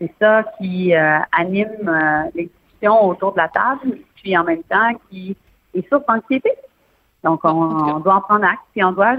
C'est 0.00 0.12
ça 0.20 0.44
qui 0.58 0.94
euh, 0.96 1.18
anime 1.30 1.88
euh, 1.88 2.30
les 2.34 2.46
discussions 2.46 3.06
autour 3.06 3.32
de 3.32 3.38
la 3.38 3.48
table, 3.48 3.98
puis 4.16 4.36
en 4.36 4.44
même 4.44 4.62
temps 4.64 4.92
qui 5.08 5.36
est 5.74 5.88
source 5.88 6.04
d'anxiété. 6.06 6.50
Donc, 7.24 7.40
on, 7.44 8.00
doit 8.00 8.14
en 8.14 8.20
prendre 8.20 8.44
acte, 8.44 8.62
puis 8.72 8.82
on 8.82 8.92
doit 8.92 9.16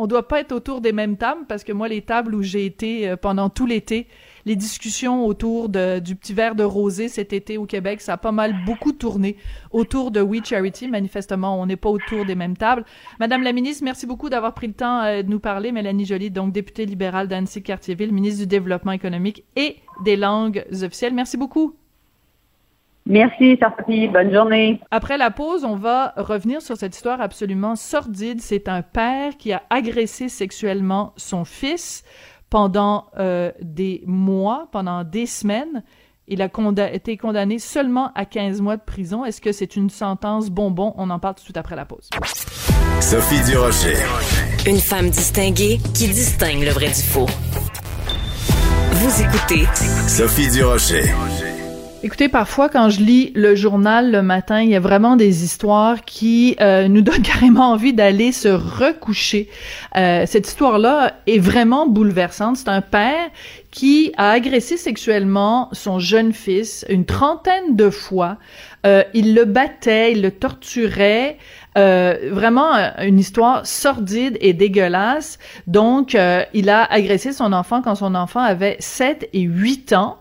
on 0.00 0.06
doit 0.06 0.26
pas 0.26 0.40
être 0.40 0.52
autour 0.52 0.80
des 0.80 0.92
mêmes 0.92 1.18
tables 1.18 1.44
parce 1.46 1.62
que 1.62 1.72
moi, 1.72 1.86
les 1.86 2.00
tables 2.00 2.34
où 2.34 2.42
j'ai 2.42 2.64
été 2.64 3.06
euh, 3.06 3.16
pendant 3.16 3.50
tout 3.50 3.66
l'été, 3.66 4.08
les 4.46 4.56
discussions 4.56 5.26
autour 5.26 5.68
de, 5.68 5.98
du 5.98 6.16
petit 6.16 6.32
verre 6.32 6.54
de 6.54 6.64
rosé 6.64 7.08
cet 7.08 7.34
été 7.34 7.58
au 7.58 7.66
Québec, 7.66 8.00
ça 8.00 8.14
a 8.14 8.16
pas 8.16 8.32
mal 8.32 8.64
beaucoup 8.64 8.92
tourné 8.92 9.36
autour 9.72 10.10
de 10.10 10.22
We 10.22 10.42
Charity. 10.42 10.88
Manifestement, 10.88 11.60
on 11.60 11.66
n'est 11.66 11.76
pas 11.76 11.90
autour 11.90 12.24
des 12.24 12.34
mêmes 12.34 12.56
tables. 12.56 12.86
Madame 13.18 13.42
la 13.42 13.52
ministre, 13.52 13.84
merci 13.84 14.06
beaucoup 14.06 14.30
d'avoir 14.30 14.54
pris 14.54 14.68
le 14.68 14.72
temps 14.72 15.02
euh, 15.02 15.22
de 15.22 15.28
nous 15.28 15.38
parler. 15.38 15.70
Mélanie 15.70 16.06
Joly, 16.06 16.30
donc 16.30 16.52
députée 16.52 16.86
libérale 16.86 17.28
d'Annecy-Cartierville, 17.28 18.10
ministre 18.10 18.40
du 18.40 18.46
Développement 18.46 18.92
économique 18.92 19.44
et 19.54 19.76
des 20.02 20.16
langues 20.16 20.64
officielles. 20.72 21.12
Merci 21.12 21.36
beaucoup. 21.36 21.74
Merci, 23.06 23.58
Sophie. 23.60 24.08
Bonne 24.08 24.32
journée. 24.32 24.80
Après 24.90 25.18
la 25.18 25.30
pause, 25.30 25.64
on 25.64 25.76
va 25.76 26.12
revenir 26.16 26.62
sur 26.62 26.76
cette 26.76 26.94
histoire 26.94 27.20
absolument 27.20 27.76
sordide. 27.76 28.40
C'est 28.40 28.68
un 28.68 28.82
père 28.82 29.36
qui 29.36 29.52
a 29.52 29.62
agressé 29.70 30.28
sexuellement 30.28 31.12
son 31.16 31.44
fils 31.44 32.04
pendant 32.50 33.06
euh, 33.18 33.52
des 33.60 34.02
mois, 34.06 34.68
pendant 34.72 35.04
des 35.04 35.26
semaines. 35.26 35.82
Il 36.32 36.42
a 36.42 36.48
été 36.92 37.16
condamné 37.16 37.58
seulement 37.58 38.12
à 38.14 38.24
15 38.24 38.60
mois 38.60 38.76
de 38.76 38.82
prison. 38.82 39.24
Est-ce 39.24 39.40
que 39.40 39.50
c'est 39.50 39.74
une 39.74 39.90
sentence 39.90 40.48
bonbon? 40.48 40.94
On 40.96 41.10
en 41.10 41.18
parle 41.18 41.34
tout 41.34 41.40
de 41.40 41.44
suite 41.44 41.56
après 41.56 41.74
la 41.74 41.84
pause. 41.84 42.08
Sophie 43.00 43.42
Durocher. 43.50 43.96
Une 44.64 44.78
femme 44.78 45.10
distinguée 45.10 45.78
qui 45.92 46.06
distingue 46.06 46.62
le 46.62 46.70
vrai 46.70 46.86
du 46.86 47.02
faux. 47.02 47.26
Vous 48.92 49.22
écoutez 49.22 49.66
Sophie 50.06 50.50
Durocher. 50.50 51.10
Écoutez, 52.02 52.30
parfois 52.30 52.70
quand 52.70 52.88
je 52.88 53.00
lis 53.00 53.30
le 53.34 53.54
journal 53.54 54.10
le 54.10 54.22
matin, 54.22 54.62
il 54.62 54.70
y 54.70 54.74
a 54.74 54.80
vraiment 54.80 55.16
des 55.16 55.44
histoires 55.44 56.02
qui 56.02 56.56
euh, 56.62 56.88
nous 56.88 57.02
donnent 57.02 57.20
carrément 57.22 57.72
envie 57.72 57.92
d'aller 57.92 58.32
se 58.32 58.48
recoucher. 58.48 59.50
Euh, 59.96 60.24
cette 60.24 60.48
histoire-là 60.48 61.12
est 61.26 61.38
vraiment 61.38 61.86
bouleversante. 61.86 62.56
C'est 62.56 62.70
un 62.70 62.80
père 62.80 63.28
qui 63.70 64.14
a 64.16 64.30
agressé 64.30 64.78
sexuellement 64.78 65.68
son 65.72 65.98
jeune 65.98 66.32
fils 66.32 66.86
une 66.88 67.04
trentaine 67.04 67.76
de 67.76 67.90
fois. 67.90 68.38
Euh, 68.86 69.04
il 69.12 69.34
le 69.34 69.44
battait, 69.44 70.12
il 70.12 70.22
le 70.22 70.30
torturait. 70.30 71.36
vraiment 71.76 72.72
une 73.02 73.18
histoire 73.18 73.66
sordide 73.66 74.38
et 74.40 74.54
dégueulasse. 74.54 75.38
Donc, 75.66 76.16
il 76.54 76.70
a 76.70 76.84
agressé 76.84 77.32
son 77.34 77.52
enfant 77.52 77.82
quand 77.82 77.94
son 77.94 78.14
enfant 78.14 78.40
avait 78.40 78.76
7 78.80 79.28
et 79.34 79.42
8 79.42 79.92
ans. 79.92 80.16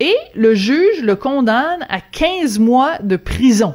Et 0.00 0.14
le 0.34 0.54
juge 0.54 1.02
le 1.02 1.16
condamne 1.16 1.84
à 1.88 2.00
15 2.00 2.58
mois 2.58 2.98
de 3.02 3.16
prison. 3.16 3.74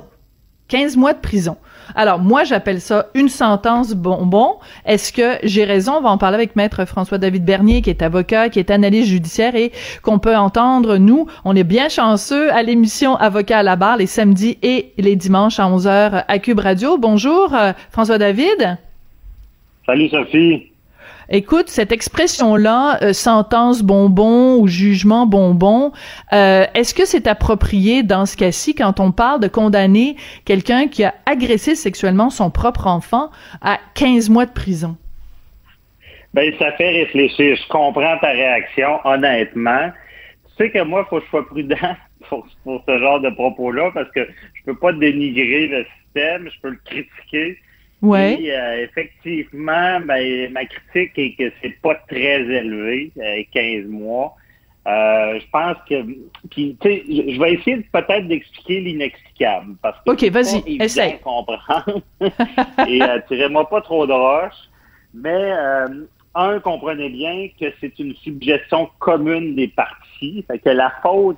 15 0.69 0.97
mois 0.97 1.13
de 1.13 1.19
prison. 1.19 1.57
Alors, 1.95 2.19
moi, 2.19 2.43
j'appelle 2.43 2.81
ça 2.81 3.07
une 3.13 3.29
sentence 3.29 3.93
bonbon. 3.93 4.55
Est-ce 4.85 5.13
que 5.13 5.37
j'ai 5.43 5.65
raison? 5.65 5.97
On 5.97 6.01
va 6.01 6.09
en 6.09 6.17
parler 6.17 6.35
avec 6.35 6.55
Maître 6.55 6.85
François-David 6.85 7.45
Bernier, 7.45 7.81
qui 7.81 7.89
est 7.89 8.01
avocat, 8.01 8.49
qui 8.49 8.59
est 8.59 8.71
analyste 8.71 9.09
judiciaire 9.09 9.55
et 9.55 9.71
qu'on 10.01 10.19
peut 10.19 10.35
entendre, 10.35 10.97
nous. 10.97 11.27
On 11.45 11.55
est 11.55 11.63
bien 11.63 11.89
chanceux 11.89 12.51
à 12.51 12.63
l'émission 12.63 13.15
Avocat 13.15 13.59
à 13.59 13.63
la 13.63 13.75
barre 13.75 13.97
les 13.97 14.07
samedis 14.07 14.57
et 14.63 14.93
les 14.97 15.15
dimanches 15.15 15.59
à 15.59 15.69
11h 15.69 16.23
à 16.27 16.39
Cube 16.39 16.59
Radio. 16.59 16.97
Bonjour, 16.97 17.53
euh, 17.53 17.73
François-David. 17.91 18.77
Salut, 19.85 20.09
Sophie. 20.09 20.72
Écoute, 21.35 21.67
cette 21.67 21.91
expression-là, 21.91 22.99
euh, 23.01 23.11
sentence 23.11 23.81
bonbon 23.81 24.59
ou 24.59 24.67
jugement 24.67 25.25
bonbon, 25.25 25.91
euh, 26.31 26.65
est-ce 26.75 26.93
que 26.93 27.05
c'est 27.05 27.25
approprié 27.25 28.03
dans 28.03 28.27
ce 28.27 28.37
cas-ci 28.37 28.75
quand 28.75 28.99
on 28.99 29.11
parle 29.11 29.39
de 29.39 29.47
condamner 29.47 30.15
quelqu'un 30.45 30.87
qui 30.87 31.03
a 31.03 31.15
agressé 31.25 31.73
sexuellement 31.73 32.29
son 32.29 32.51
propre 32.51 32.85
enfant 32.85 33.31
à 33.63 33.79
15 33.95 34.29
mois 34.29 34.45
de 34.45 34.51
prison? 34.51 34.95
Ben, 36.35 36.53
ça 36.59 36.71
fait 36.73 36.91
réfléchir. 36.91 37.55
Je 37.55 37.67
comprends 37.67 38.15
ta 38.19 38.29
réaction, 38.29 38.99
honnêtement. 39.03 39.89
Tu 40.49 40.65
sais 40.65 40.69
que 40.69 40.83
moi, 40.83 41.03
il 41.03 41.09
faut 41.09 41.17
que 41.17 41.25
je 41.25 41.29
sois 41.31 41.47
prudent 41.47 41.95
pour, 42.29 42.45
pour 42.63 42.83
ce 42.87 42.99
genre 42.99 43.19
de 43.21 43.31
propos-là 43.31 43.89
parce 43.95 44.11
que 44.11 44.19
je 44.53 44.63
peux 44.65 44.75
pas 44.75 44.93
dénigrer 44.93 45.65
le 45.65 45.83
système, 46.03 46.47
je 46.53 46.61
peux 46.61 46.69
le 46.69 46.79
critiquer 46.85 47.57
Ouais. 48.03 48.37
Euh, 48.51 48.83
effectivement, 48.83 50.01
ben, 50.01 50.51
ma 50.51 50.65
critique 50.65 51.17
est 51.17 51.35
que 51.35 51.55
c'est 51.61 51.81
pas 51.81 51.95
très 52.09 52.41
élevé, 52.41 53.13
15 53.53 53.85
euh, 53.85 53.87
mois. 53.87 54.35
Euh, 54.85 55.39
je 55.39 55.45
pense 55.49 55.77
que, 55.89 56.03
puis, 56.51 56.75
tu 56.81 56.89
sais, 56.89 57.03
je 57.07 57.39
vais 57.39 57.53
essayer 57.53 57.77
peut-être 57.77 58.27
d'expliquer 58.27 58.81
l'inexplicable 58.81 59.77
parce 59.81 59.97
que 60.03 60.11
ok, 60.11 60.23
vas-y, 60.31 60.81
essaye. 60.81 61.17
comprendre. 61.19 62.01
Et 62.89 62.99
tirez-moi 63.29 63.69
pas 63.69 63.79
trop 63.79 64.05
de 64.05 64.11
roche, 64.11 64.69
mais 65.13 65.53
un, 66.35 66.59
comprenez 66.59 67.07
bien 67.07 67.47
que 67.57 67.73
c'est 67.79 67.97
une 67.99 68.13
suggestion 68.15 68.89
commune 68.99 69.55
des 69.55 69.69
parties, 69.69 70.43
fait 70.45 70.59
que 70.59 70.71
la 70.71 70.91
faute, 71.01 71.37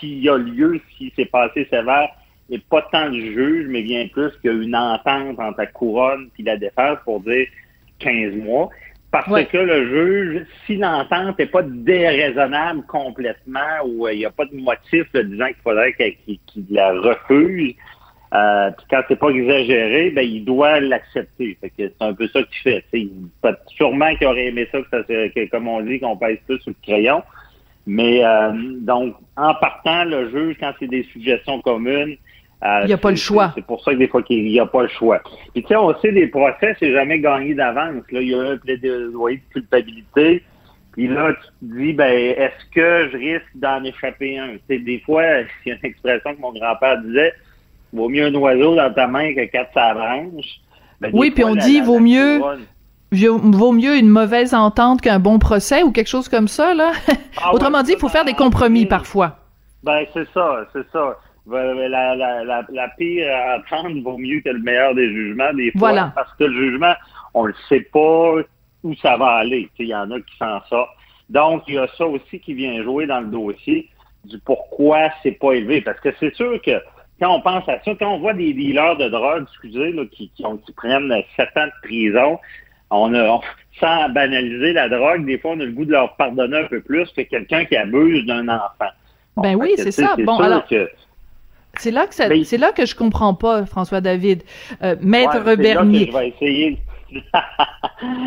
s'il 0.00 0.18
y 0.18 0.28
a 0.28 0.36
lieu, 0.36 0.80
si 0.98 1.12
c'est 1.14 1.26
passé 1.26 1.68
sévère, 1.70 2.08
et 2.50 2.58
pas 2.58 2.82
tant 2.92 3.06
le 3.06 3.20
juge, 3.20 3.66
mais 3.68 3.82
bien 3.82 4.08
plus 4.08 4.30
qu'une 4.42 4.74
entente 4.74 5.38
entre 5.38 5.58
la 5.58 5.66
couronne 5.66 6.28
et 6.38 6.42
la 6.42 6.56
défense 6.56 6.98
pour 7.04 7.20
dire 7.20 7.46
15 7.98 8.34
mois. 8.36 8.70
Parce 9.10 9.44
que 9.44 9.58
le 9.58 9.88
juge, 9.88 10.46
si 10.64 10.76
l'entente 10.76 11.38
n'est 11.38 11.46
pas 11.46 11.62
déraisonnable 11.62 12.82
complètement 12.86 13.84
ou 13.84 14.08
il 14.08 14.18
n'y 14.18 14.24
a 14.24 14.30
pas 14.30 14.46
de 14.46 14.56
motif 14.56 15.06
disant 15.14 15.46
qu'il 15.48 15.62
faudrait 15.62 15.92
qu'il 15.92 16.38
la 16.70 16.92
refuse, 16.92 17.74
euh, 18.34 18.70
puis 18.70 18.86
quand 18.88 19.02
c'est 19.08 19.18
pas 19.18 19.28
exagéré, 19.28 20.10
ben 20.10 20.22
il 20.22 20.44
doit 20.46 20.80
l'accepter. 20.80 21.58
c'est 21.76 21.92
un 22.00 22.14
peu 22.14 22.26
ça 22.28 22.42
qu'il 22.42 22.62
fait. 22.62 22.84
Il, 22.94 23.10
sûrement 23.76 24.14
qu'il 24.16 24.26
aurait 24.26 24.46
aimé 24.46 24.66
ça 24.72 24.78
que, 24.80 25.48
comme 25.50 25.68
on 25.68 25.82
dit, 25.82 26.00
qu'on 26.00 26.16
pèse 26.16 26.38
plus 26.46 26.58
sur 26.60 26.70
le 26.70 26.76
crayon. 26.82 27.22
Mais 27.86 28.24
euh, 28.24 28.52
donc, 28.80 29.16
en 29.36 29.54
partant, 29.56 30.04
le 30.04 30.30
juge, 30.30 30.56
quand 30.58 30.72
c'est 30.78 30.88
des 30.88 31.02
suggestions 31.12 31.60
communes, 31.60 32.12
euh, 32.12 32.31
il 32.62 32.86
n'y 32.86 32.92
a 32.92 32.98
pas 32.98 33.10
le 33.10 33.16
choix. 33.16 33.52
C'est 33.54 33.66
pour 33.66 33.82
ça 33.82 33.92
que 33.92 33.98
des 33.98 34.08
fois, 34.08 34.22
il 34.28 34.44
n'y 34.44 34.60
a 34.60 34.66
pas 34.66 34.82
le 34.82 34.88
choix. 34.88 35.20
Puis, 35.52 35.62
tu 35.62 35.68
sais, 35.68 35.76
on 35.76 35.98
sait, 36.00 36.12
des 36.12 36.28
procès, 36.28 36.76
c'est 36.78 36.92
jamais 36.92 37.18
gagné 37.18 37.54
d'avance. 37.54 38.04
Là, 38.10 38.20
il 38.20 38.28
y 38.28 38.34
a 38.34 38.40
un 38.40 38.56
plaidoyer 38.56 39.36
de 39.36 39.52
culpabilité. 39.52 40.44
Puis 40.92 41.08
là, 41.08 41.32
tu 41.32 41.68
te 41.68 41.74
dis, 41.76 41.92
ben, 41.92 42.12
est-ce 42.12 42.64
que 42.72 43.08
je 43.10 43.16
risque 43.16 43.50
d'en 43.54 43.82
échapper 43.82 44.38
un? 44.38 44.52
Tu 44.52 44.60
sais, 44.68 44.78
des 44.78 45.00
fois, 45.00 45.22
il 45.66 45.70
y 45.70 45.72
a 45.72 45.74
une 45.74 45.86
expression 45.86 46.34
que 46.34 46.40
mon 46.40 46.52
grand-père 46.52 47.00
disait, 47.02 47.32
vaut 47.92 48.08
mieux 48.08 48.26
un 48.26 48.34
oiseau 48.34 48.76
dans 48.76 48.92
ta 48.92 49.06
main 49.06 49.34
que 49.34 49.44
quatre 49.46 49.72
sa. 49.74 49.94
Ben, 49.94 51.10
oui, 51.12 51.32
puis 51.32 51.44
on 51.44 51.56
dit, 51.56 51.80
vaut 51.80 51.98
mieux, 51.98 52.40
vaut 53.10 53.72
mieux 53.72 53.96
une 53.96 54.08
mauvaise 54.08 54.54
entente 54.54 55.00
qu'un 55.00 55.18
bon 55.18 55.40
procès 55.40 55.82
ou 55.82 55.90
quelque 55.90 56.08
chose 56.08 56.28
comme 56.28 56.46
ça, 56.46 56.74
là. 56.74 56.92
Ah 57.42 57.52
Autrement 57.54 57.82
dit, 57.82 57.92
il 57.92 57.98
faut 57.98 58.08
faire 58.08 58.24
des 58.24 58.34
compromis 58.34 58.86
parfois. 58.86 59.38
Ben, 59.82 60.04
c'est 60.14 60.28
ça, 60.32 60.64
c'est 60.72 60.88
ça 60.92 61.18
la, 61.46 62.14
la, 62.14 62.44
la, 62.44 62.66
la 62.68 62.88
pire 62.96 63.26
entente 63.56 63.96
vaut 64.02 64.18
mieux 64.18 64.40
que 64.40 64.50
le 64.50 64.60
meilleur 64.60 64.94
des 64.94 65.08
jugements 65.10 65.52
des 65.54 65.70
fois. 65.72 65.90
Voilà. 65.90 66.12
Parce 66.14 66.32
que 66.34 66.44
le 66.44 66.54
jugement, 66.54 66.94
on 67.34 67.46
ne 67.46 67.52
sait 67.68 67.88
pas 67.92 68.34
où 68.82 68.94
ça 68.96 69.16
va 69.16 69.36
aller. 69.36 69.68
Il 69.78 69.86
y 69.86 69.94
en 69.94 70.10
a 70.10 70.20
qui 70.20 70.36
s'en 70.38 70.60
sortent. 70.68 70.90
Donc, 71.30 71.62
il 71.66 71.74
y 71.74 71.78
a 71.78 71.86
ça 71.96 72.06
aussi 72.06 72.40
qui 72.40 72.54
vient 72.54 72.82
jouer 72.82 73.06
dans 73.06 73.20
le 73.20 73.28
dossier 73.28 73.88
du 74.24 74.38
pourquoi 74.38 75.08
c'est 75.22 75.32
pas 75.32 75.52
élevé. 75.52 75.80
Parce 75.80 75.98
que 76.00 76.10
c'est 76.20 76.34
sûr 76.34 76.60
que 76.62 76.80
quand 77.20 77.34
on 77.34 77.40
pense 77.40 77.68
à 77.68 77.80
ça, 77.84 77.94
quand 77.94 78.14
on 78.14 78.18
voit 78.18 78.34
des 78.34 78.52
dealers 78.52 78.96
de 78.96 79.08
drogue, 79.08 79.44
excusez, 79.48 79.92
là, 79.92 80.02
qui, 80.10 80.30
qui, 80.34 80.44
ont, 80.44 80.58
qui 80.58 80.72
prennent 80.72 81.12
sept 81.36 81.50
ans 81.56 81.66
de 81.66 81.88
prison, 81.88 82.38
on 82.90 83.14
a, 83.14 83.40
sans 83.80 84.08
banaliser 84.10 84.72
la 84.72 84.88
drogue, 84.88 85.24
des 85.24 85.38
fois, 85.38 85.52
on 85.52 85.60
a 85.60 85.64
le 85.64 85.72
goût 85.72 85.84
de 85.84 85.92
leur 85.92 86.14
pardonner 86.16 86.58
un 86.58 86.66
peu 86.66 86.80
plus 86.80 87.10
que 87.12 87.22
quelqu'un 87.22 87.64
qui 87.64 87.76
abuse 87.76 88.26
d'un 88.26 88.48
enfant. 88.48 88.90
ben 89.36 89.54
oui, 89.54 89.72
c'est 89.76 89.92
ça. 89.92 90.14
Bon, 90.18 90.38
alors, 90.38 90.66
c'est 91.82 91.90
là 91.90 92.06
que 92.06 92.14
ça, 92.14 92.28
c'est 92.44 92.58
là 92.58 92.70
que 92.70 92.86
je 92.86 92.94
comprends 92.94 93.34
pas, 93.34 93.66
François 93.66 94.00
David. 94.00 94.44
Euh, 94.82 94.94
Maître 95.00 95.44
ouais, 95.44 95.56
Bernier. 95.56 96.08
je 96.12 96.16
vais 96.16 96.28
essayer. 96.28 96.78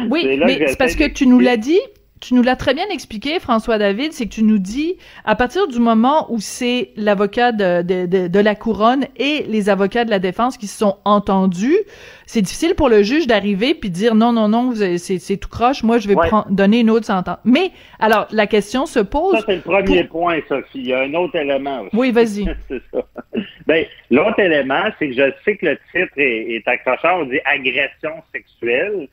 oui, 0.10 0.40
mais 0.46 0.68
c'est 0.68 0.78
parce 0.78 0.96
que 0.96 1.08
tu 1.08 1.26
nous 1.26 1.40
l'as 1.40 1.56
dit, 1.56 1.80
tu 2.26 2.34
nous 2.34 2.42
l'as 2.42 2.56
très 2.56 2.74
bien 2.74 2.88
expliqué, 2.90 3.40
François 3.40 3.78
David, 3.78 4.12
c'est 4.12 4.26
que 4.26 4.34
tu 4.34 4.44
nous 4.44 4.58
dis, 4.58 4.98
à 5.26 5.36
partir 5.36 5.68
du 5.68 5.78
moment 5.78 6.26
où 6.32 6.40
c'est 6.40 6.90
l'avocat 6.96 7.52
de, 7.52 7.84
de, 7.84 8.28
de, 8.28 8.40
la 8.40 8.56
couronne 8.56 9.06
et 9.18 9.44
les 9.48 9.70
avocats 9.70 10.06
de 10.06 10.10
la 10.10 10.18
défense 10.18 10.58
qui 10.58 10.66
se 10.66 10.80
sont 10.80 10.98
entendus, 11.06 11.78
c'est 12.26 12.42
difficile 12.42 12.74
pour 12.74 12.90
le 12.90 13.04
juge 13.04 13.28
d'arriver 13.28 13.76
puis 13.76 13.92
de 13.92 13.94
dire 13.94 14.16
non, 14.16 14.32
non, 14.32 14.48
non, 14.48 14.74
c'est 14.98 15.38
tout 15.38 15.50
croche, 15.50 15.84
moi 15.84 16.00
je 16.00 16.08
vais 16.08 16.16
prendre, 16.16 16.48
donner 16.50 16.80
une 16.80 16.90
autre 16.90 17.06
sentence. 17.06 17.38
Mais, 17.46 17.70
alors, 18.00 18.28
la 18.32 18.48
question 18.48 18.88
se 18.88 19.00
pose... 19.00 19.36
Ça, 19.36 19.44
c'est 19.46 19.58
le 19.58 19.62
premier 19.62 20.04
point, 20.06 20.40
Sophie. 20.50 20.80
Il 20.80 20.88
y 20.88 20.94
a 20.94 21.02
un 21.02 21.14
autre 21.14 21.36
élément 21.36 21.82
aussi. 21.82 21.96
Oui, 21.96 22.12
vas-y. 22.12 22.46
c'est 22.68 22.82
ça. 22.92 23.04
Ben, 23.68 23.86
l'autre 24.10 24.40
élément, 24.40 24.86
c'est 24.98 25.10
que 25.10 25.14
je 25.14 25.32
sais 25.44 25.58
que 25.58 25.68
le 25.68 25.78
titre 25.94 26.14
est, 26.18 26.56
est 26.56 26.68
accrocheur, 26.68 27.18
on 27.20 27.26
dit 27.26 27.40
agression 27.46 28.14
sexuelle 28.34 29.08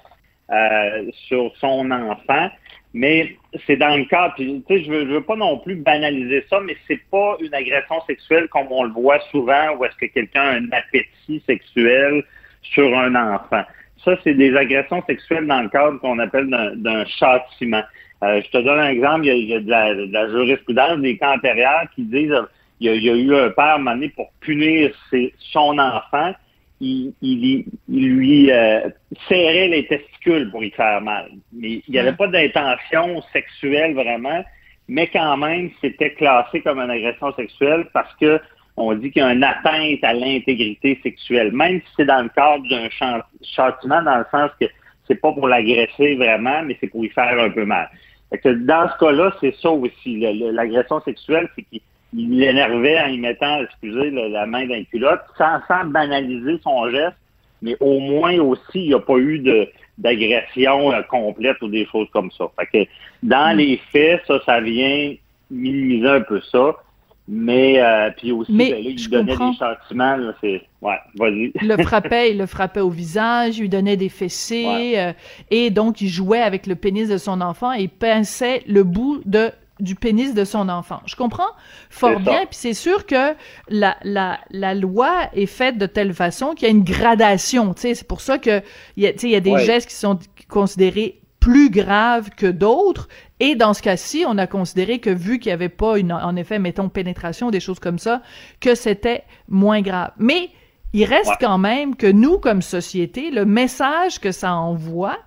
euh, 0.53 1.11
sur 1.29 1.51
son 1.61 1.91
enfant. 1.91 2.51
Mais 2.95 3.37
c'est 3.67 3.77
dans 3.77 3.97
le 3.97 4.05
cas, 4.05 4.33
puis 4.37 4.63
tu 4.67 4.75
sais, 4.75 4.85
je 4.85 4.91
veux, 4.91 5.07
je 5.07 5.13
veux 5.13 5.23
pas 5.23 5.37
non 5.37 5.59
plus 5.59 5.77
banaliser 5.77 6.45
ça, 6.51 6.61
mais 6.61 6.77
c'est 6.87 7.01
pas 7.11 7.37
une 7.41 7.55
agression 7.55 8.03
sexuelle 8.07 8.49
comme 8.49 8.67
on 8.71 8.85
le 8.85 8.93
voit 8.93 9.21
souvent, 9.31 9.77
où 9.77 9.85
est-ce 9.85 9.97
que 9.97 10.07
quelqu'un 10.07 10.43
a 10.43 10.53
un 10.57 10.73
appétit 10.73 11.43
sexuel 11.47 12.23
sur 12.63 12.97
un 12.97 13.15
enfant. 13.15 13.63
Ça, 14.05 14.17
c'est 14.23 14.35
des 14.35 14.55
agressions 14.57 15.03
sexuelles 15.07 15.47
dans 15.47 15.63
le 15.63 15.69
cadre 15.69 15.99
qu'on 16.01 16.19
appelle 16.19 16.49
d'un 16.49 17.05
châtiment. 17.07 17.83
Euh, 18.23 18.41
je 18.45 18.51
te 18.51 18.59
donne 18.59 18.79
un 18.79 18.91
exemple, 18.91 19.27
il 19.27 19.49
y 19.49 19.55
a, 19.55 19.61
de, 19.61 20.13
la, 20.13 20.29
jurisprudence 20.29 20.99
des 20.99 21.17
cas 21.17 21.35
antérieurs 21.35 21.87
qui 21.95 22.03
disent 22.03 22.35
il 22.81 22.87
y 22.87 22.89
a, 22.89 22.95
il 22.95 23.03
y 23.03 23.11
a 23.11 23.15
eu 23.15 23.35
un 23.35 23.51
père 23.51 23.79
mané 23.79 24.11
pour 24.11 24.31
punir 24.41 24.93
ses, 25.11 25.33
son 25.39 25.79
enfant 25.79 26.33
il, 26.83 27.65
lui 27.89 28.51
euh, 28.51 28.89
serrait 29.29 29.69
les 29.69 29.87
testicules 29.87 30.51
pour 30.51 30.65
y 30.65 30.71
faire 30.71 31.01
mal. 31.01 31.31
Mais 31.53 31.83
il 31.87 31.93
n'y 31.93 31.99
avait 31.99 32.13
pas 32.13 32.27
d'intention 32.27 33.23
sexuelle 33.33 33.95
vraiment, 33.95 34.43
mais 34.89 35.07
quand 35.07 35.37
même, 35.37 35.71
c'était 35.81 36.13
classé 36.15 36.61
comme 36.61 36.81
une 36.81 36.91
agression 36.91 37.33
sexuelle 37.35 37.87
parce 37.93 38.13
que 38.17 38.41
on 38.77 38.95
dit 38.95 39.11
qu'il 39.11 39.23
y 39.23 39.25
a 39.25 39.33
une 39.33 39.45
atteinte 39.45 40.03
à 40.03 40.15
l'intégrité 40.15 40.99
sexuelle, 41.03 41.53
même 41.53 41.81
si 41.81 41.87
c'est 41.99 42.07
dans 42.07 42.23
le 42.23 42.31
cadre 42.31 42.67
d'un 42.69 42.89
châtiment, 43.43 44.03
dans 44.03 44.19
le 44.19 44.25
sens 44.31 44.51
que 44.59 44.67
c'est 45.07 45.21
pas 45.21 45.33
pour 45.33 45.47
l'agresser 45.47 46.15
vraiment, 46.17 46.63
mais 46.63 46.77
c'est 46.81 46.87
pour 46.87 47.05
y 47.05 47.09
faire 47.11 47.39
un 47.39 47.51
peu 47.51 47.67
mal. 47.67 47.91
que 48.43 48.49
dans 48.49 48.89
ce 48.89 48.99
cas-là, 48.99 49.35
c'est 49.41 49.55
ça 49.57 49.71
aussi. 49.71 50.21
L'agression 50.21 51.03
sexuelle, 51.03 51.51
c'est 51.55 51.63
qu'il 51.63 51.83
il 52.15 52.39
l'énervait 52.39 53.01
en 53.01 53.07
y 53.07 53.19
mettant, 53.19 53.63
excusez, 53.63 54.11
la 54.11 54.47
main 54.47 54.67
d'un 54.67 54.85
culotte, 54.85 55.23
sans, 55.39 55.61
sans 55.67 55.85
banaliser 55.87 56.61
son 56.63 56.91
geste, 56.91 57.17
mais 57.63 57.77
au 57.81 58.01
moins 58.01 58.39
aussi, 58.39 58.63
il 58.75 58.89
n'y 58.89 58.95
a 58.95 59.01
pas 59.01 59.17
eu 59.17 59.39
de 59.39 59.69
d'agression 59.99 60.91
euh, 60.91 61.03
complète 61.03 61.61
ou 61.61 61.69
des 61.69 61.87
choses 61.87 62.09
comme 62.13 62.31
ça. 62.33 62.47
Fait 62.59 62.67
que 62.87 62.91
dans 63.23 63.55
hmm. 63.55 63.59
les 63.59 63.81
faits, 63.93 64.23
ça, 64.27 64.41
ça 64.45 64.61
vient 64.61 65.15
minimiser 65.51 66.09
un 66.09 66.23
peu 66.23 66.41
ça. 66.41 66.77
Mais 67.29 67.81
euh, 67.81 68.11
puis 68.17 68.33
aussi, 68.33 68.53
mais, 68.53 68.73
ben 68.73 68.83
il 68.85 69.09
donnait 69.09 69.37
des 69.37 69.57
sentiments. 69.57 70.19
c'est 70.41 70.63
ouais, 70.81 70.99
vas-y. 71.15 71.53
le 71.63 71.77
frappait, 71.85 72.33
il 72.33 72.39
le 72.39 72.47
frappait 72.47 72.81
au 72.81 72.91
visage, 72.91 73.59
il 73.59 73.63
lui 73.63 73.69
donnait 73.69 73.97
des 73.97 74.09
fessées, 74.09 74.95
euh, 74.97 75.13
et 75.51 75.71
donc 75.71 76.01
il 76.01 76.09
jouait 76.09 76.43
avec 76.43 76.67
le 76.67 76.75
pénis 76.75 77.09
de 77.09 77.19
son 77.19 77.41
enfant 77.41 77.71
et 77.71 77.87
pinçait 77.87 78.65
le 78.67 78.83
bout 78.83 79.23
de 79.25 79.53
du 79.81 79.95
pénis 79.95 80.35
de 80.35 80.45
son 80.45 80.69
enfant. 80.69 81.01
Je 81.07 81.17
comprends 81.17 81.51
fort 81.91 82.21
bien, 82.21 82.47
puis 82.47 82.57
c'est 82.57 82.75
sûr 82.75 83.07
que 83.07 83.35
la, 83.69 83.97
la, 84.03 84.39
la 84.51 84.75
loi 84.75 85.29
est 85.35 85.47
faite 85.47 85.79
de 85.79 85.87
telle 85.87 86.15
façon 86.15 86.55
qu'il 86.55 86.69
y 86.69 86.71
a 86.71 86.75
une 86.75 86.85
gradation, 86.85 87.75
tu 87.75 87.83
sais, 87.83 87.95
c'est 87.95 88.07
pour 88.07 88.21
ça 88.21 88.39
que 88.39 88.63
il 88.97 89.03
y 89.03 89.07
a, 89.07 89.13
il 89.23 89.31
y 89.31 89.37
a 89.37 89.41
des 89.41 89.59
gestes 89.59 89.89
qui 89.89 89.97
sont 89.97 90.19
considérés 90.49 91.21
plus 91.41 91.71
graves 91.71 92.31
que 92.31 92.47
d'autres, 92.47 93.09
et 93.41 93.57
dans 93.57 93.75
ce 93.75 93.83
cas-ci, 93.83 94.25
on 94.29 94.39
a 94.39 94.47
considéré 94.47 95.01
que 95.01 95.11
vu 95.11 95.41
qu'il 95.41 95.51
n'y 95.51 95.55
avait 95.55 95.69
pas 95.69 95.99
une, 95.99 96.13
en 96.13 96.37
effet, 96.37 96.61
mettons, 96.61 96.89
pénétration, 96.89 97.51
des 97.51 97.59
choses 97.59 97.81
comme 97.81 97.99
ça, 97.99 98.23
que 98.61 98.77
c'était 98.77 99.25
moins 99.49 99.81
grave. 99.81 100.13
Mais 100.19 100.51
il 100.93 101.05
reste 101.05 101.33
quand 101.41 101.59
même 101.59 101.97
que 101.97 102.07
nous, 102.07 102.39
comme 102.39 102.63
société, 102.63 103.33
le 103.33 103.45
message 103.45 104.21
que 104.21 104.31
ça 104.31 104.55
envoie, 104.55 105.19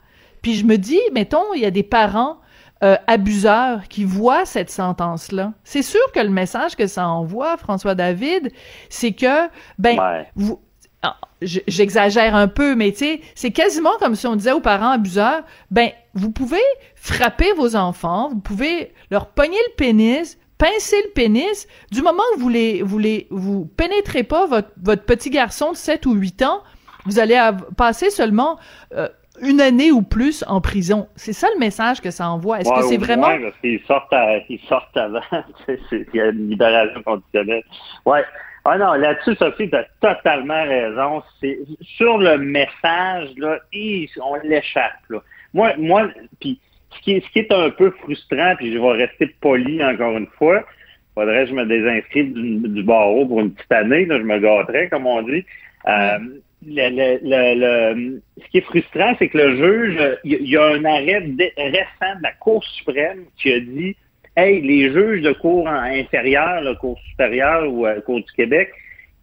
puis 0.41 0.53
je 0.55 0.63
me 0.63 0.77
dis, 0.77 1.01
mettons, 1.11 1.53
il 1.53 1.61
y 1.61 1.65
a 1.65 1.71
des 1.71 1.83
parents 1.83 2.37
euh, 2.83 2.97
abuseurs 3.07 3.87
qui 3.87 4.03
voient 4.03 4.45
cette 4.45 4.69
sentence-là. 4.69 5.53
C'est 5.63 5.81
sûr 5.81 6.01
que 6.13 6.19
le 6.19 6.29
message 6.29 6.75
que 6.75 6.87
ça 6.87 7.07
envoie, 7.07 7.55
François 7.57 7.95
David, 7.95 8.51
c'est 8.89 9.13
que, 9.13 9.47
ben, 9.79 10.25
vous, 10.35 10.59
ah, 11.01 11.17
j'exagère 11.41 12.35
un 12.35 12.47
peu, 12.47 12.75
mais 12.75 12.91
tu 12.91 12.97
sais, 12.97 13.21
c'est 13.33 13.51
quasiment 13.51 13.91
comme 13.99 14.15
si 14.15 14.27
on 14.27 14.35
disait 14.35 14.51
aux 14.51 14.59
parents 14.59 14.91
abuseurs, 14.91 15.43
ben, 15.71 15.91
vous 16.15 16.31
pouvez 16.31 16.61
frapper 16.95 17.53
vos 17.53 17.75
enfants, 17.75 18.29
vous 18.29 18.39
pouvez 18.39 18.93
leur 19.09 19.27
pogner 19.27 19.57
le 19.69 19.75
pénis, 19.77 20.37
pincer 20.57 21.01
le 21.05 21.11
pénis, 21.11 21.67
du 21.91 22.01
moment 22.01 22.23
que 22.35 22.39
vous 22.39 22.49
les, 22.49 22.81
vous 22.81 22.99
les, 22.99 23.27
vous 23.29 23.65
pénétrez 23.65 24.23
pas 24.23 24.47
votre, 24.47 24.71
votre 24.81 25.03
petit 25.03 25.29
garçon 25.29 25.71
de 25.71 25.77
7 25.77 26.05
ou 26.07 26.13
8 26.13 26.41
ans, 26.43 26.61
vous 27.05 27.19
allez 27.19 27.39
passer 27.77 28.09
seulement 28.09 28.57
euh, 28.93 29.07
une 29.41 29.61
année 29.61 29.91
ou 29.91 30.01
plus 30.01 30.43
en 30.47 30.61
prison. 30.61 31.07
C'est 31.15 31.33
ça 31.33 31.47
le 31.53 31.59
message 31.59 32.01
que 32.01 32.11
ça 32.11 32.29
envoie. 32.29 32.59
Est-ce 32.59 32.71
que 32.71 32.81
c'est 32.83 32.97
vraiment... 32.97 33.27
Oui, 33.27 33.43
parce 33.43 33.57
qu'ils 33.61 33.81
sortent, 33.87 34.15
ils 34.49 34.59
sortent 34.67 34.97
avant. 34.97 35.21
Il 35.91 36.05
y 36.13 36.21
a 36.21 36.27
une 36.27 36.49
libération 36.49 37.01
conditionnelle. 37.03 37.63
Ouais. 38.05 38.23
Ah 38.67 38.79
non, 38.79 38.93
là-dessus, 38.93 39.35
Sophie, 39.35 39.69
tu 39.69 39.75
as 39.75 39.85
totalement 40.01 40.63
raison. 40.63 41.21
C'est 41.39 41.59
sur 41.81 42.17
le 42.17 42.37
message, 42.39 43.29
là, 43.37 43.59
on 44.23 44.35
l'échappe. 44.43 45.01
Là. 45.09 45.19
Moi, 45.53 45.73
moi, 45.77 46.09
puis 46.39 46.59
ce 46.95 47.01
qui, 47.01 47.11
est, 47.13 47.25
ce 47.25 47.29
qui 47.29 47.39
est 47.39 47.51
un 47.51 47.69
peu 47.69 47.91
frustrant, 47.91 48.55
puis 48.57 48.73
je 48.73 48.79
vais 48.79 49.05
rester 49.05 49.27
poli 49.39 49.83
encore 49.83 50.17
une 50.17 50.27
fois, 50.37 50.63
faudrait 51.13 51.43
que 51.43 51.51
je 51.51 51.55
me 51.55 51.65
désinscrive 51.65 52.33
du, 52.33 52.83
barreau 52.83 53.27
pour 53.27 53.39
une 53.39 53.53
petite 53.53 53.71
année, 53.71 54.05
là, 54.05 54.17
je 54.17 54.23
me 54.23 54.39
gâterais, 54.39 54.89
comme 54.89 55.05
on 55.05 55.21
dit. 55.21 55.45
Euh, 55.87 56.19
le, 56.65 57.19
le, 57.23 58.21
ce 58.41 58.49
qui 58.49 58.57
est 58.57 58.61
frustrant, 58.61 59.15
c'est 59.19 59.29
que 59.29 59.37
le 59.37 59.55
juge, 59.55 60.17
il 60.23 60.47
y, 60.47 60.57
a 60.57 60.65
un 60.65 60.85
arrêt 60.85 61.23
récent 61.57 62.17
de 62.17 62.23
la 62.23 62.31
Cour 62.39 62.63
suprême 62.63 63.25
qui 63.37 63.53
a 63.53 63.59
dit 63.59 63.95
Hey, 64.37 64.61
les 64.61 64.91
juges 64.91 65.21
de 65.21 65.31
cour 65.31 65.67
inférieure, 65.67 66.61
la 66.61 66.75
Cour 66.75 66.99
supérieure 67.09 67.71
ou 67.71 67.85
la 67.85 67.91
euh, 67.91 68.01
Cour 68.01 68.17
du 68.17 68.31
Québec, 68.35 68.69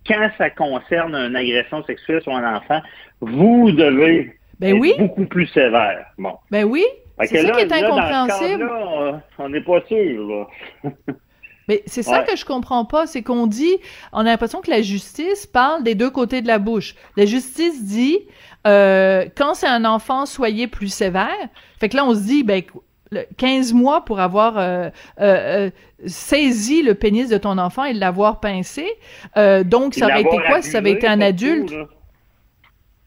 quand 0.07 0.31
ça 0.39 0.49
concerne 0.51 1.15
une 1.15 1.37
agression 1.37 1.85
sexuelle 1.85 2.23
sur 2.23 2.33
un 2.33 2.57
enfant, 2.57 2.81
vous 3.21 3.71
devez 3.73 4.35
ben 4.59 4.83
être 4.83 4.99
beaucoup 4.99 5.27
plus 5.27 5.47
sévère. 5.49 6.07
Bon. 6.17 6.37
Ben 6.51 6.65
oui. 6.65 6.85
C'est 7.25 7.43
ça 7.47 7.53
qui 7.53 7.61
est 7.61 7.73
incompréhensible. 7.73 8.71
on 9.39 9.49
n'est 9.51 9.61
pas 9.61 9.83
sûr. 9.83 10.49
Mais 11.69 11.83
c'est 11.87 12.03
ça 12.03 12.23
que 12.23 12.37
je 12.37 12.45
comprends 12.45 12.85
pas, 12.85 13.07
c'est 13.07 13.23
qu'on 13.23 13.47
dit, 13.47 13.77
on 14.13 14.21
a 14.21 14.25
l'impression 14.25 14.61
que 14.61 14.71
la 14.71 14.83
justice 14.83 15.47
parle 15.47 15.83
des 15.83 15.95
deux 15.95 16.11
côtés 16.11 16.43
de 16.43 16.47
la 16.47 16.59
bouche. 16.59 16.95
La 17.17 17.27
justice 17.27 17.85
dit, 17.85 18.21
euh, 18.67 19.27
quand 19.37 19.55
c'est 19.55 19.69
un 19.69 19.85
enfant, 19.85 20.27
soyez 20.27 20.67
plus 20.67 20.93
sévère. 20.93 21.29
Fait 21.79 21.89
que 21.89 21.97
là, 21.97 22.05
on 22.05 22.15
se 22.15 22.21
dit, 22.21 22.43
ben, 22.43 22.63
15 23.37 23.75
mois 23.75 24.05
pour 24.05 24.21
avoir 24.21 24.59
euh, 24.59 24.89
euh, 25.21 25.71
saisi 26.07 26.83
le 26.83 26.95
pénis 26.95 27.29
de 27.29 27.39
ton 27.39 27.59
enfant 27.59 27.85
et 27.85 27.93
l'avoir 27.93 28.41
pincé. 28.41 28.87
donc, 29.65 29.95
ça 29.95 30.07
aurait 30.07 30.23
été 30.23 30.37
quoi 30.47 30.63
si 30.63 30.71
ça 30.71 30.79
avait 30.79 30.93
été 30.93 31.07
un 31.07 31.21
adulte? 31.21 31.73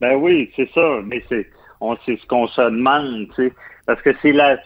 ben 0.01 0.15
oui, 0.15 0.51
c'est 0.55 0.69
ça. 0.73 0.99
Mais 1.05 1.23
c'est, 1.29 1.47
on, 1.79 1.97
c'est 2.05 2.19
ce 2.19 2.25
qu'on 2.27 2.47
se 2.47 2.61
demande, 2.61 3.27
tu 3.35 3.47
sais. 3.47 3.53
Parce 3.85 4.01
que 4.01 4.09
c'est 4.21 4.33
la, 4.33 4.57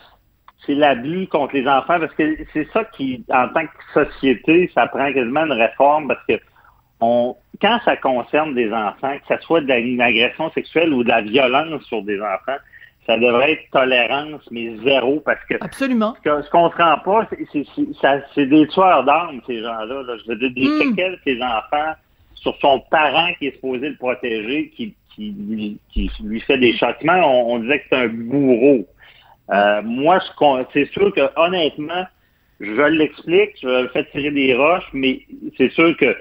c'est 0.69 0.75
l'abus 0.75 1.25
contre 1.27 1.55
les 1.55 1.67
enfants, 1.67 1.99
parce 1.99 2.13
que 2.13 2.37
c'est 2.53 2.67
ça 2.71 2.83
qui, 2.83 3.23
en 3.29 3.47
tant 3.49 3.65
que 3.65 4.05
société, 4.05 4.69
ça 4.75 4.85
prend 4.85 5.11
quasiment 5.11 5.45
une 5.45 5.53
réforme, 5.53 6.09
parce 6.09 6.23
que 6.29 6.39
on, 7.01 7.35
quand 7.59 7.79
ça 7.85 7.97
concerne 7.97 8.53
des 8.53 8.71
enfants, 8.71 9.15
que 9.27 9.35
ce 9.35 9.41
soit 9.41 9.61
de 9.61 9.73
une 9.73 9.99
agression 9.99 10.51
sexuelle 10.51 10.93
ou 10.93 11.03
de 11.03 11.09
la 11.09 11.21
violence 11.21 11.81
sur 11.85 12.03
des 12.03 12.21
enfants, 12.21 12.57
ça 13.07 13.17
devrait 13.17 13.53
être 13.53 13.71
tolérance, 13.71 14.41
mais 14.51 14.77
zéro, 14.83 15.19
parce 15.25 15.43
que 15.49 15.55
Absolument. 15.59 16.15
ce 16.23 16.29
qu'on 16.29 16.65
ne 16.65 16.69
comprend 16.69 16.97
pas, 16.99 17.27
c'est 18.35 18.45
des 18.45 18.67
tueurs 18.67 19.03
d'armes, 19.05 19.41
ces 19.47 19.63
gens-là. 19.63 20.03
Je 20.23 20.31
veux 20.31 20.35
dire, 20.35 20.51
des 20.51 20.67
mm. 20.67 20.89
séquelles, 20.89 21.19
ces 21.23 21.41
enfants, 21.41 21.93
sur 22.35 22.55
son 22.59 22.79
parent 22.91 23.33
qui 23.39 23.47
est 23.47 23.55
supposé 23.55 23.89
le 23.89 23.95
protéger, 23.95 24.71
qui, 24.75 24.93
qui, 25.15 25.79
qui 25.91 26.11
lui 26.23 26.39
fait 26.41 26.59
des 26.59 26.73
châtiments, 26.73 27.21
on, 27.25 27.55
on 27.55 27.59
disait 27.59 27.79
que 27.79 27.85
c'est 27.89 28.03
un 28.03 28.09
bourreau. 28.09 28.85
Euh, 29.51 29.81
moi, 29.83 30.19
c'est 30.73 30.91
sûr 30.91 31.13
que 31.13 31.21
honnêtement, 31.35 32.05
je 32.59 32.81
l'explique, 32.81 33.51
je 33.61 33.83
le 33.83 33.87
fais 33.89 34.05
tirer 34.05 34.31
des 34.31 34.53
roches, 34.55 34.89
mais 34.93 35.21
c'est 35.57 35.71
sûr 35.71 35.95
que 35.97 36.15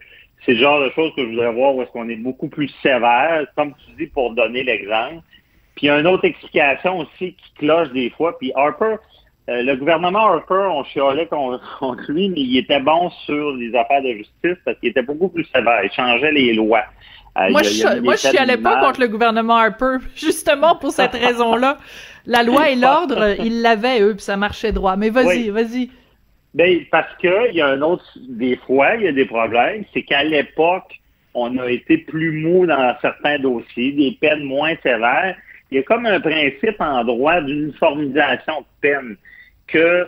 c'est 0.47 0.53
le 0.55 0.61
genre 0.61 0.81
de 0.81 0.91
choses 0.91 1.12
que 1.16 1.22
je 1.24 1.31
voudrais 1.31 1.53
voir 1.53 1.74
où 1.74 1.83
est-ce 1.83 1.91
qu'on 1.91 2.09
est 2.09 2.16
beaucoup 2.16 2.49
plus 2.49 2.72
sévère, 2.83 3.47
comme 3.57 3.74
tu 3.85 3.93
dis, 3.99 4.07
pour 4.07 4.35
donner 4.35 4.62
l'exemple. 4.62 5.22
Puis 5.74 5.87
il 5.87 5.89
y 5.89 5.91
a 5.91 5.99
une 5.99 6.07
autre 6.07 6.24
explication 6.24 6.99
aussi 6.99 7.35
qui 7.35 7.53
cloche 7.59 7.91
des 7.91 8.11
fois. 8.11 8.39
Puis 8.39 8.53
Harper, 8.55 8.97
euh, 9.49 9.62
le 9.62 9.76
gouvernement 9.76 10.26
Harper, 10.26 10.68
on 10.70 10.85
chialait 10.85 11.26
contre 11.79 12.05
lui, 12.11 12.29
mais 12.31 12.41
il 12.41 12.59
était 12.59 12.81
bon 12.81 13.11
sur 13.26 13.53
les 13.53 13.74
affaires 13.74 14.03
de 14.03 14.12
justice 14.12 14.59
parce 14.64 14.79
qu'il 14.79 14.91
était 14.91 15.03
beaucoup 15.03 15.29
plus 15.29 15.45
sévère. 15.55 15.81
Il 15.85 15.91
changeait 15.91 16.33
les 16.33 16.55
lois. 16.55 16.85
Euh, 17.37 17.51
moi, 17.51 17.62
je, 17.62 18.01
moi, 18.01 18.16
je 18.16 18.29
chialais 18.29 18.57
pas 18.57 18.81
contre 18.81 19.01
le 19.01 19.09
gouvernement 19.09 19.57
Harper, 19.57 19.99
justement 20.16 20.76
pour 20.76 20.93
cette 20.93 21.14
raison-là. 21.14 21.79
La 22.29 22.45
loi 22.45 22.70
et 22.70 22.76
l'ordre, 22.85 23.35
ils 23.41 23.62
l'avaient, 23.62 24.01
eux, 24.01 24.14
puis 24.14 24.22
ça 24.22 24.37
marchait 24.37 24.70
droit. 24.70 24.97
Mais 24.97 25.11
vas-y, 25.11 25.49
vas-y. 25.49 25.91
Ben, 26.55 26.85
parce 26.91 27.14
que 27.20 27.51
il 27.51 27.57
y 27.57 27.61
a 27.61 27.66
un 27.66 27.83
autre, 27.83 28.05
des 28.29 28.57
fois, 28.57 28.95
il 28.95 29.03
y 29.03 29.09
a 29.09 29.12
des 29.12 29.26
problèmes, 29.26 29.85
c'est 29.93 30.03
qu'à 30.03 30.22
l'époque, 30.22 31.01
on 31.35 31.57
a 31.59 31.70
été 31.70 31.99
plus 31.99 32.41
mou 32.43 32.66
dans 32.66 32.95
certains 33.01 33.39
dossiers, 33.39 33.93
des 33.93 34.16
peines 34.20 34.45
moins 34.45 34.74
sévères. 34.83 35.37
Il 35.70 35.76
y 35.76 35.81
a 35.81 35.83
comme 35.83 36.07
un 36.07 36.20
principe 36.20 36.81
en 36.81 37.05
droit 37.05 37.41
d'uniformisation 37.43 38.61
de 38.61 38.66
peine 38.81 39.16
que 39.66 40.07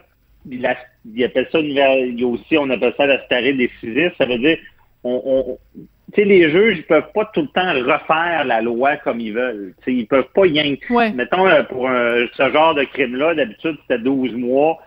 il, 0.50 0.66
appelle 0.66 1.48
ça, 1.52 1.58
il 1.58 1.72
y 1.72 2.24
a 2.24 2.26
aussi, 2.26 2.56
on 2.56 2.70
appelle 2.70 2.94
ça 2.96 3.06
la 3.06 3.22
starée 3.26 3.52
décisive. 3.52 4.12
Ça 4.16 4.24
veut 4.24 4.38
dire, 4.38 4.58
on, 5.04 5.58
tu 5.74 5.86
sais, 6.14 6.24
les 6.24 6.50
juges, 6.50 6.78
ils 6.78 6.86
peuvent 6.86 7.12
pas 7.14 7.30
tout 7.34 7.42
le 7.42 7.48
temps 7.48 7.72
refaire 7.72 8.44
la 8.44 8.60
loi 8.60 8.96
comme 8.96 9.20
ils 9.20 9.32
veulent. 9.32 9.74
sais, 9.84 9.92
ils 9.92 10.06
peuvent 10.06 10.30
pas 10.34 10.46
y 10.46 10.78
ouais. 10.90 11.12
Mettons, 11.12 11.46
euh, 11.46 11.62
pour 11.64 11.88
ce 11.88 12.50
genre 12.50 12.74
de 12.74 12.84
crime-là, 12.84 13.34
d'habitude, 13.34 13.76
c'était 13.82 14.02
12 14.02 14.32
mois. 14.34 14.78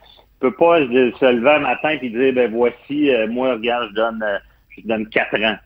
Tu 0.41 0.49
peux 0.49 0.55
pas 0.55 0.79
se 0.79 1.31
lever 1.31 1.49
un 1.51 1.59
matin 1.59 1.97
et 2.01 2.09
dire, 2.09 2.33
ben 2.33 2.51
voici, 2.51 3.09
euh, 3.11 3.27
moi, 3.27 3.53
regarde, 3.53 3.89
je 3.91 3.95
donne, 3.95 4.23
euh, 4.23 4.37
je 4.77 4.87
donne 4.87 5.07
4 5.07 5.35
ans. 5.43 5.57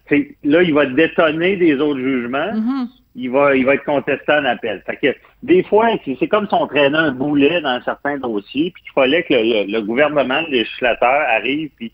là, 0.43 0.63
il 0.63 0.73
va 0.73 0.85
détonner 0.85 1.55
des 1.55 1.75
autres 1.79 1.99
jugements. 1.99 2.53
Mm-hmm. 2.53 2.87
Il 3.15 3.31
va, 3.31 3.55
il 3.55 3.65
va 3.65 3.73
être 3.73 3.85
contesté 3.85 4.31
en 4.31 4.45
appel. 4.45 4.83
Fait 4.85 4.97
que, 4.97 5.17
des 5.41 5.63
fois, 5.63 5.89
c'est 6.05 6.27
comme 6.27 6.47
si 6.47 6.53
on 6.53 6.67
traînait 6.67 6.97
un 6.97 7.11
boulet 7.11 7.61
dans 7.61 7.81
certains 7.83 8.19
dossiers, 8.19 8.69
puis 8.69 8.83
qu'il 8.83 8.91
fallait 8.93 9.23
que 9.23 9.33
le, 9.33 9.81
gouvernement, 9.81 10.41
le 10.41 10.57
législateur 10.57 11.23
arrive, 11.35 11.71
puis 11.77 11.91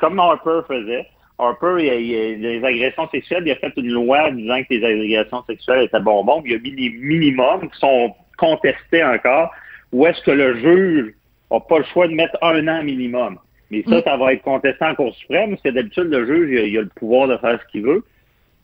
comme 0.00 0.18
Harper 0.18 0.60
faisait, 0.66 1.06
Harper, 1.38 1.76
il, 1.80 2.40
les 2.40 2.64
agressions 2.64 3.08
sexuelles, 3.08 3.42
il 3.46 3.50
a 3.52 3.56
fait 3.56 3.72
une 3.76 3.90
loi 3.90 4.30
disant 4.30 4.62
que 4.62 4.74
les 4.74 5.14
agressions 5.14 5.42
sexuelles 5.44 5.84
étaient 5.84 6.00
bonbons, 6.00 6.42
il 6.44 6.54
a 6.54 6.58
mis 6.58 6.72
des 6.72 6.90
minimums 6.90 7.68
qui 7.70 7.78
sont 7.78 8.14
contestés 8.38 9.02
encore, 9.02 9.50
Ou 9.92 10.06
est-ce 10.06 10.20
que 10.22 10.30
le 10.30 10.56
juge 10.56 11.14
n'a 11.50 11.60
pas 11.60 11.78
le 11.78 11.84
choix 11.84 12.08
de 12.08 12.14
mettre 12.14 12.36
un 12.42 12.66
an 12.68 12.82
minimum. 12.82 13.38
Mais 13.70 13.82
ça, 13.82 13.98
mm. 13.98 14.02
ça 14.04 14.16
va 14.16 14.32
être 14.32 14.42
contesté 14.42 14.84
en 14.84 14.94
Cour 14.94 15.14
suprême, 15.14 15.50
parce 15.50 15.62
que 15.62 15.68
d'habitude, 15.70 16.04
le 16.04 16.26
juge, 16.26 16.68
il 16.68 16.78
a, 16.78 16.82
le 16.82 16.88
pouvoir 16.88 17.28
de 17.28 17.36
faire 17.38 17.58
ce 17.60 17.72
qu'il 17.72 17.82
veut. 17.82 18.04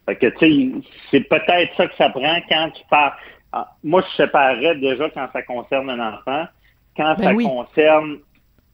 Fait 0.06 0.16
que, 0.16 0.26
tu 0.26 0.38
sais, 0.38 0.88
c'est 1.10 1.28
peut-être 1.28 1.74
ça 1.76 1.86
que 1.86 1.94
ça 1.96 2.10
prend 2.10 2.38
quand 2.48 2.70
tu 2.74 2.82
parles. 2.88 3.12
Ah, 3.52 3.68
moi, 3.82 4.02
je 4.10 4.22
séparerais 4.22 4.76
déjà 4.76 5.10
quand 5.10 5.28
ça 5.32 5.42
concerne 5.42 5.90
un 5.90 6.14
enfant, 6.14 6.46
quand 6.96 7.14
ben 7.16 7.24
ça 7.24 7.34
concerne 7.34 8.18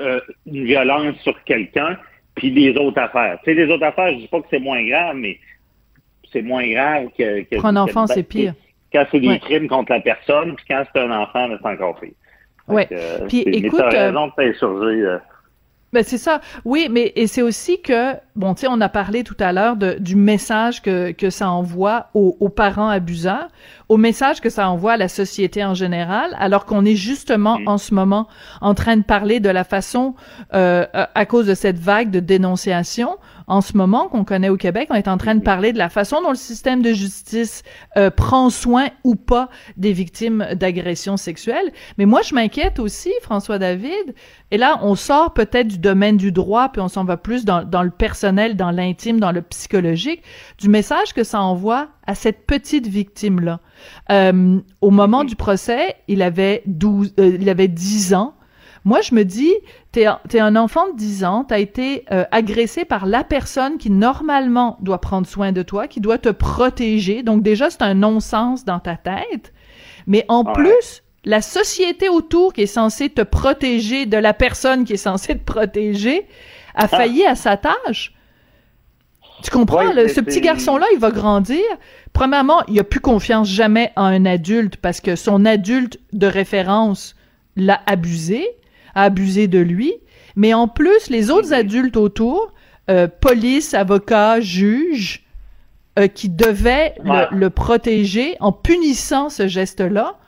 euh, 0.03 0.21
une 0.47 0.65
violence 0.65 1.17
sur 1.23 1.43
quelqu'un, 1.45 1.97
puis 2.37 2.51
les 2.51 2.77
autres 2.77 3.01
affaires. 3.01 3.39
Tu 3.43 3.51
sais, 3.51 3.55
les 3.55 3.73
autres 3.73 3.85
affaires, 3.85 4.11
je 4.13 4.19
dis 4.19 4.29
pas 4.29 4.41
que 4.41 4.47
c'est 4.51 4.61
moins 4.61 4.87
grave, 4.87 5.17
mais 5.17 5.39
c'est 6.33 6.43
moins 6.43 6.67
grave 6.69 7.09
que... 7.19 7.43
que 7.43 7.57
Pour 7.57 7.67
un 7.67 7.77
enfant, 7.77 8.07
c'est 8.07 8.23
pire. 8.23 8.55
Quand 8.93 9.05
c'est 9.11 9.21
des 9.21 9.39
crimes 9.41 9.69
contre 9.69 9.93
la 9.93 10.01
personne, 10.01 10.55
puis 10.55 10.65
quand 10.69 10.85
c'est 10.93 11.01
un 11.01 11.11
enfant, 11.11 11.49
c'est 11.51 11.69
encore 11.69 11.99
pire. 11.99 12.13
Oui. 12.69 12.83
puis 13.29 13.41
écoute... 13.41 13.81
Mais 13.85 13.91
t'as 13.91 14.07
raison 14.07 14.29
de 14.29 14.33
t'insurger... 14.37 15.03
Euh, 15.03 15.19
ben 15.93 16.03
c'est 16.03 16.19
ça. 16.19 16.41
Oui, 16.65 16.89
mais 16.91 17.13
et 17.17 17.27
c'est 17.27 17.43
aussi 17.43 17.81
que 17.81 18.15
bon, 18.37 18.55
tu 18.55 18.63
sais, 18.63 18.67
on 18.71 18.81
a 18.81 18.89
parlé 18.89 19.25
tout 19.25 19.37
à 19.41 19.53
l'heure 19.53 19.77
du 19.77 20.15
message 20.15 20.83
que 20.83 21.11
que 21.13 21.31
ça 21.31 21.51
envoie 21.51 22.09
aux, 22.15 22.37
aux, 22.39 22.49
parents 22.49 22.89
abuseurs, 22.89 23.49
au 23.89 23.97
message 23.97 24.41
que 24.41 24.51
ça 24.51 24.69
envoie 24.69 24.93
à 24.93 24.97
la 24.97 25.09
société 25.09 25.65
en 25.65 25.75
général, 25.75 26.37
alors 26.39 26.67
qu'on 26.67 26.85
est 26.85 26.97
justement 26.97 27.59
en 27.67 27.79
ce 27.79 27.95
moment 27.95 28.29
en 28.61 28.75
train 28.75 28.97
de 28.97 29.03
parler 29.03 29.41
de 29.41 29.49
la 29.49 29.65
façon 29.65 30.15
euh, 30.55 30.87
à 30.93 31.27
cause 31.27 31.47
de 31.47 31.55
cette 31.55 31.79
vague 31.79 32.11
de 32.11 32.21
dénonciation 32.21 33.17
en 33.49 33.61
ce 33.61 33.77
moment 33.77 34.09
qu'on 34.09 34.25
connaît 34.25 34.49
au 34.49 34.57
Québec, 34.57 34.89
on 34.91 34.95
est 34.95 35.07
en 35.07 35.19
train 35.19 35.37
de 35.37 35.43
parler 35.43 35.73
de 35.73 35.79
la 35.79 35.89
façon 35.89 36.21
dont 36.21 36.31
le 36.31 36.37
système 36.37 36.83
de 36.83 36.93
justice 36.93 37.63
euh, 37.97 38.11
prend 38.11 38.51
soin 38.51 38.89
ou 39.05 39.15
pas 39.15 39.49
des 39.77 39.93
victimes 39.93 40.49
d'agressions 40.55 41.17
sexuelles. 41.17 41.73
Mais 41.97 42.07
moi, 42.07 42.23
je 42.23 42.35
m'inquiète 42.35 42.81
aussi, 42.81 43.13
François 43.23 43.61
David, 43.61 44.15
et 44.51 44.59
là, 44.59 44.81
on 44.83 44.97
sort 44.97 45.33
peut-être 45.33 45.69
du 45.69 45.79
domaine 45.79 46.17
du 46.17 46.33
droit, 46.33 46.71
puis 46.71 46.81
on 46.81 46.89
s'en 46.89 47.05
va 47.05 47.17
plus 47.17 47.45
dans, 47.45 47.63
dans 47.63 47.85
le 47.85 47.91
personnel 47.91 48.26
personnel, 48.27 48.57
dans 48.57 48.73
l'intime, 48.73 49.21
dans 49.21 49.31
le 49.31 49.41
psychologique, 49.41 50.23
du 50.59 50.69
message 50.69 51.15
que 51.15 51.23
ça 51.23 51.41
envoie 51.41 51.89
à 52.07 52.17
cette 52.17 52.45
petite 52.45 52.89
victime-là. 52.89 53.61
Euh, 54.11 54.59
au 54.81 54.91
moment 54.91 55.23
du 55.23 55.37
procès, 55.37 55.95
il 56.09 56.23
avait 56.23 56.63
12, 56.67 57.15
euh, 57.21 57.37
il 57.41 57.49
avait 57.49 57.69
10 57.69 58.15
ans. 58.15 58.35
Moi, 58.85 59.01
je 59.01 59.15
me 59.15 59.25
dis, 59.25 59.53
t'es 59.93 60.07
es 60.33 60.41
un 60.41 60.57
enfant 60.57 60.89
de 60.93 60.97
10 60.97 61.25
ans, 61.25 61.45
t'as 61.45 61.61
été 61.61 62.05
euh, 62.11 62.25
agressé 62.33 62.85
par 62.85 63.07
la 63.07 63.23
personne 63.23 63.79
qui 63.79 63.91
normalement 63.91 64.77
doit 64.81 65.01
prendre 65.01 65.27
soin 65.27 65.53
de 65.53 65.63
toi, 65.63 65.87
qui 65.87 66.01
doit 66.01 66.19
te 66.19 66.31
protéger. 66.31 67.23
Donc 67.23 67.45
déjà, 67.45 67.71
c'est 67.71 67.83
un 67.83 67.95
non-sens 67.95 68.65
dans 68.65 68.81
ta 68.81 68.97
tête. 68.97 69.53
Mais 70.09 70.25
en 70.29 70.45
plus, 70.45 71.05
la 71.25 71.43
société 71.43 72.09
autour 72.09 72.53
qui 72.53 72.63
est 72.63 72.67
censée 72.67 73.09
te 73.09 73.23
protéger 73.23 74.05
de 74.07 74.17
la 74.17 74.35
personne 74.35 74.85
qui 74.85 74.95
est 74.95 74.97
censée 74.97 75.39
te 75.39 75.45
protéger 75.45 76.27
a 76.75 76.85
ah. 76.85 76.89
failli 76.89 77.25
à 77.25 77.37
sa 77.37 77.57
tâche. 77.57 78.16
Tu 79.43 79.51
comprends? 79.51 79.83
ce 79.93 80.21
petit 80.21 80.41
garçon-là, 80.41 80.87
il 80.95 80.99
va 80.99 81.11
grandir. 81.11 81.63
Premièrement, 82.13 82.63
il 82.69 82.79
a 82.79 82.85
plus 82.85 83.01
confiance 83.01 83.49
jamais 83.49 83.93
en 83.97 84.05
un 84.05 84.25
adulte 84.25 84.77
parce 84.77 85.01
que 85.01 85.17
son 85.17 85.45
adulte 85.45 85.99
de 86.13 86.27
référence 86.27 87.15
l'a 87.57 87.81
abusé, 87.87 88.47
a 88.95 89.05
abusé 89.05 89.49
de 89.49 89.59
lui. 89.59 89.93
Mais 90.37 90.55
en 90.55 90.69
plus, 90.69 91.11
les 91.11 91.31
autres 91.31 91.53
adultes 91.53 91.97
autour, 91.97 92.53
euh, 92.91 93.09
police, 93.09 93.75
avocat, 93.75 94.41
juge, 94.41 95.25
euh, 95.99 96.09
qui 96.09 96.29
devaient 96.29 96.95
le, 97.03 97.27
le, 97.35 97.51
protéger 97.51 98.37
en 98.41 98.53
punissant 98.53 99.31
ce 99.31 99.49
geste-là, 99.49 100.19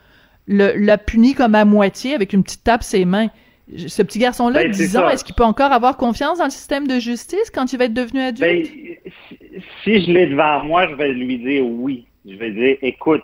l'a 0.47 0.97
puni 0.97 1.35
comme 1.35 1.53
à 1.53 1.63
moitié 1.63 2.15
avec 2.15 2.33
une 2.33 2.43
petite 2.43 2.63
tape 2.63 2.83
ses 2.83 3.05
mains. 3.05 3.29
Ce 3.77 4.01
petit 4.01 4.19
garçon-là, 4.19 4.63
ben, 4.63 4.71
10 4.71 4.97
ans, 4.97 5.09
est-ce 5.09 5.23
qu'il 5.23 5.35
peut 5.35 5.43
encore 5.43 5.71
avoir 5.71 5.97
confiance 5.97 6.39
dans 6.39 6.45
le 6.45 6.49
système 6.49 6.87
de 6.87 6.99
justice 6.99 7.51
quand 7.53 7.71
il 7.71 7.77
va 7.77 7.85
être 7.85 7.93
devenu 7.93 8.21
adulte? 8.21 8.41
Ben, 8.41 9.61
si 9.83 10.05
je 10.05 10.11
l'ai 10.11 10.27
devant 10.27 10.63
moi, 10.63 10.87
je 10.89 10.95
vais 10.95 11.13
lui 11.13 11.37
dire 11.37 11.65
oui. 11.65 12.05
Je 12.25 12.35
vais 12.35 12.51
dire, 12.51 12.77
écoute, 12.81 13.23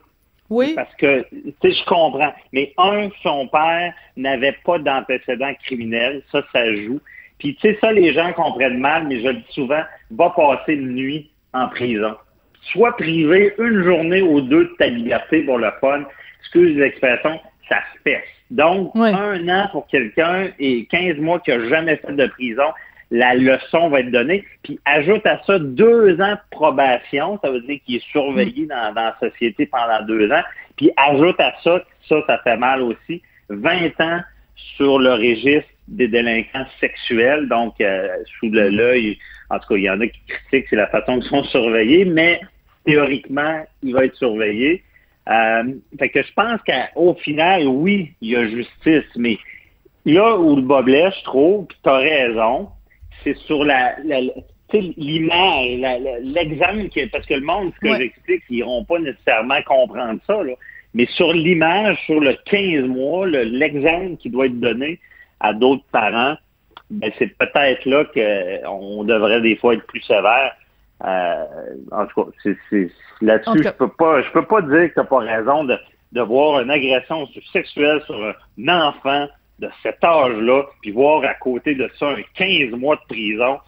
oui. 0.50 0.74
Parce 0.76 0.94
que, 0.96 1.26
tu 1.32 1.54
sais, 1.62 1.72
je 1.72 1.86
comprends. 1.86 2.34
Mais 2.54 2.74
un, 2.78 3.10
son 3.24 3.48
père 3.48 3.94
n'avait 4.16 4.56
pas 4.64 4.78
d'antécédent 4.78 5.54
criminel. 5.64 6.22
Ça, 6.32 6.44
ça 6.54 6.74
joue. 6.76 7.00
Puis, 7.40 7.56
tu 7.56 7.62
sais, 7.62 7.78
ça, 7.82 7.92
les 7.92 8.14
gens 8.14 8.32
comprennent 8.34 8.80
mal, 8.80 9.08
mais 9.08 9.22
je 9.22 9.28
le 9.28 9.34
dis 9.36 9.54
souvent, 9.54 9.82
va 10.12 10.30
passer 10.30 10.74
une 10.74 10.94
nuit 10.94 11.32
en 11.54 11.68
prison. 11.70 12.16
Soit 12.72 12.96
privé 12.96 13.54
une 13.58 13.84
journée 13.84 14.22
ou 14.22 14.42
deux 14.42 14.66
de 14.66 14.76
ta 14.78 14.88
liberté 14.88 15.42
pour 15.44 15.58
le 15.58 15.72
fun, 15.82 16.04
excuse 16.42 16.78
l'expression, 16.78 17.40
ça 17.70 17.80
se 17.94 18.02
pèse. 18.04 18.22
Donc, 18.52 18.92
un 18.96 19.50
an 19.50 19.68
pour 19.72 19.88
quelqu'un 19.88 20.50
et 20.60 20.86
15 20.86 21.18
mois 21.18 21.40
qui 21.40 21.52
n'a 21.52 21.68
jamais 21.68 21.96
fait 21.98 22.14
de 22.14 22.28
prison, 22.28 22.64
la 23.12 23.36
leçon 23.36 23.90
va 23.90 24.02
être 24.02 24.12
donnée. 24.12 24.44
Puis 24.64 24.80
ajoute 24.86 25.26
à 25.26 25.42
ça 25.46 25.60
deux 25.60 26.20
ans 26.22 26.34
de 26.34 26.40
probation, 26.52 27.40
ça 27.44 27.52
veut 27.52 27.62
dire 27.62 27.80
qu'il 27.86 27.96
est 27.96 28.12
surveillé 28.12 28.66
mm. 28.66 28.68
dans, 28.68 28.94
la 28.94 29.16
société 29.20 29.66
pendant 29.66 30.02
deux 30.06 30.32
ans. 30.32 30.44
Puis 30.78 30.92
ajoute 30.98 31.40
à 31.40 31.54
ça, 31.64 31.84
ça, 32.08 32.24
ça 32.28 32.40
fait 32.44 32.58
mal 32.58 32.82
aussi, 32.82 33.22
20 33.50 34.00
ans 34.02 34.20
sur 34.78 35.00
le 35.00 35.14
registre 35.14 35.70
des 35.88 36.08
délinquants 36.08 36.66
sexuels, 36.80 37.48
donc 37.48 37.80
euh, 37.80 38.08
sous 38.40 38.50
l'œil, 38.50 39.20
en 39.50 39.60
tout 39.60 39.68
cas, 39.70 39.76
il 39.76 39.84
y 39.84 39.90
en 39.90 40.02
a 40.02 40.08
qui 40.08 40.20
critiquent, 40.28 40.68
c'est 40.70 40.76
la 40.76 40.88
façon 40.88 41.20
qu'ils 41.20 41.30
sont 41.30 41.44
surveillés, 41.44 42.06
mais 42.06 42.42
théoriquement, 42.86 43.64
il 43.84 43.94
va 43.94 44.06
être 44.06 44.16
surveillé. 44.16 44.84
Euh, 45.30 45.74
fait 45.98 46.10
que 46.10 46.22
je 46.22 46.34
pense 46.34 46.60
qu'au 46.62 47.16
final, 47.16 47.68
oui, 47.68 48.14
il 48.22 48.32
y 48.32 48.36
a 48.36 48.48
justice, 48.48 49.10
mais 49.16 49.38
là 50.06 50.38
où 50.38 50.56
le 50.56 50.84
blesse, 50.84 51.16
je 51.20 51.24
trouve, 51.24 51.68
tu 51.68 51.90
as 51.90 51.98
raison, 51.98 52.70
c'est 53.24 53.36
sur 53.38 53.64
la, 53.64 53.96
l'image, 54.72 56.00
l'exemple, 56.22 56.90
parce 57.12 57.26
que 57.26 57.34
le 57.34 57.42
monde, 57.42 57.72
ce 57.76 57.88
que 57.88 57.98
j'explique, 57.98 58.44
ils 58.50 58.58
n'iront 58.58 58.84
pas 58.86 59.00
nécessairement 59.00 59.62
comprendre 59.64 60.20
ça, 60.28 60.44
là. 60.44 60.54
mais 60.94 61.08
sur 61.08 61.34
l'image, 61.34 61.98
sur 62.06 62.20
le 62.20 62.36
15 62.46 62.88
mois, 62.88 63.28
l'exemple 63.28 64.18
qui 64.18 64.30
doit 64.30 64.46
être 64.46 64.60
donné 64.60 65.00
à 65.40 65.54
d'autres 65.54 65.86
parents, 65.92 66.36
ben, 66.90 67.12
c'est 67.18 67.36
peut-être 67.38 67.86
là 67.86 68.06
qu'on 68.06 69.04
devrait 69.04 69.42
des 69.42 69.56
fois 69.56 69.74
être 69.74 69.86
plus 69.88 70.02
sévère. 70.02 70.56
Euh, 71.04 71.46
en 71.92 72.06
tout 72.06 72.24
cas, 72.24 72.32
c'est, 72.44 72.92
là-dessus, 73.22 73.64
je 73.64 73.70
peux 73.70 73.90
pas, 73.90 74.22
je 74.22 74.32
peux 74.32 74.46
pas 74.46 74.62
dire 74.62 74.90
que 74.90 74.94
tu 74.94 75.00
n'as 75.00 75.06
pas 75.06 75.20
raison 75.20 75.66
de, 75.66 75.78
de 76.14 76.22
voir 76.22 76.62
une 76.62 76.72
agression 76.72 77.28
sexuelle 77.52 78.02
sur 78.06 78.16
un 78.16 78.68
enfant 78.68 79.28
de 79.60 79.70
cet 79.84 80.04
âge-là, 80.04 80.64
puis 80.82 80.92
voir 80.92 81.24
à 81.24 81.34
côté 81.34 81.76
de 81.76 81.90
ça 82.00 82.10
un 82.10 82.22
15 82.36 82.72
mois 82.80 82.96
de 82.96 83.02
prison. 83.10 83.60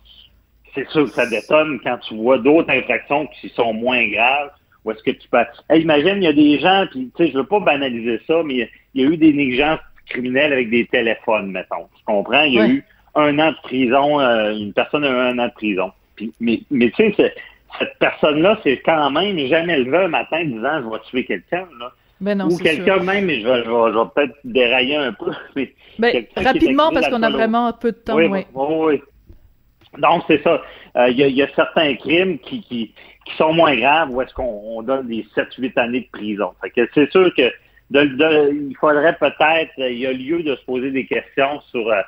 C'est 0.74 0.88
sûr 0.90 1.06
que 1.06 1.12
ça 1.12 1.26
détonne 1.26 1.80
quand 1.84 1.98
tu 2.00 2.16
vois 2.16 2.38
d'autres 2.38 2.70
infractions 2.70 3.28
qui 3.40 3.50
sont 3.50 3.74
moins 3.74 4.08
graves. 4.10 4.52
Ou 4.86 4.92
est-ce 4.92 5.04
que 5.04 5.12
tu 5.12 5.28
peux... 5.28 5.40
imagine, 5.76 6.18
il 6.18 6.24
y 6.24 6.28
a 6.28 6.34
des 6.34 6.60
gens, 6.60 6.86
puis 6.90 7.12
tu 7.16 7.26
sais, 7.26 7.32
je 7.32 7.38
veux 7.38 7.46
pas 7.46 7.60
banaliser 7.60 8.22
ça, 8.26 8.42
mais 8.46 8.70
il 8.94 9.02
y 9.02 9.06
a 9.06 9.10
eu 9.10 9.18
des 9.18 9.34
négligences 9.34 9.80
criminelles 10.06 10.54
avec 10.54 10.70
des 10.70 10.86
téléphones, 10.86 11.52
mettons. 11.52 11.90
Tu 11.98 12.04
comprends? 12.06 12.44
Il 12.44 12.54
y 12.54 12.60
a 12.60 12.68
eu 12.68 12.86
un 13.16 13.38
an 13.40 13.52
de 13.52 13.58
prison, 13.64 14.20
euh, 14.22 14.56
une 14.56 14.72
personne 14.72 15.04
a 15.04 15.10
eu 15.10 15.34
un 15.34 15.40
an 15.40 15.48
de 15.48 15.54
prison 15.54 15.92
mais, 16.40 16.62
mais 16.70 16.92
tu 16.92 17.14
sais, 17.14 17.34
cette 17.80 17.98
personne-là, 18.00 18.60
c'est 18.64 18.78
quand 18.80 19.10
même 19.12 19.38
jamais 19.48 19.80
levé 19.80 19.98
un 19.98 20.08
matin 20.08 20.44
disant 20.44 20.82
je 20.84 20.90
vais 20.90 21.00
tuer 21.10 21.26
quelqu'un. 21.26 21.68
Là. 21.80 21.92
Ben 22.20 22.38
non, 22.38 22.46
Ou 22.48 22.58
quelqu'un 22.58 22.98
même, 22.98 23.26
mais 23.26 23.42
je 23.42 23.48
vais, 23.48 23.64
je 23.64 23.70
vais, 23.70 24.06
peut-être 24.16 24.36
dérailler 24.44 24.96
un 24.96 25.14
peu. 25.14 25.32
Mais 25.56 25.74
ben, 26.00 26.26
rapidement, 26.36 26.92
parce 26.92 27.10
qu'on 27.10 27.22
a 27.24 27.30
vraiment 27.30 27.72
peu 27.74 27.92
de 27.92 27.98
temps. 27.98 28.16
Oui, 28.16 28.26
oui. 28.26 28.46
oui. 28.54 29.02
Donc, 30.00 30.24
c'est 30.28 30.42
ça. 30.44 30.62
Euh, 30.96 31.10
il 31.10 31.18
y, 31.18 31.42
a 31.42 31.48
certains 31.56 31.96
crimes 31.96 32.40
qui, 32.40 32.62
qui, 32.62 32.94
qui 33.26 33.36
sont 33.36 33.54
moins 33.54 33.76
graves 33.76 34.10
où 34.12 34.22
est-ce 34.22 34.34
qu'on 34.34 34.82
donne 34.82 35.08
des 35.08 35.26
7-8 35.36 35.80
années 35.80 36.02
de 36.02 36.10
prison. 36.12 36.52
Fait 36.62 36.70
que 36.72 36.90
c'est 36.94 37.12
sûr 37.12 37.34
que 37.36 37.52
de, 37.92 38.70
il 38.70 38.76
faudrait 38.78 39.16
peut-être, 39.18 39.72
il 39.78 39.98
y 39.98 40.06
a 40.06 40.14
lieu 40.14 40.44
de 40.44 40.56
se 40.56 40.66
poser 40.66 40.92
des 40.92 41.06
questions 41.06 41.62
sur 41.72 41.88
euh, 41.88 42.02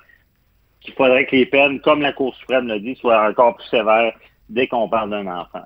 qu'il 0.89 0.97
faudrait 0.97 1.25
que 1.25 1.35
les 1.35 1.45
peines, 1.45 1.79
comme 1.79 2.01
la 2.01 2.13
Cour 2.13 2.35
suprême 2.35 2.67
l'a 2.67 2.79
dit, 2.79 2.95
soient 2.95 3.29
encore 3.29 3.55
plus 3.55 3.67
sévères 3.67 4.13
dès 4.49 4.67
qu'on 4.67 4.89
parle 4.89 5.11
d'un 5.11 5.27
enfant. 5.27 5.63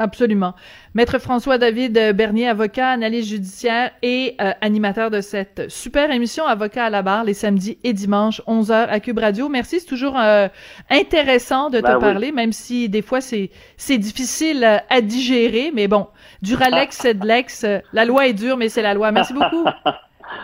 Absolument. 0.00 0.54
Maître 0.94 1.18
François-David 1.18 2.14
Bernier, 2.14 2.46
avocat, 2.46 2.90
analyste 2.90 3.30
judiciaire 3.30 3.90
et 4.02 4.36
euh, 4.40 4.52
animateur 4.60 5.10
de 5.10 5.20
cette 5.20 5.68
super 5.68 6.12
émission 6.12 6.46
Avocat 6.46 6.84
à 6.84 6.90
la 6.90 7.02
barre 7.02 7.24
les 7.24 7.34
samedis 7.34 7.78
et 7.82 7.92
dimanches 7.92 8.40
11h 8.46 8.86
à 8.88 9.00
Cube 9.00 9.18
Radio. 9.18 9.48
Merci, 9.48 9.80
c'est 9.80 9.88
toujours 9.88 10.16
euh, 10.16 10.46
intéressant 10.88 11.68
de 11.68 11.78
te 11.80 11.86
ben 11.86 11.98
parler, 11.98 12.30
même 12.30 12.52
si 12.52 12.88
des 12.88 13.02
fois 13.02 13.20
c'est 13.20 13.50
c'est 13.76 13.98
difficile 13.98 14.62
euh, 14.62 14.76
à 14.88 15.00
digérer, 15.00 15.72
mais 15.74 15.88
bon, 15.88 16.06
Duralex, 16.42 16.96
c'est 16.96 17.14
de 17.14 17.26
l'ex, 17.26 17.66
la 17.92 18.04
loi 18.04 18.28
est 18.28 18.34
dure, 18.34 18.56
mais 18.56 18.68
c'est 18.68 18.82
la 18.82 18.94
loi. 18.94 19.10
Merci 19.10 19.32
beaucoup. 19.32 19.64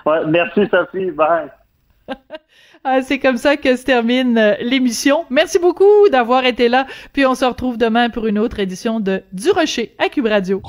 merci 0.27 0.67
Sophie, 0.69 1.13
bye. 1.13 1.49
Ah, 2.87 3.01
c'est 3.03 3.19
comme 3.19 3.39
ça 3.39 3.57
que 3.57 3.77
se 3.77 3.83
termine 3.83 4.37
euh, 4.37 4.57
l'émission. 4.61 5.25
Merci 5.31 5.59
beaucoup 5.59 6.09
d'avoir 6.13 6.45
été 6.45 6.69
là. 6.69 6.87
Puis 7.15 7.25
on 7.25 7.35
se 7.35 7.47
retrouve 7.47 7.79
demain 7.79 8.11
pour 8.11 8.27
une 8.27 8.39
autre 8.39 8.61
édition 8.61 9.01
de 9.01 9.23
Du 9.33 9.51
Rocher 9.51 9.95
à 9.99 10.11
Cube 10.11 10.27
Radio. 10.27 10.61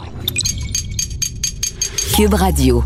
Cube 2.16 2.34
Radio. 2.34 2.86